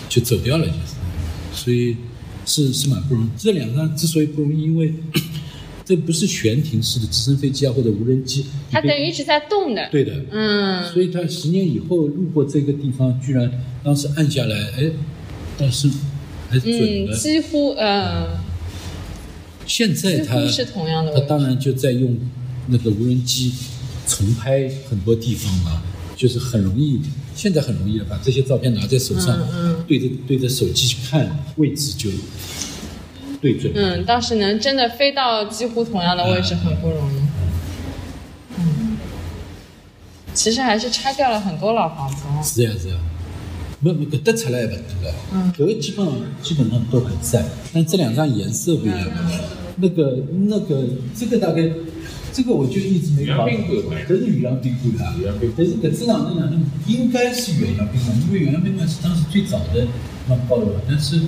[0.08, 1.96] 就走掉了，就是，所以
[2.44, 3.28] 是是蛮不容易。
[3.38, 4.92] 这两趟之所以不容易，因为
[5.84, 9.88] 这不是悬停式的直升飞机啊或者无人机，它等于一直在动的。
[9.90, 13.50] 对的，嗯，所以它十年以后路过这个地方，居然
[13.82, 14.90] 当时按下来，哎，
[15.58, 15.90] 但是
[16.48, 17.16] 还准嗯，的。
[17.16, 18.40] 几乎呃，
[19.66, 22.18] 现在他几乎是同样的它当然就在用
[22.68, 23.52] 那个无人机
[24.06, 25.82] 重拍很多地方嘛，
[26.16, 27.00] 就是很容易，
[27.34, 29.84] 现在很容易了把这些照片拿在手上，嗯。
[29.86, 32.08] 对着对着手机去看，位置就
[33.44, 33.70] 对准。
[33.74, 37.16] 嗯，倒是能真的飞到几乎同样的位置很不容易。
[38.56, 38.96] 嗯，
[40.32, 42.40] 其实还是拆掉了很多老房子哦。
[42.42, 42.94] 是呀是呀，
[43.80, 47.44] 没没搿搭出来也勿多了，嗯搿个基本上基本上都还在，
[47.74, 49.06] 但这两张颜色不一样。
[49.76, 50.16] 那个
[50.46, 50.84] 那个
[51.14, 51.68] 这个大概，
[52.32, 53.52] 这个我就一直没搞懂，
[54.08, 55.14] 搿是远洋宾馆啊，
[55.54, 59.86] 但是搿这两个两张应该是远洋宾馆，因为远洋宾馆是当时最早的
[60.28, 61.20] 那报了，但是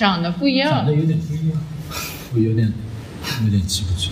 [0.00, 0.94] 长得不一样长得。
[0.94, 1.60] 有点不一样，
[2.32, 2.72] 我有点
[3.44, 4.08] 有点记不住。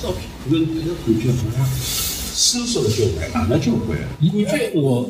[0.00, 3.98] 照片，搿搿个感觉好像收缩了交关，打了交关。
[4.20, 5.02] 因为我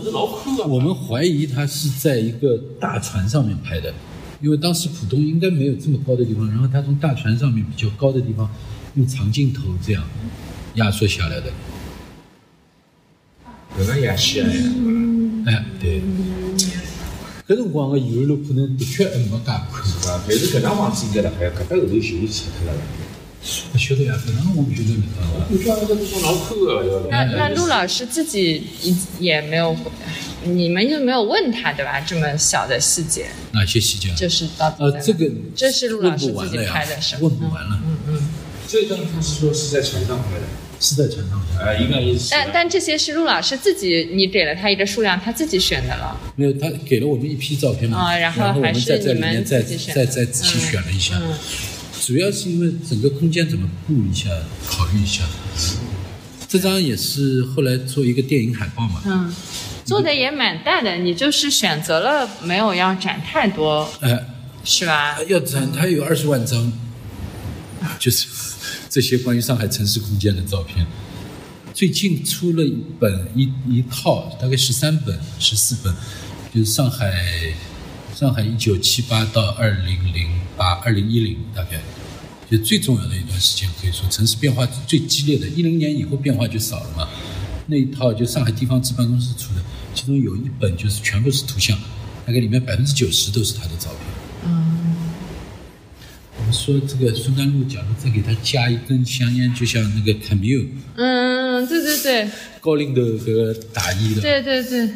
[0.67, 3.95] 我们怀疑他是在一个大船上面拍的，
[4.41, 8.51] 因为当时浦东应该没有这么高的地方，然后他从大船上面比较高的地方
[8.97, 10.03] 用长镜头这样
[10.75, 11.53] 压缩下来的。
[13.79, 14.65] 搿个夜西啊呀，哎，对，
[17.51, 20.23] 搿辰光的延安路可能的确还没介宽，是吧？
[20.29, 22.79] 但是搿幢房子应该辣海，搿搭后头就拆脱了。
[23.73, 25.03] 不晓得呀，搿趟我不晓得了。
[25.51, 28.63] 我觉得搿个地方老抠个，那那陆老师自己
[29.19, 29.77] 也没有，
[30.45, 31.99] 你们就没有问他对吧？
[31.99, 34.15] 这么小的细节，哪些细节？
[34.15, 37.81] 就是到底呃，这个这是陆老师自己拍的是吧问不完了。
[37.85, 38.29] 嗯嗯。
[38.69, 40.47] 这张他是说是在船上拍的，
[40.81, 41.63] 是在船上拍。
[41.63, 42.31] 啊，应该也是。
[42.33, 46.19] 但但这些是陆老师自己，你给了他一个数量，他自己选的了。
[46.35, 51.15] 没有，他给了我们一批照片嘛，啊然后我还是在里你们面再自己选的再再仔细选了一下。
[51.23, 51.33] 嗯
[52.01, 54.31] 主要是因为整个空间怎么布一下，
[54.67, 55.23] 考虑一下。
[56.49, 59.33] 这张也是后来做一个电影海报嘛，嗯，
[59.85, 64.19] 做的也蛮大的，你就是选择了没有要展太多，哎，
[64.65, 65.19] 是吧？
[65.29, 66.73] 要展它有二十万张，
[67.99, 68.27] 就是
[68.89, 70.87] 这些关于上海城市空间的照片。
[71.73, 75.95] 最近出了一本一一套，大概十三本、十四本，
[76.53, 77.15] 就是上海
[78.15, 81.81] 上海一九七八到二零零八、二零一零大概，
[82.51, 85.47] 就最重要的一段时间，可以说城市变化最激烈的。
[85.49, 87.09] 一零年以后变化就少了嘛。
[87.67, 89.63] 那一套就上海地方志办公室出的，
[89.95, 91.79] 其中有一本就是全部是图像，
[92.27, 94.01] 大概里面百分之九十都是他的照片。
[94.45, 94.80] 嗯，
[96.51, 100.67] 们说这个孙甘露，假如再给他加一根香烟，就像那个 Camille
[100.97, 102.29] 嗯，对对对，
[102.61, 104.91] 高领的这个大衣的，对对对，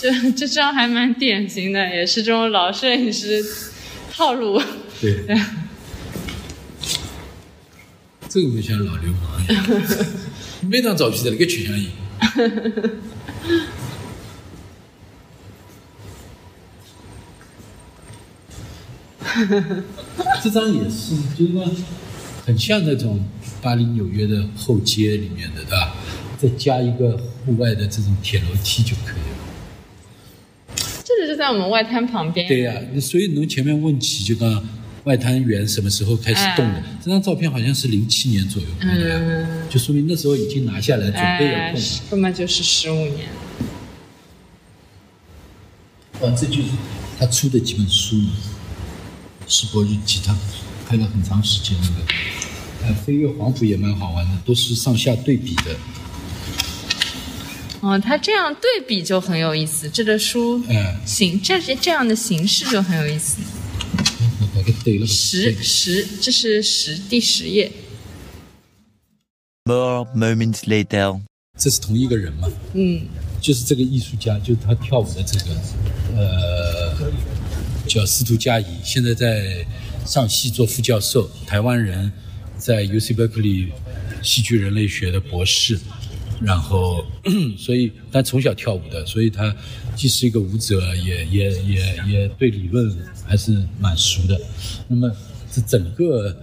[0.00, 3.44] 这这张还蛮典型的，也是这种老摄影师
[4.12, 4.60] 套路。
[5.00, 5.24] 对，
[8.28, 9.64] 这个不像老流氓一样，
[10.68, 11.90] 每张照片在那个取向里。
[20.42, 21.68] 这张也是，就是说
[22.44, 23.24] 很像那种
[23.62, 25.94] 巴黎、纽约的后街里面的，对吧？
[26.36, 27.16] 再加一个
[27.46, 30.76] 户外的这种铁楼梯就可以了。
[31.04, 32.46] 这个就在我们外滩旁边。
[32.48, 34.68] 对呀、所以侬前面问起就讲
[35.04, 36.82] 外滩源什么时候开始动的？
[37.02, 41.80] 这张照片好像是零七年左右拍的呀，嗯，就说明那时候已经拿下来，准备要哎动。，
[42.10, 43.28] 根本就是十五年。
[46.20, 46.68] 哇，这就是
[47.18, 48.32] 他出的几本书嘛，
[49.46, 50.36] 《世博日记》，他
[50.86, 51.94] 拍了很长时间那个。
[52.86, 55.74] 呃，飞越黄埔也蛮好玩的，都是上下对比的。
[57.80, 63.40] 哦，他这样对比就很有意思，这个书哎形这是这样的形式就很有意思。
[65.06, 67.72] 十十，这是十第十页。
[69.64, 71.20] More moments later.
[71.58, 72.48] 这是同一个人吗？
[72.74, 73.06] 嗯，
[73.40, 75.54] 就是这个艺术家，就是他跳舞的这个，
[76.16, 76.83] 呃，
[77.94, 79.64] 叫司徒佳怡，现在在
[80.04, 82.10] 上戏做副教授，台湾人，
[82.58, 83.68] 在 UC Berkeley
[84.20, 85.78] 戏剧人类学的博士，
[86.40, 87.06] 然后
[87.56, 89.54] 所以他从小跳舞的，所以他
[89.94, 92.92] 既是一个舞者，也也也也对理论
[93.24, 94.40] 还是蛮熟的。
[94.88, 95.08] 那么
[95.52, 96.36] 这整个。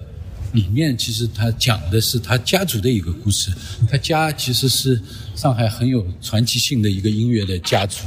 [0.53, 3.49] 里面其实他讲的是他家族的一个故事，
[3.89, 5.01] 他家其实是
[5.33, 7.99] 上海很有传奇性的一个音乐的家族，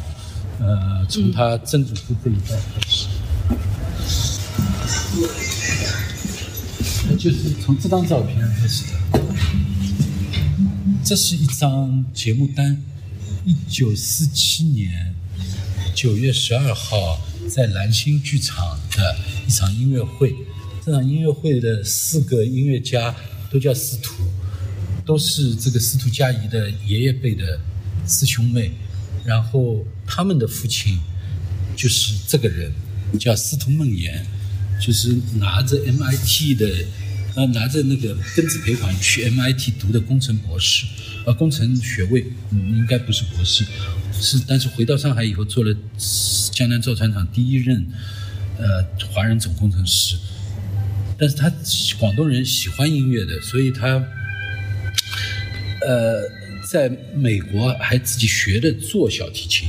[0.60, 3.06] 呃，从他曾祖父这一代开始，
[7.24, 9.22] 就是从这张照片开始的。
[11.02, 12.82] 这是一张节目单，
[13.46, 15.14] 一九四七年
[15.94, 17.18] 九月十二号
[17.48, 19.16] 在蓝星剧场的
[19.48, 20.36] 一场音乐会。
[20.84, 23.16] 这场音乐会的四个音乐家
[23.50, 24.22] 都叫司徒，
[25.06, 27.58] 都是这个司徒佳怡的爷爷辈的
[28.06, 28.72] 师兄妹。
[29.24, 31.00] 然后他们的父亲
[31.74, 32.70] 就是这个人，
[33.18, 34.26] 叫司徒梦岩，
[34.78, 36.84] 就是拿着 MIT 的，
[37.34, 40.86] 呃，拿着那个庚子赔款去 MIT 读的工程博士，
[41.26, 43.64] 呃，工程学位，嗯，应该不是博士，
[44.12, 45.74] 是，但是回到上海以后做了
[46.52, 47.84] 江南造船厂第一任，
[48.58, 50.16] 呃，华人总工程师。
[51.16, 51.52] 但是他
[51.98, 54.02] 广东人喜欢音乐的，所以他，
[55.86, 56.22] 呃，
[56.70, 59.68] 在美国还自己学的做小提琴，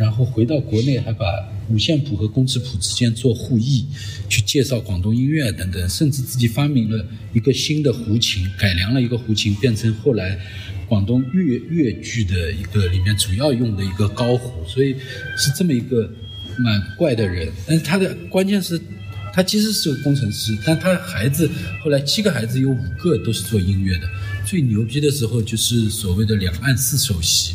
[0.00, 1.26] 然后回到国内还把
[1.68, 3.84] 五线谱和工尺谱之间做互译，
[4.30, 10.40] 去介绍广东音乐等等，甚至自己发明了一个新的胡琴，改良了一个胡琴，变成后来
[10.88, 14.96] 广东粤粤剧的一个里面主要用的一个高胡，所以
[15.36, 16.10] 是这么一个
[16.58, 17.52] 蛮怪的人。
[17.66, 18.80] 但是他的关键是。
[19.32, 21.48] 他其实是个工程师，但他孩子
[21.84, 24.10] 后来七个孩子有五个都是做音乐的。
[24.44, 27.54] 最牛逼的时候就是所谓的两岸四首席，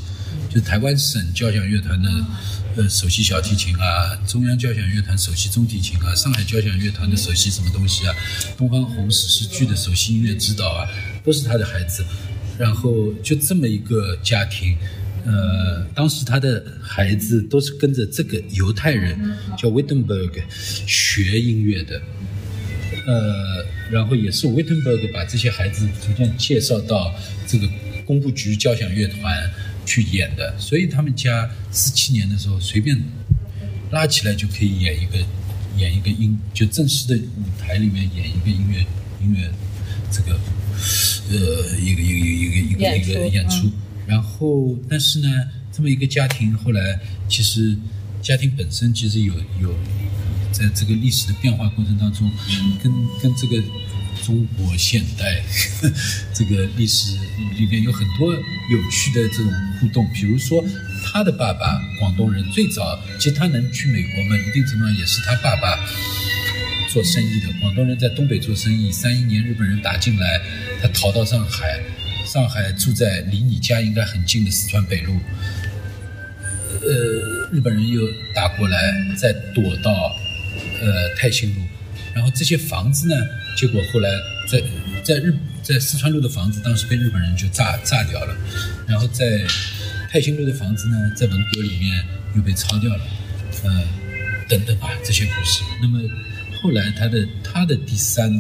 [0.50, 2.10] 就台湾省交响乐团的
[2.78, 8.16] 呃首席小提琴啊，中央交响乐团首席中提琴啊，上海交响乐团的首席什么东西啊，
[8.58, 10.88] 东方红史诗剧的首席音乐指导啊，
[11.24, 12.06] 都是他的孩子。
[12.58, 14.78] 然后就这么一个家庭。
[15.26, 19.20] 呃，当时他的孩子都是跟着这个犹太人
[19.58, 20.44] 叫 Wittenberg
[20.86, 22.00] 学音乐的，
[23.08, 27.12] 呃，然后也是 Wittenberg 把这些孩子逐渐介绍到
[27.48, 27.68] 这个
[28.06, 29.52] 工部局交响乐团
[29.86, 33.00] 去演的，所以他们家四七年的时候随便
[33.92, 35.18] 拉起来就可以演一个
[35.78, 38.80] 演一个音，就正式的舞台里面演一个音乐
[39.22, 39.52] 音乐
[40.12, 40.40] 这个
[41.30, 43.70] 呃一个一个一个一个一个演出。
[44.08, 45.28] 然后，但是呢，
[45.72, 47.76] 这么一个家庭后来，其实
[48.22, 49.76] 家庭本身其实有有，
[50.52, 52.32] 在这个历史的变化过程当中，
[52.84, 53.58] 跟跟这个
[54.26, 55.44] 中国现代
[56.34, 57.16] 这个历史
[57.58, 60.10] 里面有很多有趣的这种互动。
[60.14, 60.66] 比如说，
[61.06, 65.80] 他的爸爸广东人，最早其实他能去美国嘛，一定程度上也是他爸爸
[66.90, 67.54] 做生意的。
[67.62, 70.42] 广东人在东北做生意，三一年日本人打进来，
[70.82, 71.80] 他逃到上海。
[72.26, 75.14] 上海住在离你家应该很近的四川北路，
[76.82, 78.02] 呃，日本人又
[78.34, 80.12] 打过来，再躲到
[80.82, 81.62] 呃泰兴路，
[82.16, 83.16] 然后这些房子呢，
[83.58, 84.10] 结果后来
[84.50, 84.64] 在
[85.04, 88.36] 在日在四川路的房子，当时被日本人就炸炸掉了，
[88.88, 89.46] 然后在
[90.10, 92.04] 泰兴路的房子呢，在文革里面
[92.36, 93.04] 又被抄掉了，
[93.66, 93.84] 呃，
[94.48, 95.62] 等等吧这些故事。
[95.82, 96.00] 那么
[96.62, 98.34] 后来他的他的第三，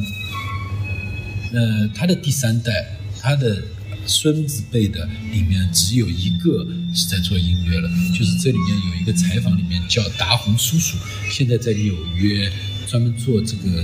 [1.53, 3.61] 呃，他的第三代，他的。
[4.07, 10.95] 孙子辈的里面只有一个是在做音乐了，就是这里面有一个采访里面叫达宏叔叔，
[11.31, 12.47] 现在在纽约
[12.87, 13.83] 专门做这个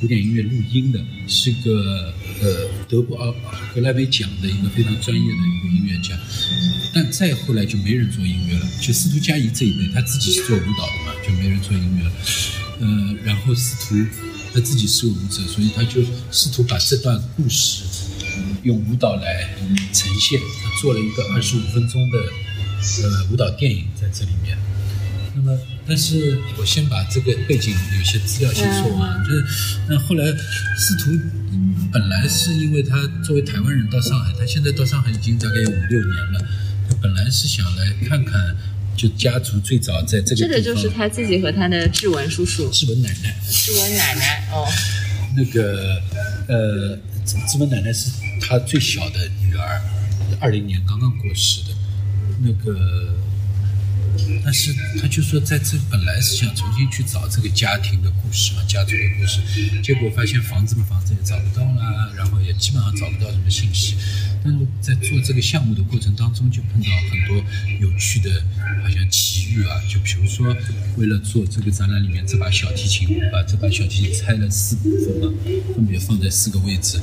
[0.00, 3.32] 古典音乐录音的，是个呃德国奥
[3.74, 6.18] 格莱美奖的一个非常专业的一个音乐家。
[6.94, 12.12] 但再后来就没人做音乐了，就司徒佳怡这一辈，他自己是做舞蹈的嘛，就没人做音乐了。
[12.80, 14.08] 呃，然后司徒
[14.54, 17.84] 他自己是舞者，所以他就试图把这段故事。
[18.62, 19.56] 用舞蹈来
[19.92, 22.18] 呈现，他做了一个二十五分钟的
[23.02, 24.56] 呃舞蹈电影在这里面。
[25.38, 29.24] 那么，但是我先把这个背景有些资料先说完。
[29.24, 29.44] 就是
[29.88, 30.24] 那后来
[30.76, 31.12] 司徒
[31.92, 36.40] 本来是因为他作为台湾人到上海，他现在到上海已经大概有五六年了。
[36.88, 38.56] 他本来是想来看看，
[38.96, 44.66] 就家族最早在这个这个就是他自己和他的志文叔叔、志文奶奶、志文奶奶哦，
[45.36, 46.02] 那个
[46.48, 46.98] 呃。
[47.46, 48.08] 志文奶奶是
[48.40, 49.82] 他最小的女儿，
[50.40, 51.74] 二零年刚刚过世的，
[52.40, 53.14] 那个，
[54.44, 59.40] 但是他就说在这本来是想重新去找这个家庭的故事嘛，家族的故事，
[59.82, 63.96] 结果发现房子嘛房子也找不到了，然后也基本上找不到什么信息。
[64.44, 67.44] 但是在做这个项目的过程当中，就碰到很多
[67.80, 68.30] 有趣的，
[68.82, 69.80] 好像奇遇啊。
[69.88, 70.56] 就比如说，
[70.96, 75.32] 为了做这个展览里面这把小提琴，把这把小提琴拆了四部分嘛，
[75.74, 76.98] 分别放在四个位置。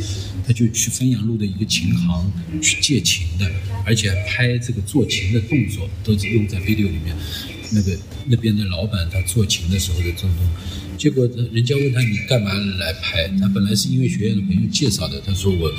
[0.45, 2.31] 他就去汾阳路的一个琴行
[2.61, 3.49] 去借琴的，
[3.85, 7.15] 而且拍这个做琴的动作都是用在 video 里面。
[7.71, 10.45] 那个那边的老板他做琴的时候的种种。
[10.97, 13.27] 结果人家问他你干嘛来拍？
[13.39, 15.71] 他本来是音乐学院的朋友介绍的，他说我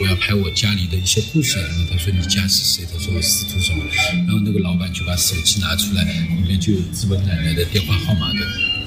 [0.00, 1.58] 我要拍我家里的一些故事。
[1.58, 2.84] 然后他说你家是谁？
[2.92, 3.84] 他说我司徒什么？
[4.26, 8.40] 然后那个老板就把手机拿出来，里面就有志文奶奶的电话号码的。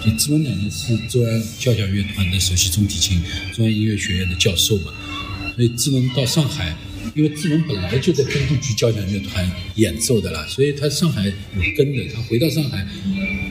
[0.03, 3.21] 就志文奶奶是中央交响乐团的首席中提琴，
[3.53, 4.91] 中央音乐学院的教授嘛。
[5.55, 6.75] 所以志文到上海。
[7.15, 12.05] 因为志文本来就在中度局交响乐团演奏的啦，所以他上海有根的。
[12.13, 12.85] 他回到上海，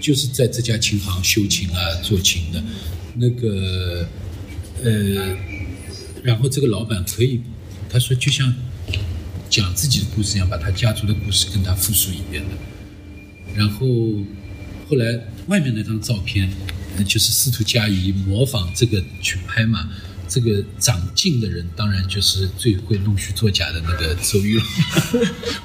[0.02, 2.62] 就是在这家琴行修琴啊、做琴的。
[3.14, 4.06] 那个，
[4.82, 5.34] 呃，
[6.22, 7.40] 然后这个老板可以，
[7.88, 8.54] 他说就像
[9.48, 12.50] 讲自己的故事一样，把他家族的故事跟他复述一遍的。
[13.56, 13.86] 然后
[14.90, 16.52] 后来外面那张照片，
[17.06, 19.88] 就是司徒佳怡模仿这个去拍嘛。
[20.28, 24.64] 这个长进的人，当然就是最会弄虚作假的那个周玉龙。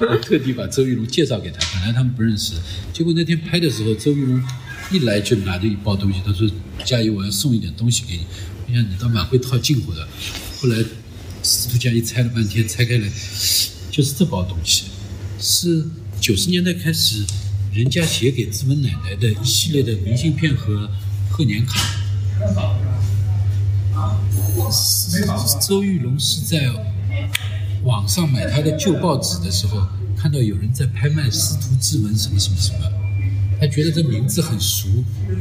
[0.00, 2.54] 我特地把周玉龙介绍给他，本来他们不认识。
[2.92, 4.42] 结果那天拍的时候，周玉龙
[4.92, 6.48] 一来就拿着一包东西，他说
[6.84, 8.24] ：“佳怡，我要送一点东西给你。”
[8.68, 10.06] 我想你倒蛮会套近乎的。
[10.60, 10.84] 后来
[11.42, 13.10] 司徒佳怡拆了半天，拆开来
[13.90, 14.84] 就是这包东西，
[15.40, 15.84] 是
[16.20, 17.24] 九十年代开始
[17.72, 20.90] 人家写给志文奶奶的一系列的明信片和
[21.30, 21.96] 贺年卡。
[25.60, 26.70] 周玉龙是在
[27.84, 29.86] 网上买他的旧报纸的时候，
[30.16, 32.78] 看到有人在拍卖司徒之门什么什么什么，
[33.60, 34.88] 他觉得这名字很熟，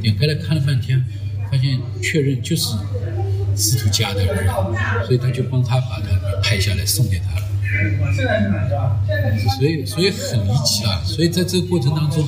[0.02, 1.03] 点开来看了半天，
[1.52, 2.76] 发现确认就是
[3.56, 4.48] 司徒家的人，
[5.06, 7.41] 所以他就帮他把它拍下来送给他了。
[9.57, 11.02] 所以所以很离奇啊！
[11.06, 12.27] 所以在这个过程当中，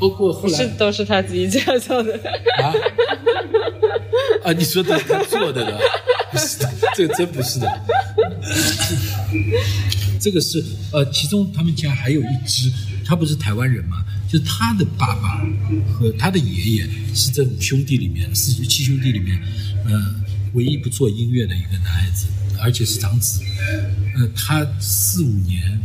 [0.00, 2.18] 包括后来是都是他自己介绍的
[2.62, 2.72] 啊
[4.44, 4.52] 啊！
[4.52, 5.78] 你说的他做的的。
[6.32, 7.66] 不是的，这个真不是的。
[10.20, 12.70] 这个是呃，其中他们家还有一只，
[13.04, 14.04] 他不是台湾人吗？
[14.30, 15.44] 就是他的爸爸
[15.92, 19.42] 和他的爷爷是这五兄弟里面，四七兄弟里面，
[19.86, 20.14] 呃，
[20.54, 22.26] 唯一不做音乐的一个男孩子，
[22.62, 23.42] 而且是长子。
[24.16, 25.80] 呃，他四五年，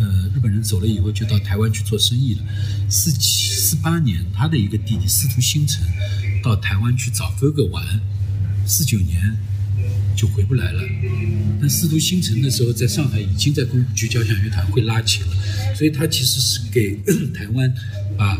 [0.00, 2.42] 呃，日本人走了以后，就到台湾去做生意了。
[2.88, 5.84] 四七四八年，他的一个弟弟司徒星辰
[6.42, 7.84] 到台湾去找哥哥玩。
[8.66, 9.36] 四九年。
[10.16, 10.82] 就回不来了。
[11.60, 16.96] 但司徒星辰的时候，在上海已经在公局交响乐团会拉琴了，所以他其实是给
[17.32, 17.72] 台湾
[18.16, 18.36] 把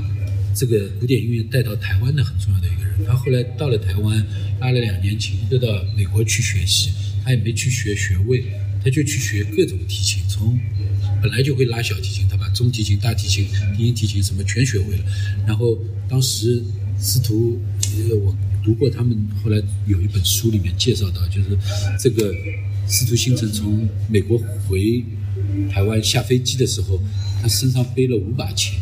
[0.52, 3.06] 这个古典音乐带到台湾的很重要的一个人。
[3.06, 4.26] 他后来到了台湾，
[4.60, 6.90] 拉了两年琴，又到美国去学习。
[7.24, 8.42] 他也没去学学位，
[8.82, 10.58] 他就去学各种提琴，从
[11.22, 13.46] 本来就会拉小提琴，他把中提琴、大提琴、
[13.76, 15.04] 低音提琴什么全学会了。
[15.46, 15.78] 然后
[16.08, 16.62] 当时
[16.98, 17.58] 司徒，
[18.24, 18.36] 我。
[18.64, 19.56] 读过他们后来
[19.86, 21.56] 有一本书里面介绍到，就是
[21.98, 22.34] 这个
[22.86, 24.36] 司徒星辰从美国
[24.66, 25.02] 回
[25.70, 27.00] 台湾下飞机的时候，
[27.40, 28.74] 他身上背了五把琴，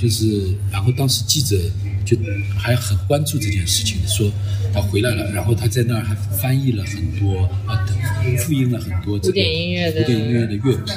[0.00, 1.60] 就是然后当时记者
[2.04, 2.16] 就
[2.58, 4.30] 还很关注这件事情，说
[4.72, 7.86] 他回来了，然后他在那儿还翻译了很多啊，
[8.38, 10.92] 复印了很多古典音乐的古典音乐的乐谱，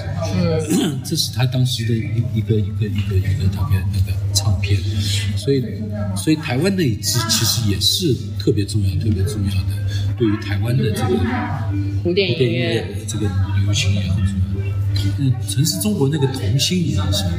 [0.72, 4.80] 嗯，这是他当时的一一个一个一个一个特别那个唱片，
[5.36, 5.64] 所以
[6.16, 11.20] 所以台湾那一支其实也是特别重要特别重要的，对于台湾的这个
[12.02, 13.30] 古典音乐这个
[13.64, 14.34] 流行也很重要。
[15.20, 17.34] 嗯，城市中国那个童星你认识吗？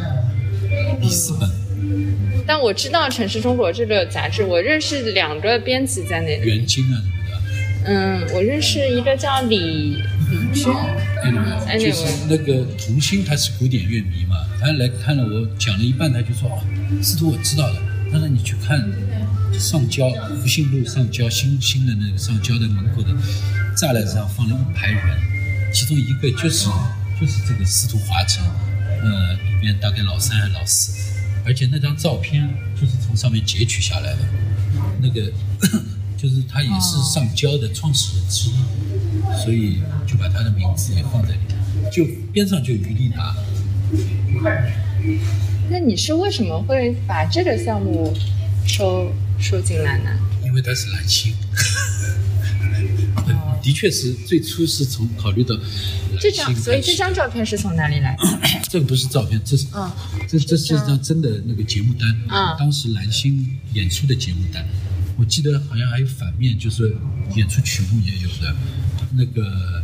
[1.00, 1.48] 里斯本。
[2.46, 6.46] 但我知道《城市中国》这个杂志，我认识两个编辑在那里。
[6.46, 7.42] 袁晶啊什么的。
[7.86, 10.72] 嗯，我认识一个叫李李娟。
[11.66, 16.60] 哎，就是那个童星，他是古典乐迷嘛，他来看了我讲了一半，他就说：“哦，
[17.02, 18.78] 司徒我知道了。”他说：“你去看
[19.58, 20.10] 上交
[20.40, 23.08] 福信路上交新新的那个上交的门口的
[23.74, 25.00] 栅栏上放了一排人，
[25.72, 26.68] 其中一个就是
[27.18, 28.44] 就是这个司徒华成，
[29.02, 30.92] 呃，里面大概老三还是老四。”
[31.44, 34.18] 而且那张照片就是从上面截取下来的，
[35.00, 35.30] 那个
[36.16, 38.54] 就是他也是上交的创始人之一，
[39.44, 43.36] 所以就把他的名字也放在里面，就边上就余立达。
[45.68, 48.14] 那你是为什么会把这个项目
[48.66, 50.10] 收收进来呢？
[50.44, 51.34] 因为他是蓝星。
[53.64, 55.56] 的确是最初是从考虑到
[56.20, 58.22] 这张，所以这张照片是从哪里来的？
[58.68, 59.90] 这个不是照片，这是嗯，
[60.28, 64.62] 这这是一张真的那个节目单，嗯，当时蓝星演出的节目单，
[65.16, 66.94] 我记得好像还有反面，就是
[67.34, 68.54] 演出曲目也有的，
[69.16, 69.82] 那个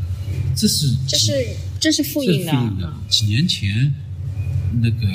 [0.54, 1.46] 这是这是
[1.80, 3.94] 这是复印的，几年前
[4.82, 5.06] 那个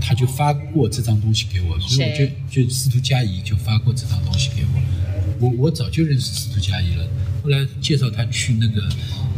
[0.00, 2.18] 他就发过这张东西给我，所以我
[2.50, 4.82] 就就司徒佳怡就发过这张东西给我，
[5.38, 7.06] 我我早就认识司徒佳怡了。
[7.42, 8.82] 后来介绍他去那个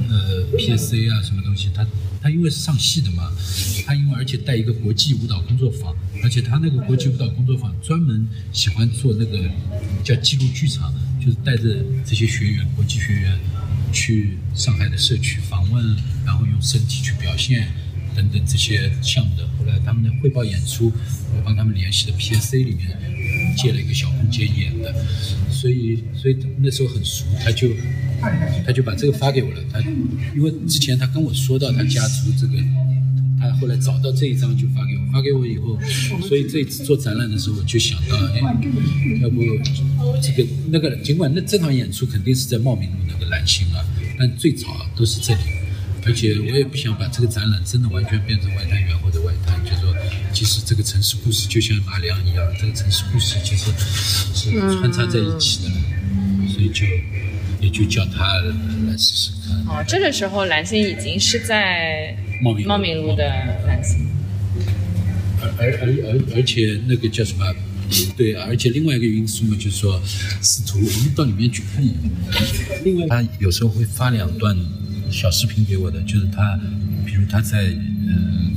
[0.09, 1.87] 呃 PSA 啊什么东西，他
[2.21, 3.31] 他因为是上戏的嘛，
[3.87, 9.39] 他因为而且带一个国际舞蹈工作坊，而且他那个国际舞蹈工作坊专门喜欢做那个
[10.05, 13.39] 叫记录剧场，就是带着这些学员国际学员
[13.93, 17.69] 去上海的社区访问，然后用身体去表现。
[18.15, 20.93] 等等这些项目的，后来他们的汇报演出，
[21.35, 22.97] 我帮他们联系的 PSA 里面
[23.57, 24.95] 借了一个小空间演的，
[25.51, 27.69] 所以所以那时候很熟，他就
[28.67, 29.61] 他就把这个发给我了。
[29.73, 29.81] 他
[30.35, 32.55] 因为之前他跟我说到他家族这个，
[33.39, 35.79] 他后来找到这一张就发给我，发给我以后，
[36.29, 38.41] 所以这一次做展览的时候我就想到，哎，
[39.21, 39.43] 要不
[40.21, 43.85] 这个那个，尽管那这场演出肯定是在茂名路那个蓝星啊，
[44.19, 44.67] 但最早
[44.97, 45.41] 都是这里。
[46.05, 49.95] 而且我也不想把这个展览真的完全变成外滩园或者外滩，就是说，
[50.33, 53.71] 其实这个城市故事就像马良一样，这个城市故事其实
[54.35, 55.71] 是穿插在一起的，
[56.53, 56.85] 所以就
[57.61, 58.39] 也就叫他
[58.89, 59.57] 来试试看。
[59.69, 63.25] 哦，这个时候蓝星已经是在茂名茂名路的
[63.65, 64.05] 蓝星。
[65.41, 67.45] 而而而而而且那个叫什么？
[68.17, 70.03] 对，而且另外一个因素嘛，就是说，
[70.43, 71.97] 试图我们到里面去看一眼。
[72.85, 74.57] 另外，他有时候会发两段。
[75.13, 76.59] 小视频给我的就是他，
[77.05, 77.69] 比如他在
[78.09, 78.51] 嗯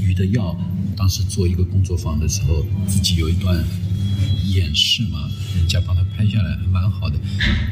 [0.00, 0.56] 鱼的药
[0.96, 3.62] 当时做一个工作坊的时候，自己有一段
[4.46, 7.18] 演示嘛，人家帮他拍下来，还蛮好的。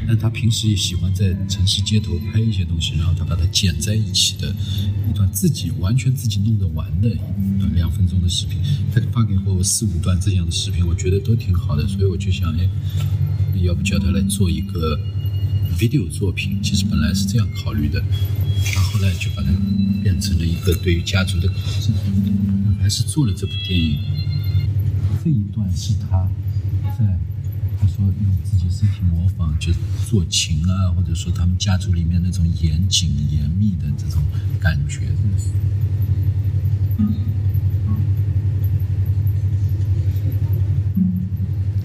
[0.07, 4.53] 但他平时也喜欢在城市街头拍一些东西，然后他把它剪在一起的
[5.09, 8.59] 一段自己完全自己弄得完的一段两分钟的视频，
[8.93, 12.69] 他发给过我四五段这样的视频，我觉得都挺好的，所以我就想，哎，
[13.63, 14.99] 要不叫他来做一个。
[15.81, 17.99] Video 作品其实本来是这样考虑的，
[18.71, 19.49] 他后来就把它
[20.03, 21.91] 变成了一个对于家族的考证，
[22.79, 23.97] 还是做了这部电影。
[25.23, 26.29] 这一段是他
[26.95, 27.17] 在
[27.79, 28.13] 他说用
[28.43, 29.73] 自己身体模仿，就
[30.07, 34.21] 做琴啊，或者说他们家族里面那种严谨严密的这种
[34.59, 35.07] 感觉。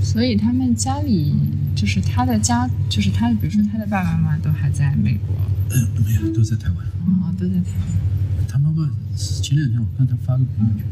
[0.03, 1.35] 所以他们家里
[1.77, 5.37] 就是他的家，就是他，比如说他的爸爸妈妈都还在美国。
[5.71, 6.79] 嗯，没有，都在台湾。
[7.07, 8.47] 哦，都在台湾。
[8.49, 10.87] 他妈妈前两天我看他发个朋友圈，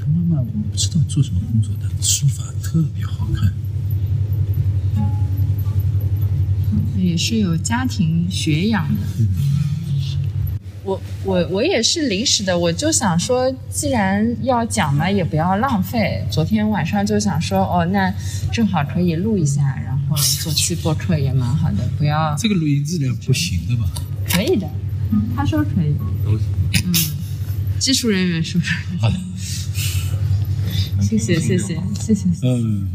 [0.00, 3.52] 他妈妈我不知道做什么工作的，书法特别好看。
[6.98, 9.02] 也是有家庭学养的。
[10.84, 16.22] 我我我也是临时的，我就想说，既然要讲嘛，也不要浪费。
[16.30, 18.12] 昨天晚上就想说，哦，那
[18.52, 22.36] 正好可以录一下，然后做期播客也蛮好的，不要。
[22.38, 23.90] 这个录音质量不行的吧？
[24.30, 24.68] 可以的，
[25.34, 25.94] 他说可以。
[26.26, 26.92] 嗯，
[27.78, 28.60] 技术人员说。
[29.00, 29.16] 好的。
[31.02, 32.28] 谢谢谢谢谢谢。
[32.42, 32.88] 嗯。